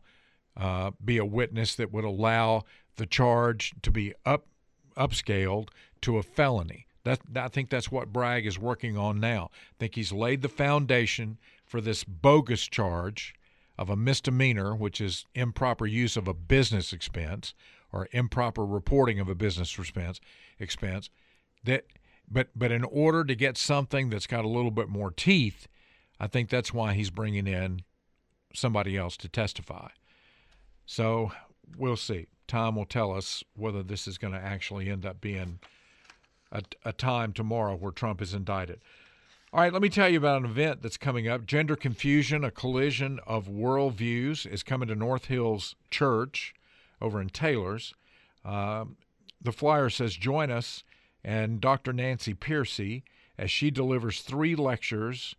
uh, 0.57 0.91
be 1.03 1.17
a 1.17 1.25
witness 1.25 1.75
that 1.75 1.91
would 1.91 2.03
allow 2.03 2.63
the 2.97 3.05
charge 3.05 3.73
to 3.81 3.91
be 3.91 4.13
up 4.25 4.45
upscaled 4.97 5.69
to 6.01 6.17
a 6.17 6.23
felony. 6.23 6.85
That 7.03 7.21
I 7.35 7.47
think 7.47 7.69
that's 7.69 7.91
what 7.91 8.13
Bragg 8.13 8.45
is 8.45 8.59
working 8.59 8.97
on 8.97 9.19
now. 9.19 9.49
I 9.53 9.73
think 9.79 9.95
he's 9.95 10.11
laid 10.11 10.41
the 10.41 10.49
foundation 10.49 11.37
for 11.65 11.81
this 11.81 12.03
bogus 12.03 12.67
charge 12.67 13.33
of 13.77 13.89
a 13.89 13.95
misdemeanor, 13.95 14.75
which 14.75 15.01
is 15.01 15.25
improper 15.33 15.87
use 15.87 16.17
of 16.17 16.27
a 16.27 16.33
business 16.33 16.93
expense 16.93 17.55
or 17.91 18.07
improper 18.11 18.65
reporting 18.65 19.19
of 19.19 19.29
a 19.29 19.35
business 19.35 19.77
expense. 19.79 20.19
Expense 20.59 21.09
that 21.63 21.85
but 22.31 22.47
but 22.55 22.71
in 22.71 22.83
order 22.83 23.23
to 23.23 23.35
get 23.35 23.57
something 23.57 24.09
that's 24.09 24.27
got 24.27 24.45
a 24.45 24.49
little 24.49 24.71
bit 24.71 24.89
more 24.89 25.11
teeth, 25.11 25.67
I 26.19 26.27
think 26.27 26.49
that's 26.49 26.73
why 26.73 26.93
he's 26.93 27.09
bringing 27.09 27.47
in 27.47 27.81
somebody 28.53 28.97
else 28.97 29.17
to 29.17 29.29
testify. 29.29 29.89
So 30.85 31.31
we'll 31.77 31.97
see. 31.97 32.27
Time 32.47 32.75
will 32.75 32.85
tell 32.85 33.13
us 33.13 33.43
whether 33.55 33.83
this 33.83 34.07
is 34.07 34.17
going 34.17 34.33
to 34.33 34.39
actually 34.39 34.89
end 34.89 35.05
up 35.05 35.21
being 35.21 35.59
a, 36.51 36.61
a 36.83 36.93
time 36.93 37.33
tomorrow 37.33 37.75
where 37.75 37.91
Trump 37.91 38.21
is 38.21 38.33
indicted. 38.33 38.81
All 39.53 39.59
right, 39.59 39.73
let 39.73 39.81
me 39.81 39.89
tell 39.89 40.07
you 40.07 40.17
about 40.17 40.41
an 40.41 40.49
event 40.49 40.81
that's 40.81 40.97
coming 40.97 41.27
up. 41.27 41.45
Gender 41.45 41.75
Confusion, 41.75 42.43
a 42.43 42.51
collision 42.51 43.19
of 43.27 43.47
worldviews, 43.47 44.45
is 44.45 44.63
coming 44.63 44.87
to 44.87 44.95
North 44.95 45.25
Hills 45.25 45.75
Church 45.89 46.53
over 47.01 47.19
in 47.19 47.29
Taylor's. 47.29 47.93
Uh, 48.45 48.85
the 49.41 49.51
flyer 49.51 49.89
says, 49.89 50.15
Join 50.15 50.51
us 50.51 50.83
and 51.23 51.61
Dr. 51.61 51.93
Nancy 51.93 52.33
Pearcey 52.33 53.03
as 53.37 53.51
she 53.51 53.71
delivers 53.71 54.21
three 54.21 54.55
lectures 54.55 55.35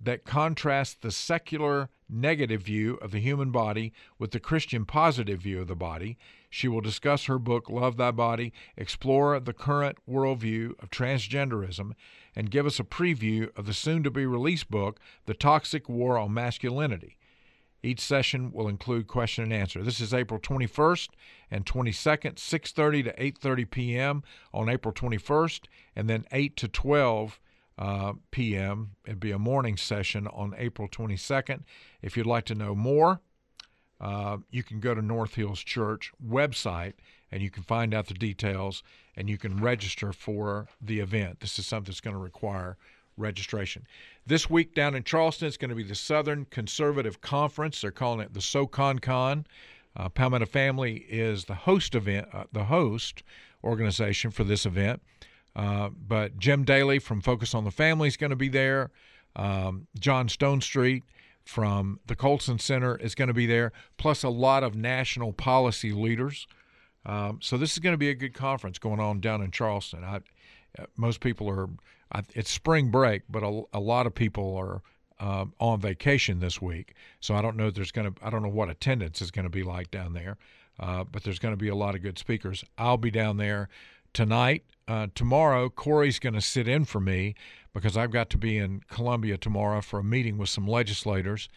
that 0.00 0.24
contrast 0.24 1.02
the 1.02 1.10
secular 1.10 1.90
negative 2.08 2.62
view 2.62 2.94
of 2.96 3.10
the 3.10 3.20
human 3.20 3.50
body 3.50 3.92
with 4.18 4.30
the 4.30 4.40
Christian 4.40 4.84
positive 4.84 5.40
view 5.40 5.60
of 5.60 5.68
the 5.68 5.76
body. 5.76 6.16
She 6.48 6.66
will 6.66 6.80
discuss 6.80 7.26
her 7.26 7.38
book, 7.38 7.68
Love 7.68 7.96
Thy 7.96 8.10
Body, 8.10 8.52
explore 8.76 9.38
the 9.38 9.52
current 9.52 9.98
worldview 10.08 10.72
of 10.82 10.90
transgenderism, 10.90 11.92
and 12.34 12.50
give 12.50 12.66
us 12.66 12.80
a 12.80 12.84
preview 12.84 13.56
of 13.56 13.66
the 13.66 13.74
soon 13.74 14.02
to 14.02 14.10
be 14.10 14.26
released 14.26 14.70
book, 14.70 14.98
The 15.26 15.34
Toxic 15.34 15.88
War 15.88 16.18
on 16.18 16.34
Masculinity. 16.34 17.16
Each 17.82 18.00
session 18.00 18.52
will 18.52 18.68
include 18.68 19.06
question 19.06 19.44
and 19.44 19.52
answer. 19.52 19.82
This 19.82 20.00
is 20.00 20.12
April 20.12 20.38
21st 20.38 21.08
and 21.50 21.64
22nd, 21.64 22.34
6:30 22.36 23.04
to 23.04 23.12
8:30 23.14 23.70
p.m. 23.70 24.22
on 24.52 24.68
April 24.68 24.92
21st, 24.92 25.66
and 25.96 26.08
then 26.08 26.26
8 26.30 26.56
to 26.56 26.68
12 26.68 27.40
uh, 27.78 28.12
p.m. 28.30 28.90
It'd 29.06 29.20
be 29.20 29.30
a 29.30 29.38
morning 29.38 29.76
session 29.78 30.26
on 30.28 30.54
April 30.58 30.88
22nd. 30.88 31.62
If 32.02 32.16
you'd 32.16 32.26
like 32.26 32.44
to 32.46 32.54
know 32.54 32.74
more, 32.74 33.20
uh, 34.00 34.38
you 34.50 34.62
can 34.62 34.80
go 34.80 34.94
to 34.94 35.02
North 35.02 35.34
Hills 35.34 35.60
Church 35.60 36.12
website 36.22 36.94
and 37.32 37.42
you 37.42 37.50
can 37.50 37.62
find 37.62 37.94
out 37.94 38.06
the 38.06 38.14
details 38.14 38.82
and 39.16 39.28
you 39.28 39.38
can 39.38 39.56
register 39.56 40.12
for 40.12 40.68
the 40.80 41.00
event. 41.00 41.40
This 41.40 41.58
is 41.58 41.66
something 41.66 41.90
that's 41.90 42.00
going 42.00 42.16
to 42.16 42.22
require 42.22 42.76
registration. 43.20 43.86
This 44.26 44.50
week 44.50 44.74
down 44.74 44.94
in 44.94 45.04
Charleston, 45.04 45.48
it's 45.48 45.56
going 45.56 45.70
to 45.70 45.74
be 45.74 45.82
the 45.82 45.94
Southern 45.94 46.46
Conservative 46.46 47.20
Conference. 47.20 47.80
They're 47.80 47.90
calling 47.90 48.20
it 48.20 48.34
the 48.34 48.40
SoCon 48.40 48.98
Con. 48.98 49.46
Uh, 49.96 50.08
Palmetto 50.08 50.46
Family 50.46 51.04
is 51.08 51.44
the 51.44 51.54
host 51.54 51.94
event, 51.94 52.28
uh, 52.32 52.44
the 52.52 52.64
host 52.64 53.22
organization 53.64 54.30
for 54.30 54.44
this 54.44 54.64
event. 54.66 55.02
Uh, 55.56 55.88
but 55.88 56.38
Jim 56.38 56.64
Daly 56.64 56.98
from 56.98 57.20
Focus 57.20 57.54
on 57.54 57.64
the 57.64 57.70
Family 57.70 58.08
is 58.08 58.16
going 58.16 58.30
to 58.30 58.36
be 58.36 58.48
there. 58.48 58.90
Um, 59.36 59.86
John 59.98 60.28
Stonestreet 60.28 61.02
from 61.44 62.00
the 62.06 62.14
Colson 62.14 62.58
Center 62.58 62.96
is 62.96 63.14
going 63.14 63.28
to 63.28 63.34
be 63.34 63.46
there, 63.46 63.72
plus 63.96 64.22
a 64.22 64.28
lot 64.28 64.62
of 64.62 64.74
national 64.74 65.32
policy 65.32 65.92
leaders. 65.92 66.46
Um, 67.06 67.38
so 67.42 67.56
this 67.56 67.72
is 67.72 67.78
going 67.78 67.94
to 67.94 67.98
be 67.98 68.10
a 68.10 68.14
good 68.14 68.34
conference 68.34 68.78
going 68.78 69.00
on 69.00 69.20
down 69.20 69.42
in 69.42 69.50
Charleston. 69.50 70.04
I, 70.04 70.16
uh, 70.78 70.86
most 70.96 71.20
people 71.20 71.48
are, 71.48 71.68
It's 72.34 72.50
spring 72.50 72.90
break, 72.90 73.22
but 73.28 73.42
a, 73.42 73.62
a 73.72 73.80
lot 73.80 74.06
of 74.06 74.14
people 74.14 74.56
are 74.56 74.82
um, 75.20 75.52
on 75.60 75.80
vacation 75.80 76.40
this 76.40 76.60
week. 76.60 76.94
So 77.20 77.34
I 77.34 77.42
don't 77.42 77.56
know 77.56 77.70
there's 77.70 77.92
going 77.92 78.12
to, 78.12 78.24
I 78.24 78.30
don't 78.30 78.42
know 78.42 78.48
what 78.48 78.70
attendance 78.70 79.20
is 79.20 79.30
going 79.30 79.44
to 79.44 79.50
be 79.50 79.62
like 79.62 79.90
down 79.90 80.14
there, 80.14 80.38
uh, 80.78 81.04
but 81.04 81.22
there's 81.22 81.38
going 81.38 81.52
to 81.52 81.58
be 81.58 81.68
a 81.68 81.74
lot 81.74 81.94
of 81.94 82.02
good 82.02 82.18
speakers. 82.18 82.64
I'll 82.78 82.96
be 82.96 83.10
down 83.10 83.36
there 83.36 83.68
tonight. 84.12 84.64
Uh, 84.88 85.08
tomorrow, 85.14 85.68
Corey's 85.68 86.18
going 86.18 86.34
to 86.34 86.40
sit 86.40 86.66
in 86.66 86.84
for 86.84 87.00
me 87.00 87.34
because 87.72 87.96
I've 87.96 88.10
got 88.10 88.30
to 88.30 88.38
be 88.38 88.58
in 88.58 88.82
Columbia 88.88 89.36
tomorrow 89.36 89.80
for 89.80 90.00
a 90.00 90.04
meeting 90.04 90.38
with 90.38 90.48
some 90.48 90.66
legislators. 90.66 91.48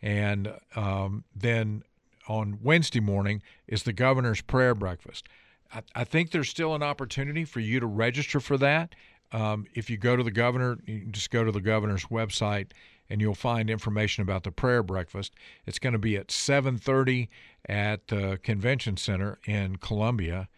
And 0.00 0.54
um, 0.76 1.24
then 1.34 1.82
on 2.28 2.60
Wednesday 2.62 3.00
morning 3.00 3.42
is 3.66 3.82
the 3.82 3.92
governor's 3.92 4.40
prayer 4.40 4.74
breakfast. 4.74 5.26
I, 5.74 5.82
I, 5.94 6.04
think 6.04 6.30
there's 6.30 6.48
still 6.48 6.74
an 6.74 6.82
opportunity 6.82 7.44
for 7.44 7.60
you 7.60 7.80
to 7.80 7.86
register 7.86 8.40
for 8.40 8.56
that. 8.58 8.94
Um, 9.32 9.66
if 9.74 9.90
you 9.90 9.96
go 9.96 10.16
to 10.16 10.22
the 10.22 10.30
governor, 10.30 10.78
you 10.86 11.06
just 11.10 11.30
go 11.30 11.44
to 11.44 11.52
the 11.52 11.60
governor's 11.60 12.06
website 12.06 12.72
and 13.10 13.20
you'll 13.20 13.34
find 13.34 13.70
information 13.70 14.22
about 14.22 14.44
the 14.44 14.52
prayer 14.52 14.82
breakfast. 14.82 15.34
It's 15.66 15.78
going 15.78 15.94
to 15.94 15.98
be 15.98 16.16
at 16.16 16.28
7:30 16.28 17.28
at 17.68 18.08
the 18.08 18.38
convention 18.42 18.96
center 18.96 19.38
in 19.46 19.76
Columbia 19.76 20.48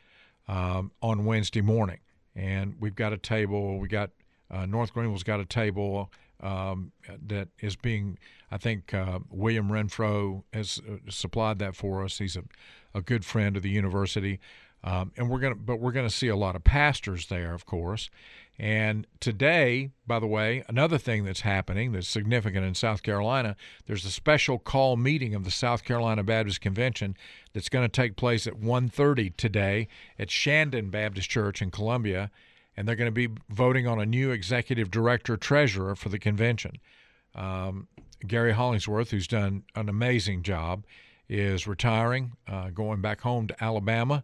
um, 0.48 0.90
on 1.02 1.24
Wednesday 1.24 1.60
morning, 1.60 1.98
and 2.34 2.74
we've 2.80 2.94
got 2.94 3.12
a 3.12 3.18
table. 3.18 3.78
We 3.78 3.88
got 3.88 4.10
uh, 4.50 4.66
North 4.66 4.92
Greenville's 4.92 5.22
got 5.22 5.40
a 5.40 5.44
table 5.44 6.10
um, 6.42 6.92
that 7.26 7.48
is 7.60 7.76
being, 7.76 8.18
I 8.50 8.56
think 8.56 8.94
uh, 8.94 9.20
William 9.30 9.68
Renfro 9.68 10.42
has 10.52 10.80
uh, 10.88 10.96
supplied 11.08 11.58
that 11.58 11.76
for 11.76 12.04
us. 12.04 12.18
He's 12.18 12.36
a, 12.36 12.44
a 12.94 13.02
good 13.02 13.24
friend 13.24 13.56
of 13.56 13.62
the 13.62 13.70
university. 13.70 14.40
Um, 14.82 15.12
and 15.16 15.28
we're 15.28 15.40
gonna, 15.40 15.56
but 15.56 15.78
we're 15.78 15.92
gonna 15.92 16.08
see 16.08 16.28
a 16.28 16.36
lot 16.36 16.56
of 16.56 16.64
pastors 16.64 17.26
there, 17.26 17.52
of 17.52 17.66
course. 17.66 18.08
And 18.60 19.06
today, 19.20 19.88
by 20.06 20.18
the 20.18 20.26
way, 20.26 20.62
another 20.68 20.98
thing 20.98 21.24
that's 21.24 21.40
happening 21.40 21.92
that's 21.92 22.06
significant 22.06 22.66
in 22.66 22.74
South 22.74 23.02
Carolina, 23.02 23.56
there's 23.86 24.04
a 24.04 24.10
special 24.10 24.58
call 24.58 24.98
meeting 24.98 25.34
of 25.34 25.44
the 25.44 25.50
South 25.50 25.82
Carolina 25.82 26.22
Baptist 26.22 26.60
Convention 26.60 27.16
that's 27.54 27.70
going 27.70 27.86
to 27.86 27.88
take 27.88 28.16
place 28.16 28.46
at 28.46 28.60
1:30 28.60 29.34
today 29.38 29.88
at 30.18 30.30
Shandon 30.30 30.90
Baptist 30.90 31.30
Church 31.30 31.62
in 31.62 31.70
Columbia 31.70 32.30
and 32.76 32.86
they're 32.86 32.96
going 32.96 33.12
to 33.12 33.28
be 33.28 33.28
voting 33.48 33.86
on 33.86 34.00
a 34.00 34.06
new 34.06 34.30
executive 34.30 34.90
director 34.90 35.36
treasurer 35.36 35.96
for 35.96 36.08
the 36.08 36.18
convention. 36.18 36.72
Um, 37.34 37.88
Gary 38.26 38.52
Hollingsworth, 38.52 39.10
who's 39.10 39.26
done 39.26 39.64
an 39.74 39.88
amazing 39.88 40.42
job, 40.42 40.84
is 41.28 41.66
retiring, 41.66 42.32
uh, 42.46 42.70
going 42.70 43.00
back 43.00 43.20
home 43.22 43.46
to 43.46 43.64
Alabama, 43.64 44.22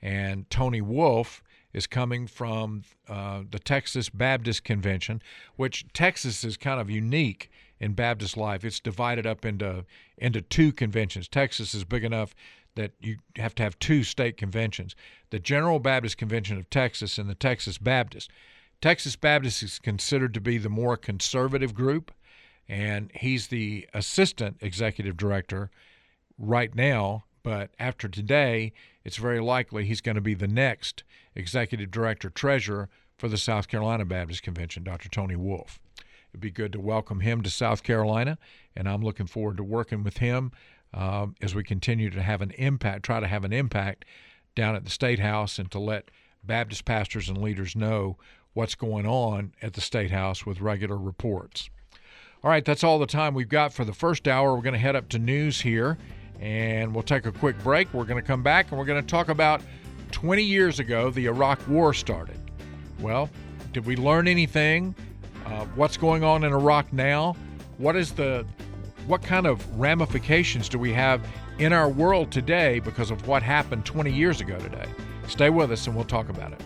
and 0.00 0.48
Tony 0.50 0.80
Wolfe 0.80 1.42
is 1.72 1.86
coming 1.86 2.26
from 2.26 2.82
uh, 3.08 3.42
the 3.50 3.58
Texas 3.58 4.08
Baptist 4.08 4.64
Convention, 4.64 5.22
which 5.56 5.86
Texas 5.92 6.44
is 6.44 6.56
kind 6.56 6.80
of 6.80 6.90
unique 6.90 7.50
in 7.80 7.92
Baptist 7.92 8.36
life. 8.36 8.64
It's 8.64 8.80
divided 8.80 9.26
up 9.26 9.44
into 9.44 9.84
into 10.16 10.40
two 10.40 10.72
conventions. 10.72 11.28
Texas 11.28 11.74
is 11.74 11.84
big 11.84 12.04
enough 12.04 12.34
that 12.74 12.92
you 13.00 13.16
have 13.36 13.54
to 13.56 13.62
have 13.62 13.78
two 13.78 14.04
state 14.04 14.36
conventions 14.36 14.94
the 15.30 15.38
General 15.38 15.78
Baptist 15.78 16.16
Convention 16.16 16.56
of 16.56 16.70
Texas 16.70 17.18
and 17.18 17.28
the 17.28 17.34
Texas 17.34 17.76
Baptist. 17.76 18.30
Texas 18.80 19.16
Baptist 19.16 19.62
is 19.62 19.78
considered 19.78 20.32
to 20.34 20.40
be 20.40 20.56
the 20.56 20.68
more 20.68 20.96
conservative 20.96 21.74
group, 21.74 22.12
and 22.68 23.10
he's 23.14 23.48
the 23.48 23.88
assistant 23.92 24.56
executive 24.60 25.16
director 25.16 25.70
right 26.38 26.74
now. 26.74 27.24
But 27.48 27.70
after 27.78 28.10
today, 28.10 28.74
it's 29.04 29.16
very 29.16 29.40
likely 29.40 29.86
he's 29.86 30.02
going 30.02 30.16
to 30.16 30.20
be 30.20 30.34
the 30.34 30.46
next 30.46 31.02
executive 31.34 31.90
director 31.90 32.28
treasurer 32.28 32.90
for 33.16 33.26
the 33.26 33.38
South 33.38 33.68
Carolina 33.68 34.04
Baptist 34.04 34.42
Convention, 34.42 34.84
Dr. 34.84 35.08
Tony 35.08 35.34
Wolfe. 35.34 35.80
It'd 36.30 36.42
be 36.42 36.50
good 36.50 36.72
to 36.72 36.78
welcome 36.78 37.20
him 37.20 37.40
to 37.40 37.48
South 37.48 37.82
Carolina, 37.82 38.36
and 38.76 38.86
I'm 38.86 39.00
looking 39.00 39.26
forward 39.26 39.56
to 39.56 39.64
working 39.64 40.04
with 40.04 40.18
him 40.18 40.52
um, 40.92 41.36
as 41.40 41.54
we 41.54 41.64
continue 41.64 42.10
to 42.10 42.20
have 42.20 42.42
an 42.42 42.50
impact, 42.50 43.06
try 43.06 43.18
to 43.18 43.26
have 43.26 43.44
an 43.44 43.54
impact 43.54 44.04
down 44.54 44.76
at 44.76 44.84
the 44.84 44.90
State 44.90 45.20
House 45.20 45.58
and 45.58 45.70
to 45.70 45.78
let 45.78 46.10
Baptist 46.44 46.84
pastors 46.84 47.30
and 47.30 47.38
leaders 47.38 47.74
know 47.74 48.18
what's 48.52 48.74
going 48.74 49.06
on 49.06 49.54
at 49.62 49.72
the 49.72 49.80
State 49.80 50.10
House 50.10 50.44
with 50.44 50.60
regular 50.60 50.98
reports. 50.98 51.70
All 52.44 52.50
right, 52.50 52.64
that's 52.64 52.84
all 52.84 52.98
the 52.98 53.06
time 53.06 53.32
we've 53.32 53.48
got 53.48 53.72
for 53.72 53.86
the 53.86 53.94
first 53.94 54.28
hour. 54.28 54.54
We're 54.54 54.60
going 54.60 54.74
to 54.74 54.78
head 54.78 54.96
up 54.96 55.08
to 55.08 55.18
news 55.18 55.62
here 55.62 55.96
and 56.40 56.94
we'll 56.94 57.02
take 57.02 57.26
a 57.26 57.32
quick 57.32 57.58
break. 57.62 57.92
We're 57.92 58.04
going 58.04 58.20
to 58.20 58.26
come 58.26 58.42
back 58.42 58.70
and 58.70 58.78
we're 58.78 58.84
going 58.84 59.00
to 59.00 59.06
talk 59.06 59.28
about 59.28 59.60
20 60.12 60.42
years 60.42 60.78
ago, 60.78 61.10
the 61.10 61.26
Iraq 61.26 61.66
War 61.68 61.92
started. 61.92 62.38
Well, 63.00 63.28
did 63.72 63.86
we 63.86 63.96
learn 63.96 64.28
anything? 64.28 64.94
Uh, 65.46 65.64
what's 65.74 65.96
going 65.96 66.24
on 66.24 66.44
in 66.44 66.52
Iraq 66.52 66.92
now? 66.92 67.36
What 67.78 67.96
is 67.96 68.12
the 68.12 68.46
what 69.06 69.22
kind 69.22 69.46
of 69.46 69.80
ramifications 69.80 70.68
do 70.68 70.78
we 70.78 70.92
have 70.92 71.26
in 71.58 71.72
our 71.72 71.88
world 71.88 72.30
today 72.30 72.78
because 72.78 73.10
of 73.10 73.26
what 73.26 73.42
happened 73.42 73.86
20 73.86 74.12
years 74.12 74.40
ago 74.40 74.58
today? 74.58 74.84
Stay 75.28 75.48
with 75.48 75.72
us 75.72 75.86
and 75.86 75.96
we'll 75.96 76.04
talk 76.04 76.28
about 76.28 76.52
it. 76.52 76.60